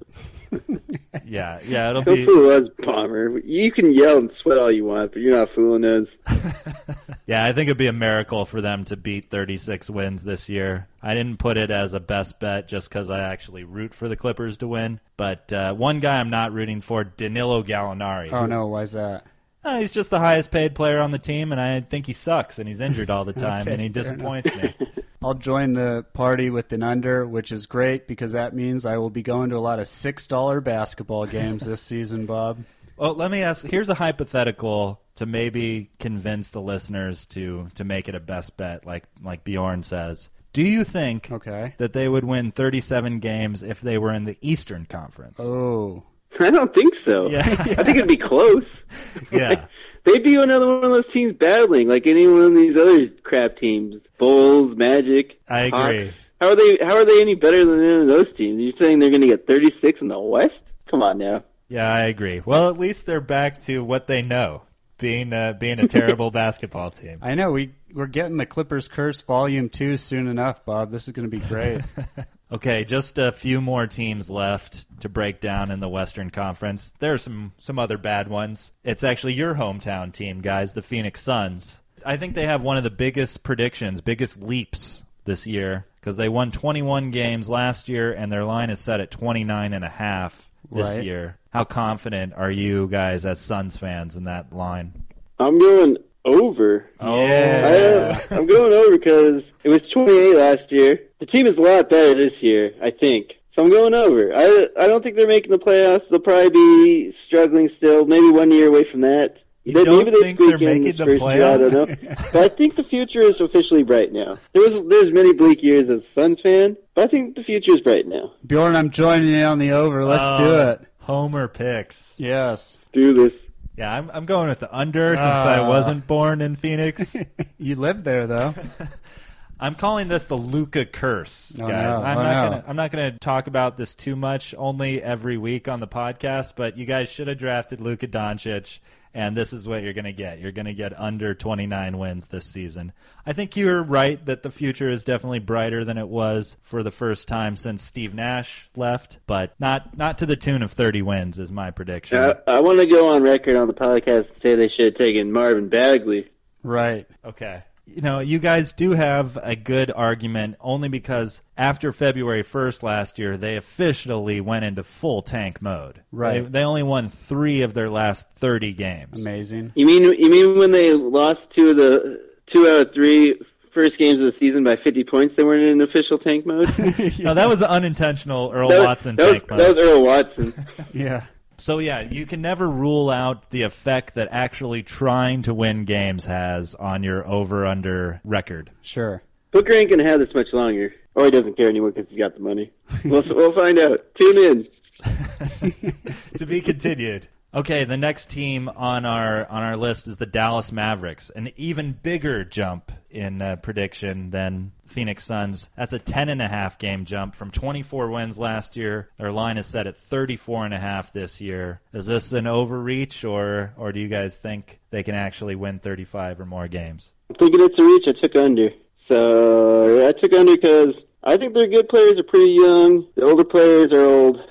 Yeah 1.26 1.60
yeah 1.66 1.90
it'll 1.90 2.02
Don't 2.02 2.16
be 2.16 2.26
fool 2.26 2.50
us, 2.50 2.68
Ballmer. 2.82 3.42
You 3.46 3.72
can 3.72 3.94
yell 3.94 4.18
and 4.18 4.30
sweat 4.30 4.58
all 4.58 4.72
you 4.72 4.86
want, 4.86 5.14
but 5.14 5.22
you're 5.22 5.38
not 5.38 5.50
fooling 5.50 5.86
us. 5.86 6.18
Yeah, 7.32 7.46
I 7.46 7.54
think 7.54 7.70
it'd 7.70 7.78
be 7.78 7.88
a 7.88 7.94
miracle 7.94 8.44
for 8.44 8.60
them 8.60 8.84
to 8.86 8.98
beat 8.98 9.30
36 9.30 9.90
wins 9.90 10.24
this 10.24 10.50
year. 10.50 10.90
I 11.02 11.14
didn't 11.14 11.40
put 11.40 11.58
it 11.58 11.72
as 11.72 11.94
a 11.94 12.02
best 12.02 12.42
bet 12.42 12.68
just 12.68 12.90
because 12.90 13.10
I 13.10 13.20
actually 13.22 13.64
root 13.64 13.94
for 13.94 14.10
the 14.10 14.18
Clippers 14.18 14.58
to 14.58 14.68
win. 14.68 15.00
But 15.16 15.54
uh, 15.54 15.74
one 15.74 16.02
guy 16.02 16.20
I'm 16.20 16.30
not 16.30 16.52
rooting 16.52 16.82
for, 16.82 17.06
Danilo 17.06 17.64
Gallinari. 17.64 18.34
Oh 18.34 18.48
no, 18.48 18.68
why's 18.68 18.92
that? 18.92 19.26
Uh, 19.64 19.80
he's 19.80 19.92
just 19.92 20.10
the 20.10 20.20
highest 20.20 20.50
paid 20.52 20.74
player 20.74 21.00
on 21.00 21.12
the 21.12 21.20
team, 21.20 21.52
and 21.52 21.62
I 21.62 21.82
think 21.82 22.08
he 22.08 22.14
sucks, 22.14 22.58
and 22.58 22.68
he's 22.68 22.80
injured 22.80 23.10
all 23.10 23.26
the 23.26 23.34
time, 23.50 23.62
Okay, 23.62 23.74
and 23.74 23.82
he 23.82 23.90
fair 23.90 24.04
disappoints 24.04 24.56
me. 24.56 24.74
I'll 25.24 25.36
join 25.36 25.74
the 25.74 26.04
party 26.14 26.50
with 26.50 26.74
an 26.74 26.82
under, 26.82 27.28
which 27.28 27.52
is 27.52 27.68
great 27.68 28.08
because 28.08 28.32
that 28.32 28.56
means 28.56 28.88
I 28.88 28.98
will 28.98 29.12
be 29.12 29.22
going 29.22 29.52
to 29.52 29.58
a 29.58 29.60
lot 29.60 29.80
of 29.80 29.88
six 29.88 30.26
dollar 30.26 30.62
basketball 30.62 31.28
games 31.28 31.64
this 31.66 31.82
season, 31.84 32.26
Bob. 32.26 32.64
Well, 32.98 33.14
let 33.14 33.30
me 33.30 33.44
ask. 33.44 33.66
Here's 33.68 33.90
a 33.90 33.94
hypothetical 33.94 35.00
to 35.16 35.26
maybe 35.28 35.92
convince 36.00 36.50
the 36.50 36.62
listeners 36.62 37.28
to 37.28 37.68
to 37.76 37.84
make 37.84 38.10
it 38.10 38.16
a 38.16 38.20
best 38.20 38.58
bet, 38.58 38.86
like 38.88 39.04
like 39.24 39.44
Bjorn 39.44 39.84
says. 39.84 40.30
Do 40.54 40.64
you 40.64 40.84
think 40.84 41.30
Okay. 41.32 41.76
that 41.78 41.94
they 41.94 42.10
would 42.10 42.24
win 42.26 42.52
37 42.52 43.20
games 43.20 43.62
if 43.64 43.80
they 43.80 43.98
were 44.00 44.12
in 44.12 44.26
the 44.26 44.38
Eastern 44.42 44.86
Conference? 44.86 45.40
Oh. 45.40 46.04
I 46.40 46.50
don't 46.50 46.74
think 46.74 46.96
so. 46.96 47.30
Yeah. 47.30 47.40
I 47.46 47.56
think 47.84 47.98
it'd 47.98 48.08
be 48.08 48.16
close. 48.18 48.84
Yeah. 49.32 49.66
They'd 50.04 50.24
be 50.24 50.36
another 50.36 50.66
one 50.66 50.84
of 50.84 50.90
those 50.90 51.08
teams 51.08 51.34
battling, 51.34 51.88
like 51.88 52.08
any 52.08 52.26
one 52.26 52.42
of 52.42 52.56
these 52.56 52.76
other 52.76 53.08
crap 53.08 53.56
teams. 53.56 54.02
Bulls, 54.18 54.76
Magic, 54.76 55.40
I 55.48 55.64
agree. 55.66 56.06
Hawks. 56.06 56.26
How 56.40 56.50
are 56.50 56.56
they? 56.56 56.78
How 56.82 56.96
are 56.96 57.06
they 57.06 57.22
any 57.22 57.36
better 57.36 57.64
than 57.64 57.84
any 57.84 58.02
of 58.02 58.08
those 58.08 58.34
teams? 58.34 58.60
You're 58.60 58.72
saying 58.72 58.98
they're 58.98 59.12
going 59.12 59.22
to 59.22 59.28
get 59.28 59.46
36 59.46 60.02
in 60.02 60.08
the 60.08 60.20
West? 60.20 60.64
Come 60.88 61.04
on 61.04 61.20
now. 61.20 61.44
Yeah, 61.70 61.88
I 61.92 62.06
agree. 62.06 62.42
Well, 62.44 62.68
at 62.70 62.80
least 62.80 63.06
they're 63.06 63.22
back 63.22 63.62
to 63.62 63.84
what 63.84 64.08
they 64.08 64.24
know, 64.24 64.64
being 64.98 65.32
uh, 65.34 65.54
being 65.54 65.80
a 65.80 65.88
terrible 65.88 66.32
basketball 66.32 66.90
team. 66.90 67.20
I 67.22 67.36
know 67.36 67.52
we 67.52 67.74
we're 67.94 68.08
getting 68.08 68.38
the 68.38 68.48
Clippers 68.48 68.88
curse 68.88 69.22
volume 69.22 69.70
2 69.70 69.98
soon 69.98 70.28
enough, 70.28 70.66
Bob. 70.66 70.92
This 70.92 71.08
is 71.08 71.14
going 71.14 71.30
to 71.30 71.38
be 71.38 71.46
great. 71.46 71.82
Okay, 72.52 72.84
just 72.84 73.18
a 73.18 73.32
few 73.32 73.62
more 73.62 73.88
teams 73.88 74.30
left 74.30 74.86
to 75.02 75.08
break 75.10 75.40
down 75.40 75.72
in 75.72 75.80
the 75.80 75.88
Western 75.88 76.30
Conference. 76.30 76.94
There 77.00 77.14
are 77.14 77.18
some 77.18 77.54
some 77.58 77.80
other 77.80 77.98
bad 77.98 78.28
ones. 78.28 78.72
It's 78.84 79.04
actually 79.06 79.34
your 79.34 79.56
hometown 79.56 80.12
team, 80.12 80.42
guys, 80.42 80.74
the 80.74 80.82
Phoenix 80.82 81.22
Suns. 81.22 81.80
I 82.06 82.18
think 82.18 82.36
they 82.36 82.46
have 82.46 82.62
one 82.64 82.78
of 82.78 82.84
the 82.84 82.90
biggest 82.90 83.44
predictions, 83.44 84.02
biggest 84.02 84.42
leaps 84.42 85.04
this 85.24 85.48
year 85.48 85.86
because 85.96 86.18
they 86.18 86.28
won 86.30 86.52
21 86.52 87.12
games 87.12 87.48
last 87.48 87.88
year 87.88 88.12
and 88.12 88.32
their 88.32 88.44
line 88.44 88.70
is 88.72 88.80
set 88.80 89.00
at 89.00 89.12
29 89.12 89.72
and 89.72 89.86
a 89.86 89.90
half 89.90 90.50
this 90.72 90.90
Right. 90.90 91.04
year. 91.04 91.38
How 91.52 91.64
confident 91.64 92.34
are 92.36 92.50
you 92.52 92.88
guys 92.88 93.26
as 93.26 93.40
Suns 93.40 93.78
fans 93.78 94.16
in 94.16 94.24
that 94.24 94.52
line? 94.52 95.04
I'm 95.40 95.60
going 95.60 95.98
over. 96.26 96.90
Oh. 97.00 97.26
Yeah. 97.26 98.20
I, 98.32 98.36
I'm 98.36 98.46
going 98.46 98.74
over 98.74 98.92
because 98.98 99.52
it 99.64 99.70
was 99.70 99.88
28 99.88 100.36
last 100.36 100.72
year. 100.72 101.02
The 101.20 101.26
team 101.26 101.46
is 101.48 101.58
a 101.58 101.62
lot 101.62 101.90
better 101.90 102.14
this 102.16 102.42
year, 102.44 102.74
I 102.82 102.90
think. 102.92 103.40
So 103.50 103.64
I'm 103.64 103.70
going 103.70 103.94
over. 103.94 104.32
I 104.34 104.70
I 104.80 104.88
don't 104.88 105.04
think 105.04 105.18
they're 105.18 105.28
making 105.28 105.52
the 105.52 105.60
playoffs. 105.60 106.08
They'll 106.10 106.20
probably 106.20 106.50
be 106.52 107.12
struggling 107.12 107.68
still. 107.68 108.06
Maybe 108.06 108.30
one 108.30 108.50
year 108.52 108.68
away 108.70 108.84
from 108.86 109.02
that. 109.02 109.44
You 109.64 109.74
Maybe 109.74 109.86
don't 109.86 110.06
they 110.06 110.12
think 110.12 110.38
squeak 110.38 110.50
they're 110.50 110.58
in 110.58 110.64
making 110.66 110.84
this 110.84 110.98
the 110.98 111.06
first 111.06 111.22
year, 111.24 111.46
I 111.46 111.58
don't 111.58 111.72
know. 111.72 111.86
but 112.34 112.36
I 112.38 112.48
think 112.48 112.76
the 112.78 112.84
future 112.84 113.20
is 113.22 113.40
officially 113.42 113.84
bright 113.84 114.12
now. 114.14 114.40
There 114.54 114.62
was 114.64 114.74
there's 114.88 115.12
many 115.12 115.34
bleak 115.34 115.62
years 115.62 115.88
as 115.90 116.02
a 116.02 116.08
Suns 116.08 116.40
fan, 116.42 116.78
but 116.96 117.04
I 117.04 117.08
think 117.08 117.36
the 117.36 117.44
future 117.44 117.74
is 117.74 117.82
bright 117.82 118.08
now. 118.08 118.32
Bjorn, 118.48 118.76
I'm 118.76 118.90
joining 118.90 119.28
you 119.28 119.44
on 119.44 119.60
the 119.60 119.72
over. 119.74 120.04
Let's 120.06 120.40
do 120.40 120.46
Oh, 120.46 120.70
it. 120.72 120.82
Homer 121.00 121.48
picks. 121.48 122.14
Yes. 122.18 122.78
Let's 122.80 122.88
do 122.88 123.14
this. 123.14 123.40
Yeah, 123.78 123.92
I'm, 123.92 124.12
I'm 124.12 124.26
going 124.26 124.50
with 124.50 124.60
the 124.60 124.76
under 124.76 125.10
since 125.10 125.20
Ah. 125.22 125.64
I 125.64 125.68
wasn't 125.68 126.06
born 126.08 126.42
in 126.42 126.56
Phoenix. 126.56 127.16
You 127.58 127.76
live 127.76 128.04
there 128.04 128.26
though. 128.26 128.56
I'm 129.62 129.76
calling 129.76 130.08
this 130.08 130.26
the 130.26 130.38
Luka 130.38 130.86
curse, 130.86 131.54
Oh, 131.62 131.68
guys. 131.68 132.00
no. 132.00 132.06
I'm 132.06 132.18
Oh, 132.18 132.24
not 132.24 132.34
no. 132.44 132.50
gonna 132.50 132.64
I'm 132.68 132.76
not 132.76 132.92
gonna 132.92 133.18
talk 133.20 133.46
about 133.48 133.78
this 133.78 133.94
too 133.96 134.16
much, 134.16 134.56
only 134.58 135.02
every 135.02 135.38
week 135.38 135.68
on 135.68 135.80
the 135.80 135.88
podcast. 135.88 136.54
But 136.56 136.78
you 136.78 136.86
guys 136.86 137.10
should 137.10 137.28
have 137.28 137.38
drafted 137.38 137.80
Luka 137.80 138.08
Doncic, 138.08 138.80
and 139.14 139.38
this 139.38 139.54
is 139.54 139.68
what 139.68 139.84
you're 139.84 139.94
gonna 139.94 140.14
get. 140.14 140.40
You're 140.40 140.52
gonna 140.52 140.74
get 140.74 141.00
under 141.00 141.36
29 141.36 141.98
wins 142.00 142.26
this 142.28 142.46
season. 142.46 142.92
I 143.24 143.34
think 143.34 143.56
you're 143.56 143.84
right 143.84 144.26
that 144.26 144.42
the 144.42 144.50
future 144.50 144.90
is 144.90 145.04
definitely 145.04 145.38
brighter 145.40 145.86
than 145.86 146.00
it 146.00 146.08
was 146.08 146.58
for 146.64 146.82
the 146.82 146.90
first 146.92 147.28
time 147.28 147.56
since 147.56 147.84
Steve 147.84 148.16
Nash 148.16 148.68
left, 148.76 149.20
but 149.28 149.54
not 149.60 149.96
not 149.96 150.18
to 150.20 150.26
the 150.26 150.36
tune 150.36 150.64
of 150.64 150.72
30 150.72 151.04
wins 151.04 151.38
is 151.38 151.52
my 151.52 151.70
prediction. 151.70 152.18
I, 152.18 152.36
I 152.48 152.60
want 152.62 152.80
to 152.80 152.88
go 152.88 153.10
on 153.10 153.22
record 153.22 153.56
on 153.58 153.68
the 153.68 153.76
podcast 153.76 154.30
and 154.30 154.38
say 154.42 154.56
they 154.56 154.68
should 154.68 154.86
have 154.86 154.94
taken 154.96 155.32
Marvin 155.32 155.68
Bagley. 155.70 156.30
right. 156.64 157.08
Okay. 157.24 157.62
You 157.86 158.02
know, 158.02 158.20
you 158.20 158.40
guys 158.40 158.74
do 158.74 158.92
have 158.92 159.38
a 159.42 159.56
good 159.56 159.92
argument 159.92 160.56
only 160.62 160.88
because 160.88 161.42
after 161.58 161.92
February 161.92 162.44
1st 162.44 162.84
last 162.84 163.20
year, 163.20 163.38
they 163.38 163.58
officially 163.58 164.40
went 164.40 164.66
into 164.66 164.84
full 164.84 165.22
tank 165.22 165.62
mode. 165.62 166.02
Right. 166.12 166.44
They, 166.44 166.50
they 166.50 166.64
only 166.64 166.84
won 166.84 167.10
three 167.10 167.64
of 167.64 167.74
their 167.74 167.90
last 167.90 168.30
30 168.36 168.74
games. 168.74 169.22
Amazing. 169.22 169.74
You 169.76 169.86
mean 169.86 170.04
you 170.04 170.30
mean 170.30 170.58
when 170.58 170.72
they 170.72 170.94
lost 170.94 171.52
two 171.52 171.72
of 171.72 171.76
the 171.78 172.22
two 172.46 172.68
out 172.68 172.82
of 172.82 172.94
three 172.94 173.40
first 173.72 173.98
games 173.98 174.20
of 174.20 174.26
the 174.26 174.32
season 174.32 174.64
by 174.64 174.76
50 174.76 175.04
points, 175.04 175.36
they 175.36 175.44
weren't 175.44 175.64
in 175.64 175.82
official 175.82 176.18
tank 176.18 176.46
mode? 176.46 176.68
that 176.68 177.16
No, 177.20 177.34
that 177.34 177.48
was 177.48 177.64
unintentional 177.64 178.52
Earl 178.54 178.70
was, 178.70 178.80
Watson 178.80 179.16
that 179.16 179.26
was, 179.26 179.40
tank 179.40 179.50
mode. 179.50 179.60
that 179.60 179.70
was 179.70 179.78
Earl 179.78 180.04
Watson. 180.04 180.66
Yeah. 180.94 181.26
So 181.62 181.78
yeah, 181.78 182.02
you 182.02 182.26
can 182.26 182.42
never 182.42 182.68
rule 182.68 183.12
out 183.12 183.52
the 183.52 183.62
effect 183.62 184.16
that 184.16 184.30
actually 184.32 184.82
trying 184.82 185.44
to 185.44 185.54
win 185.54 185.86
games 185.86 186.26
has 186.26 186.74
on 186.74 187.04
your 187.04 187.26
over/under 187.28 188.20
record. 188.24 188.72
Sure. 188.82 189.22
Booker 189.52 189.72
ain't 189.72 189.92
gonna 189.92 190.04
have 190.04 190.20
this 190.20 190.34
much 190.34 190.54
longer, 190.54 190.92
or 191.14 191.26
he 191.26 191.30
doesn't 191.30 191.56
care 191.56 191.70
anymore 191.70 191.92
because 191.92 192.10
he's 192.10 192.18
got 192.18 192.34
the 192.34 192.40
money. 192.40 192.72
We'll 193.06 193.22
we'll 193.30 193.52
find 193.52 193.78
out. 193.78 194.04
Tune 194.16 194.38
in. 194.40 195.94
to 196.40 196.48
be 196.48 196.62
continued. 196.62 197.28
Okay, 197.54 197.84
the 197.84 197.98
next 197.98 198.30
team 198.30 198.70
on 198.70 199.06
our 199.06 199.46
on 199.50 199.62
our 199.62 199.76
list 199.76 200.08
is 200.08 200.16
the 200.16 200.26
Dallas 200.26 200.72
Mavericks, 200.72 201.30
an 201.32 201.52
even 201.58 201.92
bigger 201.92 202.46
jump 202.46 202.94
in 203.10 203.42
uh, 203.42 203.58
prediction 203.58 204.30
than 204.30 204.72
Phoenix 204.88 205.26
Suns. 205.26 205.70
That's 205.76 205.92
a 205.92 206.00
10 206.00 206.30
and 206.30 206.42
a 206.42 206.48
half 206.48 206.80
game 206.80 207.04
jump 207.04 207.36
from 207.36 207.52
24 207.52 208.10
wins 208.10 208.38
last 208.38 208.78
year. 208.78 209.10
Their 209.18 209.34
line 209.34 209.58
is 209.58 209.68
set 209.68 209.86
at 209.86 209.98
34 209.98 210.64
and 210.64 210.74
a 210.74 210.80
half 210.80 211.12
this 211.12 211.42
year. 211.42 211.82
Is 211.92 212.06
this 212.06 212.32
an 212.32 212.48
overreach 212.48 213.26
or 213.26 213.74
or 213.76 213.92
do 213.92 214.00
you 214.00 214.08
guys 214.08 214.38
think 214.38 214.80
they 214.90 215.04
can 215.04 215.16
actually 215.16 215.56
win 215.56 215.80
35 215.80 216.40
or 216.40 216.46
more 216.46 216.70
games? 216.70 217.12
I'm 217.30 217.36
thinking 217.36 217.60
it's 217.60 217.80
a 217.80 217.84
reach. 217.84 218.08
I 218.08 218.14
took 218.14 218.36
under. 218.38 218.70
So 218.96 220.08
I 220.08 220.14
took 220.14 220.32
under 220.32 220.56
because 220.56 221.04
I 221.22 221.36
think 221.36 221.54
their 221.54 221.68
good 221.68 221.90
players 221.90 222.18
are 222.18 222.24
pretty 222.24 222.52
young. 222.52 223.08
The 223.16 223.26
older 223.26 223.44
players 223.44 223.92
are 223.92 224.06
old. 224.06 224.42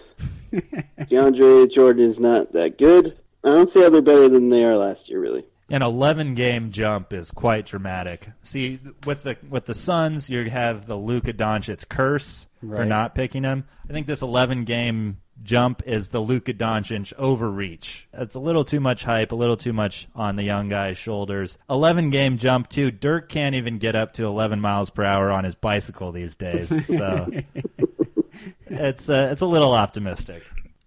DeAndre 0.52 1.70
Jordan 1.70 2.04
is 2.04 2.20
not 2.20 2.52
that 2.52 2.78
good. 2.78 3.16
I 3.44 3.48
don't 3.48 3.68
see 3.68 3.82
how 3.82 3.90
they're 3.90 4.02
better 4.02 4.28
than 4.28 4.50
they 4.50 4.64
are 4.64 4.76
last 4.76 5.08
year, 5.08 5.20
really. 5.20 5.44
An 5.70 5.82
11 5.82 6.34
game 6.34 6.72
jump 6.72 7.12
is 7.12 7.30
quite 7.30 7.66
dramatic. 7.66 8.28
See, 8.42 8.80
with 9.06 9.22
the 9.22 9.36
with 9.48 9.66
the 9.66 9.74
Suns, 9.74 10.28
you 10.28 10.50
have 10.50 10.86
the 10.86 10.96
Luka 10.96 11.32
Doncic 11.32 11.88
curse 11.88 12.48
for 12.60 12.84
not 12.84 13.14
picking 13.14 13.44
him. 13.44 13.64
I 13.88 13.92
think 13.92 14.08
this 14.08 14.20
11 14.20 14.64
game 14.64 15.18
jump 15.42 15.82
is 15.86 16.08
the 16.08 16.20
Luka 16.20 16.52
Doncic 16.52 17.12
overreach. 17.16 18.08
It's 18.12 18.34
a 18.34 18.40
little 18.40 18.64
too 18.64 18.80
much 18.80 19.04
hype, 19.04 19.32
a 19.32 19.36
little 19.36 19.56
too 19.56 19.72
much 19.72 20.08
on 20.14 20.36
the 20.36 20.42
young 20.42 20.68
guy's 20.68 20.98
shoulders. 20.98 21.56
11 21.68 22.10
game 22.10 22.36
jump 22.36 22.68
too. 22.68 22.90
Dirk 22.90 23.28
can't 23.28 23.54
even 23.54 23.78
get 23.78 23.94
up 23.96 24.14
to 24.14 24.24
11 24.24 24.60
miles 24.60 24.90
per 24.90 25.04
hour 25.04 25.30
on 25.30 25.44
his 25.44 25.54
bicycle 25.54 26.12
these 26.12 26.34
days. 26.34 26.86
So 26.86 27.30
it's 28.70 29.08
uh, 29.08 29.28
it's 29.32 29.42
a 29.42 29.46
little 29.46 29.72
optimistic. 29.72 30.42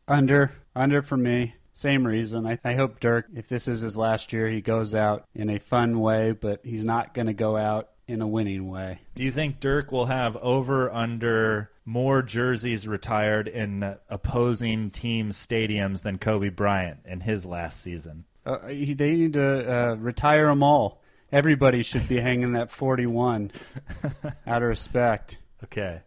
Under, 0.07 0.51
under 0.75 1.01
for 1.01 1.17
me. 1.17 1.55
Same 1.75 2.05
reason. 2.05 2.45
I, 2.45 2.59
I 2.63 2.75
hope 2.75 2.99
Dirk, 2.99 3.27
if 3.35 3.47
this 3.47 3.67
is 3.67 3.81
his 3.81 3.97
last 3.97 4.31
year, 4.31 4.47
he 4.47 4.61
goes 4.61 4.93
out 4.93 5.25
in 5.33 5.49
a 5.49 5.57
fun 5.57 5.99
way, 5.99 6.31
but 6.31 6.61
he's 6.63 6.85
not 6.85 7.15
going 7.15 7.27
to 7.27 7.33
go 7.33 7.57
out 7.57 7.89
in 8.07 8.21
a 8.21 8.27
winning 8.27 8.67
way. 8.69 8.99
Do 9.15 9.23
you 9.23 9.31
think 9.31 9.59
Dirk 9.59 9.91
will 9.91 10.05
have 10.05 10.37
over 10.37 10.91
under 10.91 11.71
more 11.85 12.21
jerseys 12.21 12.87
retired 12.87 13.47
in 13.47 13.95
opposing 14.09 14.91
team 14.91 15.31
stadiums 15.31 16.03
than 16.03 16.19
Kobe 16.19 16.49
Bryant 16.49 16.99
in 17.05 17.21
his 17.21 17.45
last 17.45 17.81
season? 17.81 18.25
Uh, 18.45 18.67
he, 18.67 18.93
they 18.93 19.13
need 19.15 19.33
to 19.33 19.73
uh, 19.91 19.95
retire 19.95 20.47
them 20.47 20.63
all. 20.63 21.01
Everybody 21.31 21.81
should 21.81 22.07
be 22.07 22.19
hanging 22.19 22.53
that 22.53 22.69
41 22.69 23.51
out 24.47 24.61
of 24.61 24.67
respect. 24.67 25.39
Okay. 25.63 26.01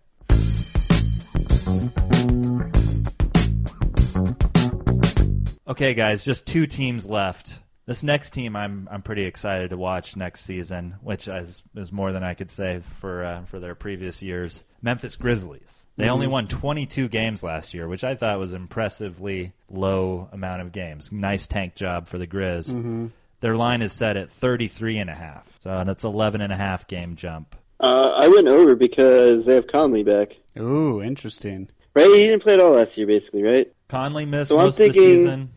Okay, 5.69 5.95
guys, 5.95 6.25
just 6.25 6.47
two 6.47 6.67
teams 6.67 7.07
left. 7.07 7.55
This 7.87 8.03
next 8.03 8.31
team, 8.31 8.55
I'm 8.57 8.89
I'm 8.91 9.03
pretty 9.03 9.25
excited 9.25 9.71
to 9.71 9.77
watch 9.77 10.17
next 10.17 10.43
season, 10.43 10.95
which 11.03 11.29
is, 11.29 11.63
is 11.75 11.93
more 11.93 12.13
than 12.13 12.23
I 12.23 12.35
could 12.35 12.51
say 12.51 12.83
for 13.01 13.25
uh, 13.25 13.45
for 13.47 13.59
their 13.59 13.75
previous 13.75 14.23
years. 14.23 14.63
Memphis 14.81 15.17
Grizzlies. 15.17 15.87
They 15.97 16.09
only 16.09 16.29
won 16.29 16.47
22 16.47 17.09
games 17.09 17.43
last 17.43 17.75
year, 17.75 17.89
which 17.89 18.05
I 18.05 18.15
thought 18.15 18.39
was 18.39 18.53
impressively 18.55 19.53
low 19.69 20.29
amount 20.33 20.63
of 20.63 20.71
games. 20.73 21.11
Nice 21.11 21.47
tank 21.47 21.75
job 21.75 22.07
for 22.07 22.19
the 22.19 22.27
Grizz. 22.27 23.11
Their 23.41 23.57
line 23.57 23.83
is 23.83 23.93
set 23.93 24.17
at 24.17 24.31
33 24.31 24.99
and 24.99 25.11
a 25.11 25.15
half, 25.15 25.59
so 25.61 25.83
that's 25.85 26.05
11 26.05 26.41
and 26.41 26.53
a 26.53 26.57
half 26.57 26.87
game 26.87 27.17
jump. 27.17 27.57
Uh, 27.81 28.13
I 28.17 28.29
went 28.29 28.47
over 28.49 28.75
because 28.77 29.47
they 29.47 29.55
have 29.55 29.67
Conley 29.67 30.03
back. 30.05 30.37
Ooh, 30.59 31.03
interesting. 31.03 31.69
Right? 31.95 32.07
He 32.07 32.27
didn't 32.27 32.43
play 32.43 32.55
at 32.55 32.61
all 32.61 32.73
last 32.73 32.97
year, 32.97 33.07
basically, 33.07 33.43
right? 33.43 33.73
Conley 33.89 34.27
missed 34.27 34.49
So 34.51 34.59
I'm 34.59 34.67
most 34.67 34.81
of 34.81 34.87
the 34.89 34.93
thinking- 34.93 35.19
season. 35.23 35.51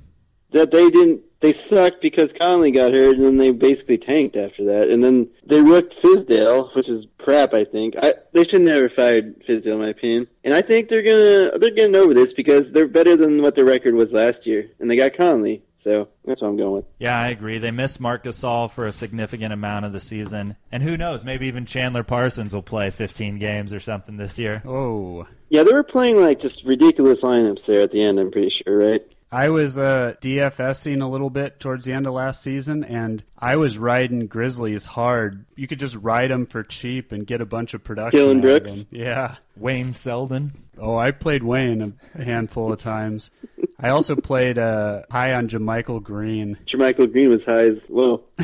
That 0.52 0.72
they 0.72 0.90
didn't. 0.90 1.22
They 1.42 1.54
sucked 1.54 2.02
because 2.02 2.34
Conley 2.34 2.72
got 2.72 2.92
hurt, 2.92 3.16
and 3.18 3.24
then 3.24 3.38
they 3.38 3.52
basically 3.52 4.00
tanked 4.00 4.36
after 4.36 4.66
that. 4.66 4.90
And 4.90 5.04
then 5.04 5.30
they 5.46 5.62
rooked 5.62 6.02
Fizdale, 6.02 6.74
which 6.74 6.90
is 6.90 7.06
crap. 7.20 7.54
I 7.54 7.64
think 7.66 7.96
I, 8.02 8.16
they 8.34 8.44
should 8.44 8.62
never 8.64 8.84
have 8.84 8.94
fired 8.94 9.46
Fizdale, 9.46 9.74
in 9.74 9.80
my 9.80 9.90
opinion. 9.90 10.28
And 10.44 10.56
I 10.56 10.64
think 10.64 10.90
they're 10.90 11.04
gonna 11.04 11.60
they're 11.60 11.70
getting 11.70 11.96
over 11.96 12.16
this 12.16 12.34
because 12.34 12.72
they're 12.72 12.88
better 12.88 13.16
than 13.16 13.44
what 13.44 13.54
their 13.54 13.64
record 13.64 13.94
was 13.94 14.12
last 14.12 14.48
year, 14.48 14.68
and 14.80 14.90
they 14.90 14.96
got 14.96 15.14
Conley. 15.14 15.62
So 15.80 16.10
that's 16.26 16.42
what 16.42 16.50
I'm 16.50 16.58
going 16.58 16.74
with. 16.74 16.86
Yeah, 17.00 17.20
I 17.20 17.30
agree. 17.30 17.58
They 17.58 17.72
missed 17.72 18.02
Marc 18.02 18.26
Gasol 18.26 18.70
for 18.70 18.86
a 18.86 18.92
significant 18.92 19.54
amount 19.54 19.86
of 19.86 19.94
the 19.94 20.00
season, 20.00 20.58
and 20.72 20.84
who 20.84 20.98
knows? 20.98 21.24
Maybe 21.24 21.48
even 21.48 21.66
Chandler 21.66 22.04
Parsons 22.04 22.54
will 22.54 22.62
play 22.62 22.90
15 22.90 23.40
games 23.40 23.74
or 23.74 23.80
something 23.80 24.18
this 24.18 24.38
year. 24.38 24.62
Oh, 24.66 25.26
Yeah, 25.48 25.64
they 25.64 25.72
were 25.72 25.84
playing 25.84 26.20
like 26.20 26.40
just 26.40 26.66
ridiculous 26.66 27.22
lineups 27.22 27.66
there 27.66 27.82
at 27.82 27.92
the 27.92 28.02
end. 28.02 28.20
I'm 28.20 28.30
pretty 28.30 28.50
sure, 28.50 28.78
right? 28.78 29.06
I 29.32 29.50
was 29.50 29.78
uh, 29.78 30.16
DFSing 30.22 31.04
a 31.04 31.08
little 31.08 31.30
bit 31.30 31.60
towards 31.60 31.86
the 31.86 31.94
end 31.94 32.08
of 32.08 32.14
last 32.14 32.42
season, 32.42 32.84
and 32.84 33.24
I 33.38 33.58
was 33.58 33.78
riding 33.78 34.26
Grizzlies 34.26 34.86
hard. 34.86 35.46
You 35.56 35.68
could 35.68 35.80
just 35.80 35.96
ride 35.96 36.32
them 36.32 36.48
for 36.48 36.64
cheap 36.64 37.12
and 37.12 37.28
get 37.28 37.40
a 37.40 37.46
bunch 37.46 37.76
of 37.76 37.84
production. 37.84 38.20
Dillon 38.20 38.38
out 38.38 38.42
Brooks? 38.42 38.84
Yeah. 38.90 39.36
Wayne 39.56 39.94
Selden. 39.94 40.54
Oh, 40.80 40.98
I 40.98 41.12
played 41.12 41.44
Wayne 41.44 42.00
a 42.16 42.24
handful 42.24 42.72
of 42.72 42.80
times. 42.80 43.32
I 43.80 43.90
also 43.90 44.16
played 44.16 44.58
uh, 44.58 45.04
high 45.12 45.34
on 45.34 45.50
JaMychal 45.50 46.02
Green. 46.04 46.58
JaMychal 46.66 47.12
Green 47.12 47.30
was 47.30 47.44
high 47.44 47.66
as 47.66 47.86
well. 47.90 48.24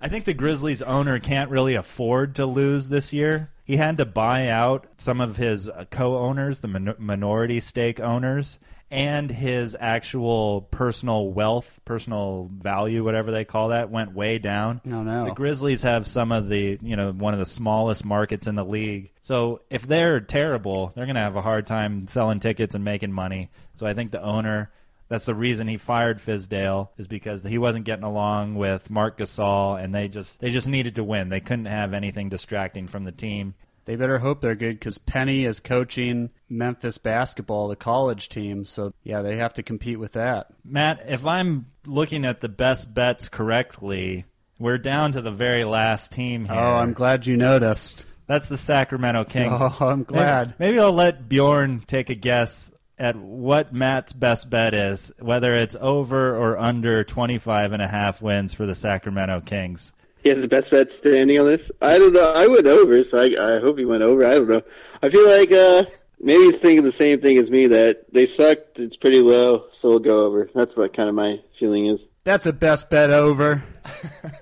I 0.00 0.08
think 0.08 0.24
the 0.26 0.34
Grizzlies 0.34 0.82
owner 0.82 1.18
can't 1.18 1.50
really 1.50 1.74
afford 1.74 2.34
to 2.36 2.44
lose 2.46 2.88
this 2.88 3.12
year. 3.12 3.50
He 3.64 3.78
had 3.78 3.96
to 3.96 4.04
buy 4.04 4.48
out 4.48 4.86
some 4.98 5.20
of 5.20 5.38
his 5.38 5.68
uh, 5.68 5.86
co-owners, 5.90 6.60
the 6.60 6.68
min- 6.68 6.94
minority 6.98 7.60
stake 7.60 8.00
owners, 8.00 8.58
and 8.94 9.28
his 9.28 9.76
actual 9.78 10.62
personal 10.70 11.28
wealth, 11.28 11.80
personal 11.84 12.48
value, 12.52 13.02
whatever 13.02 13.32
they 13.32 13.44
call 13.44 13.70
that, 13.70 13.90
went 13.90 14.14
way 14.14 14.38
down. 14.38 14.80
Oh, 14.86 15.02
no. 15.02 15.24
The 15.24 15.34
Grizzlies 15.34 15.82
have 15.82 16.06
some 16.06 16.30
of 16.30 16.48
the, 16.48 16.78
you 16.80 16.94
know, 16.94 17.10
one 17.10 17.32
of 17.32 17.40
the 17.40 17.44
smallest 17.44 18.04
markets 18.04 18.46
in 18.46 18.54
the 18.54 18.64
league. 18.64 19.10
So 19.20 19.62
if 19.68 19.82
they're 19.82 20.20
terrible, 20.20 20.92
they're 20.94 21.06
going 21.06 21.16
to 21.16 21.22
have 21.22 21.34
a 21.34 21.42
hard 21.42 21.66
time 21.66 22.06
selling 22.06 22.38
tickets 22.38 22.76
and 22.76 22.84
making 22.84 23.12
money. 23.12 23.50
So 23.74 23.84
I 23.84 23.94
think 23.94 24.12
the 24.12 24.22
owner 24.22 24.70
that's 25.08 25.26
the 25.26 25.34
reason 25.34 25.68
he 25.68 25.76
fired 25.76 26.18
Fizdale 26.18 26.88
is 26.96 27.08
because 27.08 27.42
he 27.42 27.58
wasn't 27.58 27.84
getting 27.84 28.04
along 28.04 28.54
with 28.54 28.88
Marc 28.90 29.18
Gasol, 29.18 29.82
and 29.82 29.94
they 29.94 30.08
just 30.08 30.40
they 30.40 30.50
just 30.50 30.66
needed 30.66 30.96
to 30.96 31.04
win. 31.04 31.28
They 31.28 31.40
couldn't 31.40 31.66
have 31.66 31.92
anything 31.92 32.30
distracting 32.30 32.86
from 32.86 33.04
the 33.04 33.12
team. 33.12 33.54
They 33.84 33.96
better 33.96 34.18
hope 34.18 34.40
they're 34.40 34.54
good 34.54 34.78
because 34.78 34.98
Penny 34.98 35.44
is 35.44 35.60
coaching 35.60 36.30
Memphis 36.48 36.98
basketball, 36.98 37.68
the 37.68 37.76
college 37.76 38.28
team. 38.28 38.64
So, 38.64 38.94
yeah, 39.02 39.22
they 39.22 39.36
have 39.36 39.54
to 39.54 39.62
compete 39.62 39.98
with 39.98 40.12
that. 40.12 40.48
Matt, 40.64 41.04
if 41.06 41.26
I'm 41.26 41.66
looking 41.86 42.24
at 42.24 42.40
the 42.40 42.48
best 42.48 42.94
bets 42.94 43.28
correctly, 43.28 44.24
we're 44.58 44.78
down 44.78 45.12
to 45.12 45.20
the 45.20 45.30
very 45.30 45.64
last 45.64 46.12
team 46.12 46.46
oh, 46.48 46.54
here. 46.54 46.62
Oh, 46.62 46.74
I'm 46.76 46.92
glad 46.92 47.26
you 47.26 47.36
noticed. 47.36 48.06
That's 48.26 48.48
the 48.48 48.58
Sacramento 48.58 49.24
Kings. 49.24 49.58
Oh, 49.60 49.76
I'm 49.80 50.04
glad. 50.04 50.54
Maybe, 50.58 50.72
maybe 50.72 50.78
I'll 50.80 50.92
let 50.92 51.28
Bjorn 51.28 51.80
take 51.86 52.08
a 52.08 52.14
guess 52.14 52.70
at 52.98 53.16
what 53.16 53.74
Matt's 53.74 54.12
best 54.12 54.48
bet 54.48 54.72
is, 54.72 55.12
whether 55.18 55.56
it's 55.56 55.76
over 55.80 56.36
or 56.36 56.56
under 56.58 57.04
25 57.04 57.72
and 57.72 57.82
a 57.82 57.88
half 57.88 58.22
wins 58.22 58.54
for 58.54 58.66
the 58.66 58.74
Sacramento 58.74 59.42
Kings. 59.42 59.92
He 60.24 60.30
has 60.30 60.40
the 60.42 60.48
best 60.48 60.70
bet 60.72 60.90
standing 60.90 61.38
on 61.38 61.46
this. 61.46 61.70
I 61.80 61.98
don't 61.98 62.12
know. 62.12 62.32
I 62.32 62.46
went 62.48 62.66
over, 62.66 63.04
so 63.04 63.18
I, 63.20 63.56
I 63.56 63.60
hope 63.60 63.78
he 63.78 63.84
went 63.84 64.02
over. 64.02 64.26
I 64.26 64.34
don't 64.34 64.48
know. 64.48 64.62
I 65.02 65.08
feel 65.10 65.28
like 65.28 65.52
uh, 65.52 65.84
maybe 66.20 66.44
he's 66.44 66.58
thinking 66.58 66.82
the 66.82 66.90
same 66.90 67.20
thing 67.20 67.36
as 67.36 67.50
me 67.50 67.66
that 67.68 68.10
they 68.12 68.24
sucked. 68.26 68.78
It's 68.78 68.96
pretty 68.96 69.20
low, 69.20 69.66
so 69.72 69.90
we'll 69.90 69.98
go 70.00 70.24
over. 70.24 70.48
That's 70.54 70.74
what 70.74 70.92
kind 70.94 71.08
of 71.10 71.14
my 71.14 71.40
feeling 71.58 71.86
is. 71.86 72.06
That's 72.24 72.46
a 72.46 72.52
best 72.52 72.90
bet 72.90 73.10
over. 73.10 73.62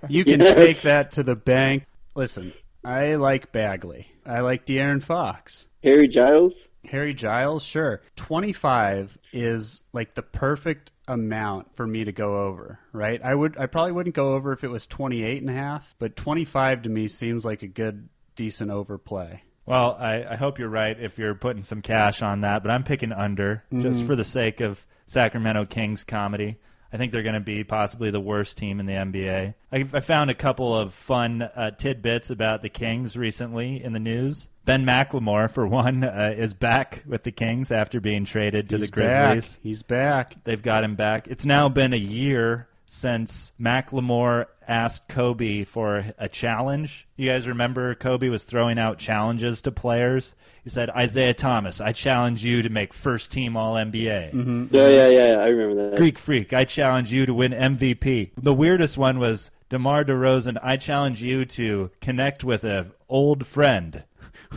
You 0.09 0.24
can 0.24 0.39
Yes. 0.41 0.55
take 0.55 0.80
that 0.83 1.11
to 1.12 1.22
the 1.24 1.35
bank. 1.35 1.85
Listen, 2.14 2.53
I 2.85 3.16
like 3.16 3.51
Bagley. 3.51 4.07
I 4.24 4.41
like 4.41 4.66
De'Aaron 4.66 5.03
Fox. 5.03 5.66
Harry 5.83 6.07
Giles. 6.07 6.61
Harry 6.85 7.12
Giles, 7.14 7.64
sure. 7.64 8.03
25 8.16 9.18
is 9.33 9.83
like 9.93 10.14
the 10.14 10.22
perfect 10.22 10.91
amount 11.09 11.74
for 11.76 11.86
me 11.86 12.05
to 12.05 12.12
go 12.12 12.46
over, 12.46 12.78
right? 12.92 13.20
I 13.22 13.34
would 13.34 13.59
I 13.59 13.66
probably 13.66 13.92
wouldn't 13.92 14.14
go 14.14 14.32
over 14.32 14.53
if 14.53 14.64
it 14.64 14.70
was 14.70 14.86
28 14.86 15.42
and 15.42 15.50
a 15.50 15.55
half, 15.55 15.94
but 15.98 16.16
25 16.16 16.82
to 16.82 16.88
me 16.88 17.09
seems 17.09 17.44
like 17.44 17.62
a 17.62 17.66
good 17.68 18.09
decent 18.36 18.70
overplay. 18.70 19.42
Well, 19.64 19.96
I, 19.98 20.24
I 20.24 20.36
hope 20.36 20.59
you're 20.59 20.68
right 20.68 20.98
if 20.98 21.18
you're 21.18 21.34
putting 21.34 21.62
some 21.62 21.82
cash 21.82 22.20
on 22.20 22.40
that, 22.40 22.62
but 22.62 22.70
I'm 22.72 22.82
picking 22.82 23.12
under 23.12 23.64
just 23.72 24.00
mm-hmm. 24.00 24.07
for 24.07 24.16
the 24.16 24.24
sake 24.24 24.61
of 24.61 24.84
Sacramento 25.07 25.66
Kings 25.66 26.03
comedy. 26.03 26.59
I 26.93 26.99
think 26.99 27.11
they're 27.12 27.22
going 27.22 27.34
to 27.34 27.40
be 27.40 27.64
possibly 27.64 28.11
the 28.11 28.20
worst 28.20 28.59
team 28.59 28.78
in 28.78 28.86
the 28.86 28.93
NBA. 28.93 29.55
I, 29.72 29.88
I 29.93 30.01
found 30.01 30.30
a 30.30 30.34
couple 30.34 30.76
of 30.76 30.93
fun 30.93 31.40
uh, 31.43 31.70
tidbits 31.70 32.28
about 32.30 32.61
the 32.62 32.68
Kings 32.68 33.16
recently 33.16 33.82
in 33.82 33.93
the 33.95 33.99
news. 34.01 34.49
Ben 34.64 34.84
McLemore, 34.84 35.51
for 35.51 35.66
one, 35.66 36.05
uh, 36.05 36.34
is 36.36 36.55
back 36.55 37.03
with 37.07 37.22
the 37.22 37.32
Kings 37.32 37.72
after 37.72 38.01
being 38.01 38.24
traded 38.24 38.68
to 38.68 38.76
He's 38.76 38.90
the 38.90 38.93
Grizzlies. 38.93 39.53
back. 39.53 39.61
He's 39.62 39.82
back. 39.82 40.36
They've 40.45 40.62
got 40.62 40.84
him 40.84 40.95
back. 40.95 41.28
It's 41.28 41.47
now 41.47 41.68
been 41.68 41.93
a 41.93 41.97
year 41.97 42.68
since 42.93 43.53
McLemore 43.59 44.49
asked 44.68 45.09
Kobe 45.09 45.64
for 45.64 46.05
a 46.18 46.28
challenge. 46.28 47.09
You 47.16 47.30
guys 47.30 47.49
remember 47.49 47.95
Kobe 47.95 48.28
was 48.28 48.45
throwing 48.45 48.78
out 48.78 48.99
challenges 48.99 49.62
to 49.62 49.72
players? 49.72 50.34
He 50.62 50.68
said, 50.68 50.90
Isaiah 50.90 51.32
Thomas, 51.32 51.80
I 51.80 51.93
challenge 51.93 52.45
you 52.45 52.61
to 52.61 52.68
make 52.68 52.93
first 52.93 53.32
team 53.32 53.57
All 53.57 53.76
NBA. 53.76 54.34
Mm-hmm. 54.34 54.76
Yeah, 54.76 54.88
yeah, 54.88 55.09
yeah. 55.09 55.36
I 55.38 55.47
remember 55.49 55.90
that. 55.90 55.97
Greek 55.97 56.18
Freak, 56.18 56.53
I 56.53 56.64
challenge 56.64 57.11
you 57.11 57.24
to 57.24 57.32
win 57.32 57.53
MVP. 57.53 58.32
The 58.36 58.53
weirdest 58.53 58.99
one 58.99 59.18
was 59.18 59.51
DeMar 59.70 60.05
DeRozan, 60.05 60.59
I 60.62 60.76
challenge 60.76 61.22
you 61.22 61.47
to 61.47 61.90
connect 62.03 62.45
with 62.45 62.62
an 62.62 62.93
old 63.09 63.47
friend. 63.47 64.05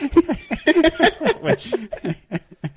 Which, 1.42 1.74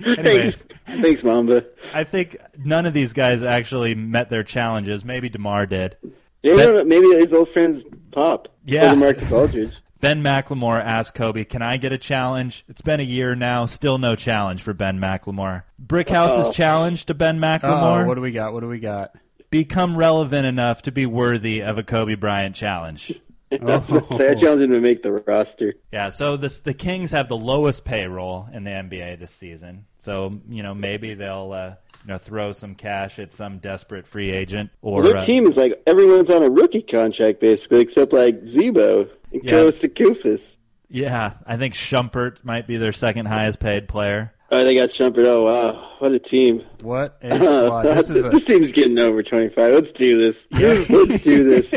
anyways, 0.06 0.62
Thanks, 0.62 1.02
thanks, 1.02 1.24
Mamba. 1.24 1.66
I 1.94 2.04
think 2.04 2.38
none 2.64 2.86
of 2.86 2.94
these 2.94 3.14
guys 3.14 3.44
actually 3.44 3.96
met 3.96 4.30
their 4.30 4.44
challenges. 4.44 5.04
Maybe 5.06 5.30
DeMar 5.30 5.66
did. 5.66 5.98
Yeah, 6.44 6.56
Ben- 6.56 6.60
I 6.60 6.64
don't 6.66 6.76
know, 6.76 6.84
maybe 6.86 7.08
his 7.20 7.34
old 7.34 7.50
friends 7.50 7.84
pop. 8.12 8.48
Yeah. 8.66 8.94
Or 8.94 8.96
Marcus 8.96 9.32
Aldridge. 9.32 9.74
Ben 10.00 10.22
McLemore 10.22 10.80
asked 10.80 11.16
Kobe, 11.16 11.44
"Can 11.44 11.64
I 11.64 11.78
get 11.78 11.92
a 11.92 11.98
challenge?" 11.98 12.64
It's 12.70 12.84
been 12.84 13.00
a 13.00 13.04
year 13.04 13.34
now, 13.36 13.66
still 13.66 13.98
no 13.98 14.16
challenge 14.16 14.62
for 14.62 14.74
Ben 14.74 15.00
McLemore. 15.00 15.64
Brickhouse's 15.84 16.46
Uh-oh. 16.48 16.52
challenge 16.52 17.06
to 17.08 17.16
Ben 17.16 17.38
Oh, 17.38 17.48
McLemore: 17.48 18.06
what 18.06 18.14
do 18.14 18.22
we 18.22 18.32
got? 18.32 18.54
What 18.54 18.60
do 18.62 18.68
we 18.68 18.80
got? 18.80 19.12
become 19.50 19.98
relevant 19.98 20.46
enough 20.46 20.82
to 20.84 20.92
be 20.92 21.06
worthy 21.06 21.62
of 21.64 21.78
a 21.78 21.84
Kobe 21.84 22.16
Bryant 22.16 22.54
challenge. 22.54 23.14
That's 23.62 23.90
what 23.92 24.12
I 24.12 24.18
say. 24.18 24.30
I 24.32 24.36
challenge 24.36 24.62
him 24.64 24.72
to 24.72 24.80
make 24.82 25.04
the 25.04 25.14
roster. 25.14 25.76
Yeah, 25.92 26.10
so 26.10 26.36
this, 26.38 26.60
the 26.60 26.74
Kings 26.74 27.12
have 27.12 27.30
the 27.30 27.38
lowest 27.38 27.86
payroll 27.86 28.48
in 28.54 28.64
the 28.64 28.72
NBA 28.72 29.20
this 29.20 29.32
season. 29.32 29.86
So 30.00 30.40
you 30.50 30.64
know 30.64 30.74
maybe 30.76 31.14
they'll 31.14 31.52
uh, 31.54 31.76
you 32.06 32.10
know 32.14 32.18
throw 32.18 32.52
some 32.52 32.76
cash 32.76 33.20
at 33.20 33.34
some 33.34 33.60
desperate 33.60 34.06
free 34.08 34.32
agent 34.32 34.70
or 34.82 35.02
Well, 35.02 35.12
their 35.12 35.18
uh, 35.18 35.26
team 35.26 35.46
is 35.48 35.56
like 35.58 35.82
everyone's 35.88 36.30
on 36.30 36.44
a 36.44 36.50
rookie 36.50 36.82
contract 36.82 37.40
basically, 37.40 37.80
except 37.80 38.12
like 38.14 38.42
Zebo 38.44 39.10
and 39.32 39.44
Yeah. 39.44 39.54
Kosta 39.54 39.90
Koufos. 39.94 40.56
yeah. 40.90 41.34
I 41.46 41.58
think 41.58 41.74
Shumpert 41.74 42.44
might 42.44 42.68
be 42.68 42.78
their 42.78 42.94
second 42.94 43.28
highest 43.28 43.60
paid 43.60 43.88
player. 43.88 44.34
Oh, 44.50 44.64
they 44.64 44.76
got 44.76 44.90
Shumpert. 44.90 45.26
Oh 45.26 45.44
wow, 45.44 45.96
what 46.00 46.14
a 46.14 46.20
team! 46.20 46.64
What 46.82 47.18
a 47.22 47.36
squad! 47.44 47.84
This 47.84 48.10
is 48.10 48.24
a 48.24 48.30
this 48.30 48.46
team's 48.46 48.72
getting 48.72 48.98
over 48.98 49.22
twenty 49.22 49.50
five. 49.50 49.74
Let's 49.74 49.92
do 49.92 50.18
this. 50.18 50.48
Let's 50.90 51.24
do 51.24 51.44
this. 51.62 51.74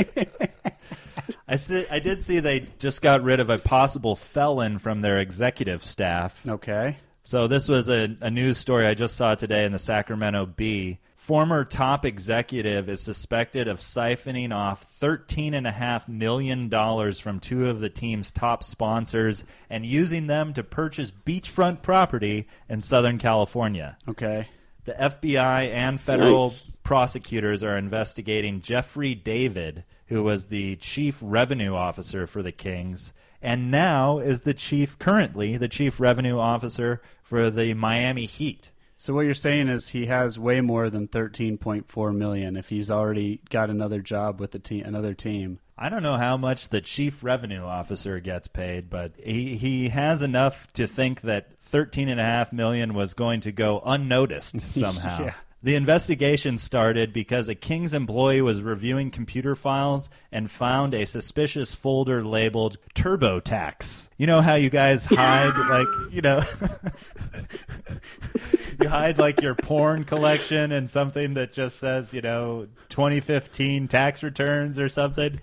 I 1.51 1.57
see, 1.57 1.85
I 1.91 1.99
did 1.99 2.25
see 2.25 2.39
they 2.39 2.61
just 2.79 3.03
got 3.03 3.25
rid 3.25 3.41
of 3.41 3.51
a 3.51 3.59
possible 3.59 4.15
felon 4.15 4.79
from 4.79 5.01
their 5.01 5.19
executive 5.19 5.85
staff. 5.85 6.41
okay. 6.49 6.97
So 7.23 7.49
this 7.49 7.69
was 7.69 7.89
a, 7.89 8.17
a 8.23 8.31
news 8.31 8.57
story 8.57 8.87
I 8.87 8.95
just 8.95 9.17
saw 9.17 9.35
today 9.35 9.65
in 9.65 9.73
the 9.73 9.79
Sacramento 9.79 10.47
Bee. 10.47 10.99
Former 11.17 11.65
top 11.65 12.07
executive 12.07 12.89
is 12.89 13.03
suspected 13.03 13.69
of 13.69 13.81
siphoning 13.81 14.55
off 14.55 14.99
$13.5 15.01 16.09
million 16.09 16.71
from 17.15 17.41
two 17.41 17.69
of 17.69 17.81
the 17.81 17.91
team's 17.91 18.33
top 18.33 18.65
sponsors 18.65 19.45
and 19.69 19.85
using 19.85 20.29
them 20.29 20.55
to 20.55 20.65
purchase 20.65 21.11
beachfront 21.11 21.83
property 21.83 22.49
in 22.69 22.81
Southern 22.81 23.19
California. 23.19 23.99
Okay. 24.09 24.49
The 24.85 24.93
FBI 24.93 25.69
and 25.73 26.01
federal 26.01 26.49
Nice. 26.49 26.79
prosecutors 26.83 27.63
are 27.63 27.77
investigating 27.77 28.61
Jeffrey 28.61 29.15
David, 29.15 29.85
who 30.07 30.23
was 30.23 30.47
the 30.47 30.77
chief 30.77 31.19
revenue 31.21 31.75
officer 31.75 32.27
for 32.27 32.43
the 32.43 32.53
Kings, 32.53 33.13
and 33.43 33.71
now 33.71 34.19
is 34.19 34.43
the 34.43 34.55
chief, 34.55 34.99
currently, 34.99 35.57
the 35.57 35.69
chief 35.69 36.01
revenue 36.01 36.39
officer 36.39 37.01
for 37.23 37.51
the 37.51 37.75
Miami 37.75 38.27
Heat. 38.27 38.73
So 38.97 39.15
what 39.15 39.23
you're 39.23 39.33
saying 39.35 39.69
is 39.69 39.89
he 39.89 40.07
has 40.07 40.39
way 40.39 40.61
more 40.61 40.91
than 40.91 41.09
13.4 41.09 42.15
million 42.15 42.55
if 42.57 42.69
he's 42.69 42.91
already 42.91 43.41
got 43.49 43.71
another 43.71 44.01
job 44.03 44.39
with 44.41 44.51
the 44.51 44.59
team, 44.59 44.85
another 44.85 45.15
team. 45.15 45.59
I 45.79 45.89
don't 45.89 46.03
know 46.03 46.19
how 46.19 46.37
much 46.37 46.69
the 46.69 46.83
chief 46.83 47.25
revenue 47.25 47.65
officer 47.65 48.21
gets 48.21 48.47
paid, 48.49 48.91
but 48.91 49.13
he, 49.17 49.57
he 49.57 49.89
has 49.89 50.21
enough 50.21 50.71
to 50.75 50.87
think 50.87 51.23
that 51.23 51.53
thirteen 51.71 52.09
and 52.09 52.21
a 52.21 52.25
half 52.25 52.53
million 52.53 52.95
was 52.95 53.15
going 53.15 53.41
to 53.43 53.53
go 53.53 53.81
unnoticed 53.85 54.61
somehow. 54.79 55.25
Yeah. 55.25 55.35
The 55.63 55.75
investigation 55.75 56.57
started 56.57 57.13
because 57.13 57.51
a 57.51 57.55
King's 57.55 57.93
employee 57.93 58.41
was 58.41 58.63
reviewing 58.63 59.11
computer 59.11 59.55
files 59.55 60.09
and 60.33 60.51
found 60.51 60.95
a 60.95 61.05
suspicious 61.05 61.75
folder 61.75 62.25
labeled 62.25 62.79
TurboTax. 62.95 64.09
You 64.17 64.27
know 64.27 64.41
how 64.41 64.55
you 64.55 64.71
guys 64.71 65.05
hide, 65.11 65.55
like, 65.55 66.15
you 66.15 66.23
know, 66.23 66.43
you 68.81 68.89
hide 68.89 69.19
like 69.19 69.43
your 69.43 69.55
porn 69.55 70.05
collection 70.05 70.73
and 70.73 70.89
something 70.89 71.35
that 71.35 71.53
just 71.53 71.79
says, 71.79 72.15
you 72.15 72.23
know, 72.23 72.67
2015 72.89 73.87
tax 73.87 74.23
returns 74.23 74.79
or 74.79 74.89
something. 74.89 75.41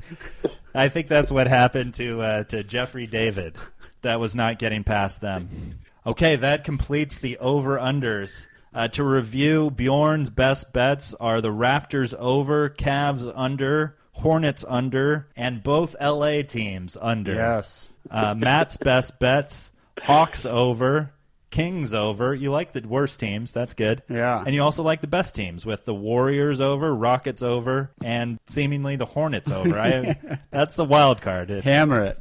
I 0.73 0.89
think 0.89 1.09
that's 1.09 1.31
what 1.31 1.47
happened 1.47 1.93
to 1.95 2.21
uh, 2.21 2.43
to 2.45 2.63
Jeffrey 2.63 3.05
David. 3.05 3.55
That 4.01 4.19
was 4.19 4.35
not 4.35 4.57
getting 4.57 4.83
past 4.83 5.21
them. 5.21 5.77
Okay, 6.07 6.37
that 6.37 6.63
completes 6.63 7.17
the 7.17 7.37
over 7.37 7.77
unders. 7.77 8.45
Uh, 8.73 8.87
to 8.87 9.03
review, 9.03 9.69
Bjorn's 9.71 10.29
best 10.29 10.71
bets 10.71 11.13
are 11.19 11.41
the 11.41 11.49
Raptors 11.51 12.13
over, 12.13 12.69
Cavs 12.69 13.29
under, 13.35 13.97
Hornets 14.13 14.63
under, 14.67 15.27
and 15.35 15.61
both 15.61 15.95
LA 16.01 16.41
teams 16.43 16.97
under. 16.99 17.35
Yes. 17.35 17.89
Uh, 18.09 18.33
Matt's 18.35 18.77
best 18.81 19.19
bets: 19.19 19.71
Hawks 20.01 20.45
over, 20.45 21.11
Kings 21.49 21.93
over. 21.93 22.33
You 22.33 22.51
like 22.51 22.71
the 22.71 22.81
worst 22.87 23.19
teams, 23.19 23.51
that's 23.51 23.73
good. 23.73 24.01
Yeah. 24.09 24.41
And 24.45 24.55
you 24.55 24.63
also 24.63 24.83
like 24.83 25.01
the 25.01 25.07
best 25.07 25.35
teams 25.35 25.65
with 25.65 25.85
the 25.85 25.93
Warriors 25.93 26.61
over, 26.61 26.93
Rockets 26.95 27.41
over, 27.41 27.91
and 28.03 28.39
seemingly 28.47 28.95
the 28.95 29.05
Hornets 29.05 29.51
over. 29.51 29.77
I, 29.79 30.39
that's 30.51 30.75
the 30.77 30.85
wild 30.85 31.21
card. 31.21 31.49
It- 31.51 31.63
Hammer 31.63 32.01
it. 32.01 32.19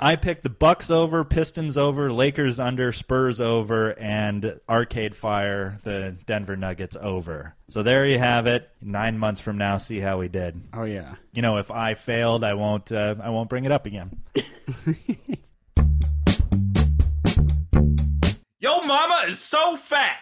I 0.00 0.14
picked 0.14 0.44
the 0.44 0.48
Bucks 0.48 0.92
over, 0.92 1.24
Pistons 1.24 1.76
over, 1.76 2.12
Lakers 2.12 2.60
under, 2.60 2.92
Spurs 2.92 3.40
over, 3.40 3.98
and 3.98 4.60
Arcade 4.68 5.16
Fire, 5.16 5.80
the 5.82 6.16
Denver 6.24 6.56
Nuggets 6.56 6.96
over. 7.00 7.56
So 7.68 7.82
there 7.82 8.06
you 8.06 8.20
have 8.20 8.46
it. 8.46 8.70
Nine 8.80 9.18
months 9.18 9.40
from 9.40 9.58
now, 9.58 9.78
see 9.78 9.98
how 9.98 10.18
we 10.18 10.28
did. 10.28 10.62
Oh 10.72 10.84
yeah. 10.84 11.16
You 11.32 11.42
know, 11.42 11.56
if 11.56 11.72
I 11.72 11.94
failed, 11.94 12.44
I 12.44 12.54
won't. 12.54 12.92
Uh, 12.92 13.16
I 13.20 13.30
won't 13.30 13.50
bring 13.50 13.64
it 13.64 13.72
up 13.72 13.86
again. 13.86 14.20
Yo 18.60 18.80
mama 18.82 19.24
is 19.26 19.40
so 19.40 19.76
fat. 19.76 20.18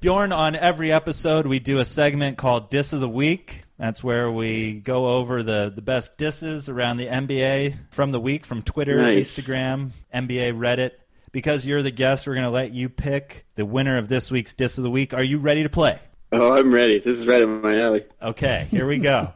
Bjorn, 0.00 0.32
on 0.32 0.56
every 0.56 0.90
episode, 0.92 1.46
we 1.46 1.60
do 1.60 1.78
a 1.78 1.84
segment 1.84 2.36
called 2.36 2.70
Diss 2.70 2.92
of 2.92 3.00
the 3.00 3.08
Week. 3.08 3.62
That's 3.78 4.02
where 4.02 4.30
we 4.30 4.74
go 4.74 5.08
over 5.18 5.42
the, 5.42 5.70
the 5.74 5.82
best 5.82 6.16
disses 6.16 6.68
around 6.68 6.96
the 6.96 7.06
NBA 7.06 7.76
from 7.90 8.10
the 8.10 8.20
week 8.20 8.46
from 8.46 8.62
Twitter, 8.62 8.96
Nice. 8.96 9.34
Instagram, 9.34 9.90
NBA, 10.14 10.56
Reddit. 10.56 10.92
Because 11.32 11.66
you're 11.66 11.82
the 11.82 11.90
guest, 11.90 12.26
we're 12.26 12.34
going 12.34 12.44
to 12.44 12.50
let 12.50 12.72
you 12.72 12.88
pick 12.88 13.44
the 13.56 13.66
winner 13.66 13.98
of 13.98 14.08
this 14.08 14.30
week's 14.30 14.54
Diss 14.54 14.78
of 14.78 14.84
the 14.84 14.90
Week. 14.90 15.12
Are 15.12 15.22
you 15.22 15.38
ready 15.38 15.62
to 15.62 15.68
play? 15.68 15.98
Oh, 16.32 16.52
I'm 16.52 16.72
ready. 16.72 16.98
This 16.98 17.18
is 17.18 17.26
right 17.26 17.42
in 17.42 17.60
my 17.60 17.78
alley. 17.78 18.04
Okay, 18.22 18.66
here 18.70 18.86
we 18.86 18.98
go. 18.98 19.32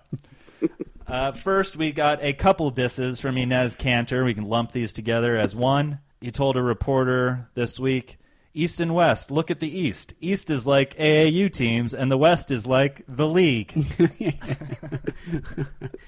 uh, 1.07 1.33
first, 1.33 1.77
we 1.77 1.93
got 1.93 2.23
a 2.23 2.33
couple 2.33 2.71
disses 2.71 3.21
from 3.21 3.37
Enes 3.37 3.77
Kanter. 3.77 4.25
We 4.25 4.33
can 4.33 4.45
lump 4.45 4.73
these 4.73 4.95
together 4.95 5.37
as 5.37 5.55
one. 5.55 5.99
He 6.23 6.31
told 6.31 6.57
a 6.57 6.63
reporter 6.63 7.49
this 7.55 7.79
week 7.79 8.19
East 8.53 8.81
and 8.81 8.95
West, 8.95 9.31
look 9.31 9.51
at 9.51 9.61
the 9.61 9.79
East. 9.79 10.15
East 10.21 10.51
is 10.51 10.67
like 10.67 10.97
AAU 10.97 11.53
teams, 11.53 11.95
and 11.95 12.11
the 12.11 12.19
West 12.19 12.51
is 12.51 12.67
like 12.67 13.03
the 13.07 13.29
league. 13.29 13.71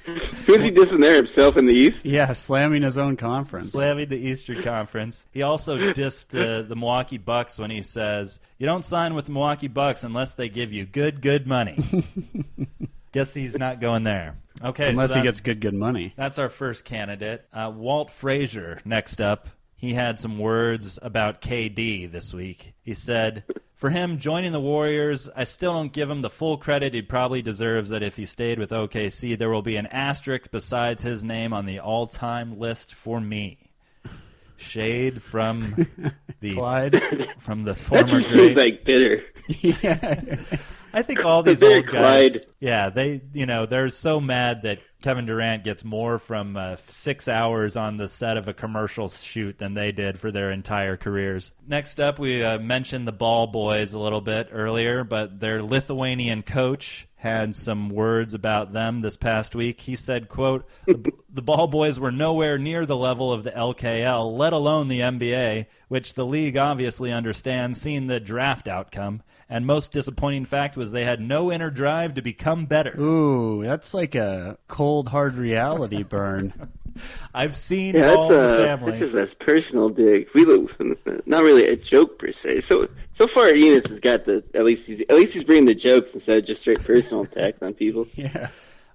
Who's 0.04 0.46
he 0.46 0.70
dissing 0.72 1.00
there? 1.00 1.14
Himself 1.16 1.56
in 1.56 1.66
the 1.66 1.74
East? 1.74 2.04
Yeah, 2.04 2.32
slamming 2.32 2.82
his 2.82 2.98
own 2.98 3.16
conference. 3.16 3.70
Slamming 3.70 4.08
the 4.08 4.16
Eastern 4.16 4.62
Conference. 4.62 5.24
He 5.30 5.42
also 5.42 5.78
dissed 5.92 6.28
the, 6.28 6.64
the 6.68 6.74
Milwaukee 6.74 7.18
Bucks 7.18 7.58
when 7.58 7.70
he 7.70 7.82
says, 7.82 8.40
You 8.58 8.66
don't 8.66 8.84
sign 8.84 9.14
with 9.14 9.26
the 9.26 9.32
Milwaukee 9.32 9.68
Bucks 9.68 10.02
unless 10.02 10.34
they 10.34 10.48
give 10.48 10.72
you 10.72 10.84
good, 10.84 11.22
good 11.22 11.46
money. 11.46 11.78
Guess 13.12 13.34
he's 13.34 13.56
not 13.56 13.80
going 13.80 14.04
there. 14.04 14.36
Okay, 14.64 14.84
so 14.86 14.90
Unless 14.90 15.14
he 15.14 15.22
gets 15.22 15.40
good, 15.40 15.60
good 15.60 15.74
money. 15.74 16.14
That's 16.16 16.38
our 16.38 16.48
first 16.48 16.84
candidate. 16.84 17.44
Uh, 17.52 17.70
Walt 17.74 18.10
Frazier, 18.10 18.80
next 18.84 19.20
up. 19.20 19.48
He 19.82 19.94
had 19.94 20.20
some 20.20 20.38
words 20.38 20.96
about 21.02 21.40
KD 21.42 22.08
this 22.12 22.32
week. 22.32 22.72
He 22.82 22.94
said, 22.94 23.42
For 23.74 23.90
him, 23.90 24.18
joining 24.18 24.52
the 24.52 24.60
Warriors, 24.60 25.28
I 25.34 25.42
still 25.42 25.72
don't 25.72 25.92
give 25.92 26.08
him 26.08 26.20
the 26.20 26.30
full 26.30 26.56
credit 26.56 26.94
he 26.94 27.02
probably 27.02 27.42
deserves 27.42 27.88
that 27.90 28.00
if 28.00 28.14
he 28.16 28.24
stayed 28.24 28.60
with 28.60 28.70
OKC, 28.70 29.36
there 29.36 29.50
will 29.50 29.60
be 29.60 29.74
an 29.74 29.86
asterisk 29.88 30.52
besides 30.52 31.02
his 31.02 31.24
name 31.24 31.52
on 31.52 31.66
the 31.66 31.80
all 31.80 32.06
time 32.06 32.60
list 32.60 32.94
for 32.94 33.20
me. 33.20 33.58
Shade 34.56 35.20
from 35.20 35.88
the 36.40 36.54
Clyde. 36.54 37.02
from 37.40 37.64
the 37.64 37.74
former 37.74 38.04
That 38.04 38.08
former 38.10 38.20
just 38.22 38.32
great. 38.32 38.44
seems 38.44 38.56
like 38.56 38.84
bitter. 38.84 39.24
yeah. 39.48 40.36
I 40.92 41.02
think 41.02 41.24
all 41.24 41.42
these 41.44 41.62
old 41.62 41.86
guys, 41.86 42.32
Clyde. 42.32 42.46
yeah, 42.60 42.90
they, 42.90 43.22
you 43.32 43.46
know, 43.46 43.66
they're 43.66 43.88
so 43.88 44.20
mad 44.20 44.62
that 44.62 44.80
Kevin 45.02 45.26
Durant 45.26 45.64
gets 45.64 45.84
more 45.84 46.18
from 46.18 46.56
uh, 46.56 46.76
six 46.88 47.26
hours 47.26 47.76
on 47.76 47.96
the 47.96 48.06
set 48.06 48.36
of 48.36 48.46
a 48.46 48.54
commercial 48.54 49.08
shoot 49.08 49.58
than 49.58 49.74
they 49.74 49.90
did 49.92 50.18
for 50.18 50.30
their 50.30 50.50
entire 50.52 50.96
careers. 50.96 51.52
Next 51.66 51.98
up, 51.98 52.18
we 52.18 52.42
uh, 52.42 52.58
mentioned 52.58 53.06
the 53.08 53.12
Ball 53.12 53.48
Boys 53.48 53.94
a 53.94 53.98
little 53.98 54.20
bit 54.20 54.48
earlier, 54.52 55.02
but 55.02 55.40
their 55.40 55.62
Lithuanian 55.62 56.42
coach 56.42 57.08
had 57.16 57.54
some 57.54 57.88
words 57.88 58.34
about 58.34 58.72
them 58.72 59.00
this 59.00 59.16
past 59.16 59.54
week. 59.54 59.80
He 59.80 59.96
said, 59.96 60.28
"quote 60.28 60.68
the, 60.86 61.12
the 61.32 61.42
Ball 61.42 61.66
Boys 61.66 61.98
were 61.98 62.12
nowhere 62.12 62.58
near 62.58 62.86
the 62.86 62.96
level 62.96 63.32
of 63.32 63.44
the 63.44 63.50
LKL, 63.52 64.36
let 64.36 64.52
alone 64.52 64.88
the 64.88 65.00
NBA, 65.00 65.66
which 65.88 66.14
the 66.14 66.26
league 66.26 66.56
obviously 66.56 67.12
understands, 67.12 67.80
seeing 67.80 68.06
the 68.06 68.20
draft 68.20 68.68
outcome." 68.68 69.22
And 69.52 69.66
most 69.66 69.92
disappointing 69.92 70.46
fact 70.46 70.78
was 70.78 70.92
they 70.92 71.04
had 71.04 71.20
no 71.20 71.52
inner 71.52 71.68
drive 71.68 72.14
to 72.14 72.22
become 72.22 72.64
better. 72.64 72.98
Ooh, 72.98 73.62
that's 73.62 73.92
like 73.92 74.14
a 74.14 74.56
cold, 74.66 75.08
hard 75.10 75.34
reality 75.34 76.02
burn. 76.08 76.54
I've 77.34 77.54
seen 77.54 77.94
Yeah, 77.94 78.14
all 78.14 78.28
that's 78.28 78.40
the 78.56 78.62
a 78.62 78.66
family. 78.66 78.92
this 78.92 79.00
is 79.02 79.14
a 79.14 79.36
personal 79.36 79.90
dig. 79.90 80.28
We 80.34 80.46
look, 80.46 80.74
not 81.26 81.42
really 81.42 81.66
a 81.68 81.76
joke 81.76 82.18
per 82.18 82.32
se. 82.32 82.62
So 82.62 82.88
so 83.12 83.26
far, 83.26 83.44
Enes 83.48 83.86
has 83.88 84.00
got 84.00 84.24
the 84.24 84.42
at 84.54 84.64
least 84.64 84.86
he's 84.86 85.00
at 85.02 85.12
least 85.16 85.34
he's 85.34 85.44
bringing 85.44 85.66
the 85.66 85.74
jokes 85.74 86.14
instead 86.14 86.38
of 86.38 86.46
just 86.46 86.62
straight 86.62 86.82
personal 86.82 87.24
attacks 87.24 87.60
on 87.62 87.74
people. 87.74 88.06
yeah. 88.14 88.48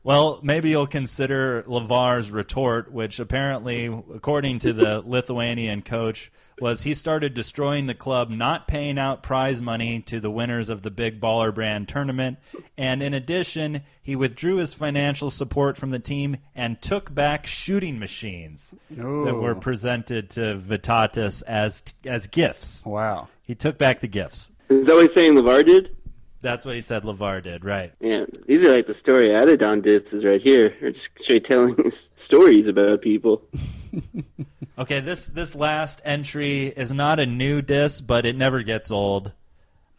Well, 0.04 0.40
maybe 0.42 0.70
you'll 0.70 0.88
consider 0.88 1.64
LaVar's 1.68 2.32
retort, 2.32 2.92
which 2.92 3.20
apparently, 3.20 3.86
according 3.88 4.60
to 4.60 4.74
the 4.74 5.04
Lithuanian 5.06 5.82
coach, 5.82 6.32
was 6.60 6.82
he 6.82 6.94
started 6.94 7.34
destroying 7.34 7.86
the 7.86 7.94
club, 7.94 8.30
not 8.30 8.68
paying 8.68 8.98
out 8.98 9.24
prize 9.24 9.62
money 9.62 10.02
to 10.02 10.20
the 10.20 10.32
winners 10.32 10.70
of 10.70 10.82
the 10.82 10.92
Big 10.92 11.22
Baller 11.22 11.54
Brand 11.54 11.88
tournament, 11.88 12.38
and 12.78 13.04
in 13.04 13.14
addition, 13.14 13.84
he 14.02 14.16
withdrew 14.16 14.58
his 14.58 14.74
financial 14.74 15.30
support 15.30 15.78
from 15.78 15.92
the 15.92 16.00
team 16.00 16.38
and 16.56 16.82
took 16.82 17.14
back 17.14 17.46
shooting 17.46 18.00
machines 18.00 18.74
that 18.90 19.36
were 19.36 19.56
presented 19.56 20.30
to 20.32 20.62
Vytautas 20.66 21.44
as 21.48 21.84
as 22.06 22.28
gifts. 22.28 22.84
Wow. 22.86 23.28
He 23.44 23.56
took 23.56 23.78
back 23.78 24.00
the 24.00 24.08
gifts. 24.08 24.50
Is 24.70 24.88
that 24.88 24.94
what 24.94 25.04
he's 25.04 25.14
saying 25.14 25.36
LaVar 25.36 25.66
did? 25.66 25.96
That's 26.42 26.66
what 26.66 26.76
he 26.76 26.82
said 26.82 27.04
LaVar 27.04 27.44
did, 27.44 27.66
right? 27.66 27.94
Yeah, 28.00 28.26
these 28.46 28.64
are 28.64 28.72
like 28.72 28.88
the 28.88 28.94
story 28.94 29.34
added 29.34 29.64
on 29.64 29.82
discs 29.82 30.24
right 30.24 30.42
here. 30.42 30.76
Or 30.82 30.92
just 30.92 31.10
straight 31.20 31.46
telling 31.46 31.92
stories 32.16 32.68
about 32.68 33.02
people. 33.02 33.44
Okay, 34.78 35.00
this 35.00 35.26
this 35.26 35.56
last 35.56 36.02
entry 36.06 36.68
is 36.68 36.92
not 36.92 37.20
a 37.20 37.26
new 37.26 37.62
disc, 37.62 38.04
but 38.06 38.26
it 38.26 38.36
never 38.36 38.62
gets 38.64 38.92
old. 38.92 39.32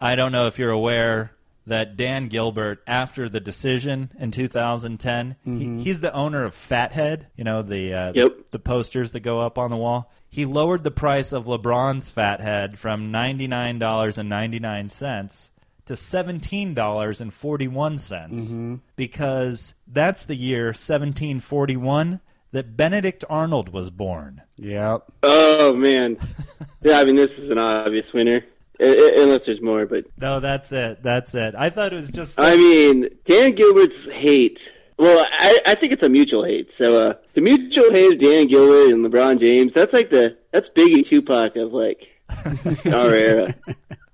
I 0.01 0.15
don't 0.15 0.31
know 0.33 0.47
if 0.47 0.59
you're 0.59 0.71
aware 0.71 1.33
that 1.67 1.97
Dan 1.97 2.29
Gilbert, 2.29 2.83
after 2.87 3.29
the 3.29 3.41
decision 3.41 4.11
in 4.19 4.31
2010, 4.31 5.37
he, 5.45 5.81
he's 5.83 6.01
the 6.01 6.15
owner 6.15 6.45
of 6.45 6.55
Fathead. 6.55 7.27
You 7.37 7.45
know 7.45 7.63
the 7.63 7.93
uh, 7.93 8.13
Yep. 8.15 8.51
the 8.53 8.59
posters 8.59 9.13
that 9.13 9.21
go 9.21 9.41
up 9.41 9.59
on 9.59 9.71
the 9.71 9.77
wall. 9.77 10.13
He 10.31 10.45
lowered 10.45 10.85
the 10.85 10.91
price 10.91 11.33
of 11.33 11.47
LeBron's 11.47 12.09
Fathead 12.11 12.79
from 12.79 13.11
ninety 13.11 13.47
nine 13.49 13.79
dollars 13.79 14.17
and 14.17 14.29
ninety 14.29 14.61
nine 14.61 14.89
cents 14.89 15.51
to 15.87 15.97
seventeen 15.97 16.73
dollars 16.75 17.21
and 17.21 17.35
forty 17.35 17.67
one 17.67 17.99
cents 17.99 18.49
because 18.95 19.75
that's 19.89 20.25
the 20.25 20.37
year 20.37 20.73
seventeen 20.73 21.41
forty 21.41 21.77
one 21.77 22.21
that 22.53 22.77
Benedict 22.77 23.25
Arnold 23.29 23.71
was 23.71 23.91
born. 23.91 24.43
Yep. 24.57 25.05
Oh 25.23 25.73
man, 25.75 26.17
yeah. 26.83 26.99
I 26.99 27.05
mean, 27.05 27.17
this 27.17 27.39
is 27.39 27.51
an 27.51 27.59
obvious 27.59 28.13
winner, 28.13 28.45
I- 28.81 28.85
I- 28.85 29.23
unless 29.23 29.47
there's 29.47 29.61
more. 29.61 29.87
But 29.87 30.07
No, 30.19 30.41
that's 30.41 30.73
it. 30.73 31.03
That's 31.03 31.35
it. 31.35 31.55
I 31.57 31.71
thought 31.71 31.93
it 31.93 31.97
was 31.97 32.11
just. 32.11 32.39
I 32.41 32.57
mean, 32.57 33.09
Dan 33.25 33.53
Gilbert's 33.53 34.07
hate. 34.07 34.71
Well, 34.99 35.25
I, 35.31 35.61
I 35.65 35.75
think 35.77 35.93
it's 35.93 36.03
a 36.03 36.09
mutual 36.09 36.43
hate. 36.43 36.73
So 36.73 37.01
uh, 37.11 37.15
the 37.35 37.41
mutual 37.41 37.91
hate 37.93 38.15
of 38.15 38.19
Dan 38.19 38.49
Gilbert 38.49 38.93
and 38.93 39.05
LeBron 39.05 39.39
James. 39.39 39.73
That's 39.73 39.93
like 39.93 40.11
the 40.11 40.37
that's 40.51 40.69
Biggie 40.71 41.07
Tupac 41.07 41.55
of 41.57 41.73
like 41.73 42.09
our 42.87 43.13
era. 43.15 43.55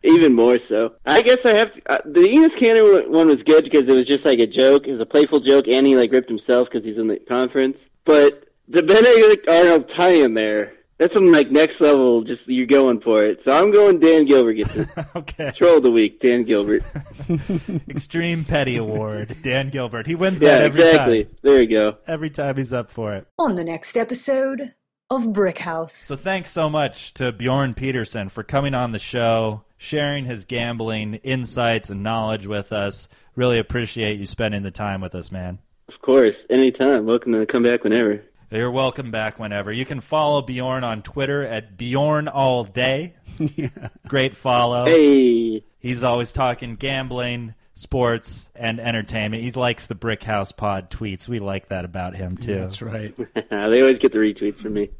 Even 0.03 0.35
more 0.35 0.59
so. 0.59 0.93
I 1.07 1.23
guess 1.23 1.47
I 1.47 1.55
have 1.55 1.73
to. 1.73 1.83
Uh, 1.91 1.99
the 2.05 2.21
Enes 2.21 2.55
Kanter 2.55 3.09
one 3.09 3.27
was 3.29 3.43
good 3.43 3.65
because 3.65 3.89
it 3.89 3.95
was 3.95 4.07
just 4.07 4.27
like 4.27 4.39
a 4.39 4.47
joke. 4.47 4.87
It 4.87 4.91
was 4.91 5.01
a 5.01 5.07
playful 5.07 5.41
joke, 5.41 5.67
and 5.69 5.87
he 5.87 5.97
like 5.97 6.13
ripped 6.13 6.29
himself 6.29 6.69
because 6.69 6.85
he's 6.85 6.99
in 6.99 7.07
the 7.07 7.19
conference. 7.21 7.87
But 8.05 8.49
the 8.69 8.83
Benedict 8.83 9.49
Arnold 9.49 9.89
tie-in 9.89 10.35
there. 10.35 10.73
That's 10.99 11.13
some 11.15 11.33
like 11.33 11.51
next 11.51 11.81
level. 11.81 12.23
Just 12.23 12.47
you're 12.49 12.67
going 12.67 13.01
for 13.01 13.23
it. 13.25 13.43
So 13.43 13.53
I'm 13.53 13.73
going. 13.73 13.99
Dan 13.99 14.25
Gilbert 14.27 14.55
gets 14.55 14.77
it. 14.77 14.89
okay. 15.17 15.51
Troll 15.53 15.79
of 15.79 15.83
the 15.83 15.91
week. 15.91 16.21
Dan 16.21 16.45
Gilbert. 16.45 16.85
Extreme 17.89 18.45
Petty 18.45 18.77
Award. 18.77 19.39
Dan 19.43 19.71
Gilbert. 19.71 20.07
He 20.07 20.15
wins 20.15 20.41
Yeah, 20.41 20.51
that 20.59 20.63
every 20.63 20.83
exactly. 20.85 21.25
time. 21.25 21.37
There 21.43 21.61
you 21.61 21.67
go. 21.69 21.99
Every 22.07 22.31
time 22.31 22.57
he's 22.57 22.73
up 22.73 22.91
for 22.91 23.15
it. 23.15 23.27
On 23.39 23.57
the 23.57 23.65
next 23.65 23.97
episode 23.97 24.75
of 25.11 25.33
Brick 25.33 25.59
House. 25.59 25.95
So 25.95 26.15
thanks 26.17 26.51
so 26.51 26.71
much 26.71 27.13
to 27.15 27.33
Bjorn 27.33 27.75
Peterson 27.75 28.29
for 28.29 28.43
coming 28.45 28.75
on 28.75 28.93
the 28.93 28.99
show, 29.01 29.65
sharing 29.77 30.25
his 30.27 30.45
gambling 30.45 31.15
insights 31.17 31.91
and 31.91 32.03
knowledge 32.05 32.47
with 32.47 32.73
us. 32.73 33.09
Really 33.35 33.59
appreciate 33.59 34.21
you 34.21 34.27
spending 34.27 34.63
the 34.63 34.71
time 34.71 35.01
with 35.01 35.15
us, 35.17 35.33
man. 35.33 35.59
Of 35.89 36.01
course, 36.01 36.47
anytime. 36.49 37.07
Welcome 37.07 37.33
to 37.33 37.45
come 37.47 37.63
back 37.63 37.85
whenever. 37.85 38.23
You're 38.51 38.71
welcome 38.71 39.11
back 39.11 39.39
whenever. 39.39 39.73
You 39.73 39.85
can 39.85 40.01
follow 40.01 40.41
Bjorn 40.41 40.85
on 40.85 41.03
Twitter 41.03 41.45
at 41.45 41.77
Bjorn 41.77 42.29
All 42.29 42.65
Day. 42.65 43.15
Great 44.09 44.37
follow. 44.37 44.87
Hey, 44.87 45.65
He's 45.81 46.03
always 46.03 46.33
talking 46.33 46.77
gambling, 46.77 47.55
sports, 47.75 48.49
and 48.55 48.81
entertainment. 48.81 49.43
He 49.43 49.51
likes 49.51 49.87
the 49.87 49.95
Brick 49.95 50.23
House 50.23 50.53
Pod 50.53 50.91
tweets. 50.91 51.29
We 51.29 51.41
like 51.41 51.69
that 51.69 51.85
about 51.85 52.15
him 52.17 52.39
too. 52.39 52.55
That's 52.61 52.81
right. 52.81 53.15
they 53.51 53.81
always 53.81 53.99
get 53.99 54.13
the 54.13 54.19
retweets 54.19 54.63
from 54.63 54.73
me. 54.75 54.91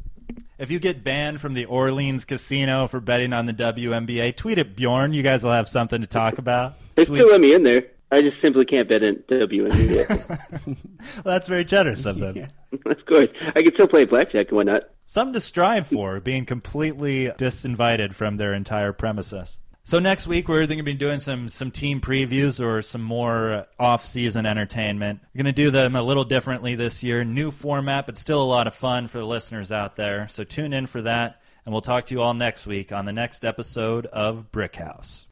If 0.59 0.71
you 0.71 0.79
get 0.79 1.03
banned 1.03 1.41
from 1.41 1.55
the 1.55 1.65
Orleans 1.65 2.25
casino 2.27 2.87
for 2.87 3.01
betting 3.01 3.33
on 3.33 3.47
the 3.47 3.55
WNBA, 3.55 4.37
tweet 4.37 4.59
at 4.59 4.77
Bjorn. 4.77 5.15
You 5.15 5.23
guys 5.23 5.43
will 5.43 5.53
have 5.53 5.69
something 5.69 6.03
to 6.03 6.07
talk 6.07 6.37
about. 6.39 6.75
They 6.97 7.07
Sweet. 7.07 7.17
still 7.17 7.31
let 7.31 7.41
me 7.41 7.55
in 7.55 7.63
there. 7.63 7.87
I 8.15 8.23
just 8.23 8.39
simply 8.39 8.65
can't 8.65 8.89
bet 8.89 9.03
in 9.03 9.17
WNBA. 9.29 10.79
Well, 11.23 11.35
that's 11.35 11.49
very 11.49 11.67
generous 11.67 12.07
of 12.07 12.19
them. 12.19 12.47
of 12.87 13.05
course, 13.05 13.31
I 13.55 13.63
can 13.63 13.75
still 13.75 13.87
play 13.87 14.07
blackjack 14.07 14.49
and 14.49 14.57
whatnot. 14.57 14.85
Something 15.05 15.35
to 15.35 15.41
strive 15.41 15.87
for, 15.89 16.19
being 16.19 16.47
completely 16.47 17.27
disinvited 17.37 18.15
from 18.15 18.39
their 18.39 18.55
entire 18.55 18.95
premises. 18.95 19.59
So 19.85 19.99
next 19.99 20.27
week 20.27 20.49
we're 20.49 20.67
going 20.67 20.79
to 20.79 20.83
be 20.83 20.95
doing 20.95 21.19
some 21.19 21.51
some 21.51 21.71
team 21.71 22.01
previews 22.01 22.59
or 22.59 22.81
some 22.81 23.03
more 23.03 23.67
off-season 23.79 24.47
entertainment. 24.47 25.21
We're 25.35 25.43
going 25.43 25.55
to 25.55 25.63
do 25.63 25.71
them 25.71 25.95
a 25.95 26.03
little 26.03 26.25
differently 26.25 26.75
this 26.75 27.03
year, 27.03 27.23
new 27.23 27.51
format, 27.51 28.07
but 28.07 28.17
still 28.17 28.43
a 28.43 28.47
lot 28.47 28.67
of 28.67 28.73
fun 28.75 29.09
for 29.09 29.19
the 29.19 29.27
listeners 29.27 29.73
out 29.73 29.97
there. 29.97 30.29
So 30.29 30.43
tune 30.43 30.73
in 30.73 30.87
for 30.87 31.03
that, 31.03 31.43
and 31.67 31.75
we'll 31.75 31.83
talk 31.83 32.07
to 32.07 32.15
you 32.15 32.23
all 32.23 32.33
next 32.33 32.67
week 32.67 32.93
on 32.93 33.05
the 33.05 33.13
next 33.13 33.45
episode 33.45 34.07
of 34.07 34.51
Brick 34.51 34.77
House. 34.77 35.27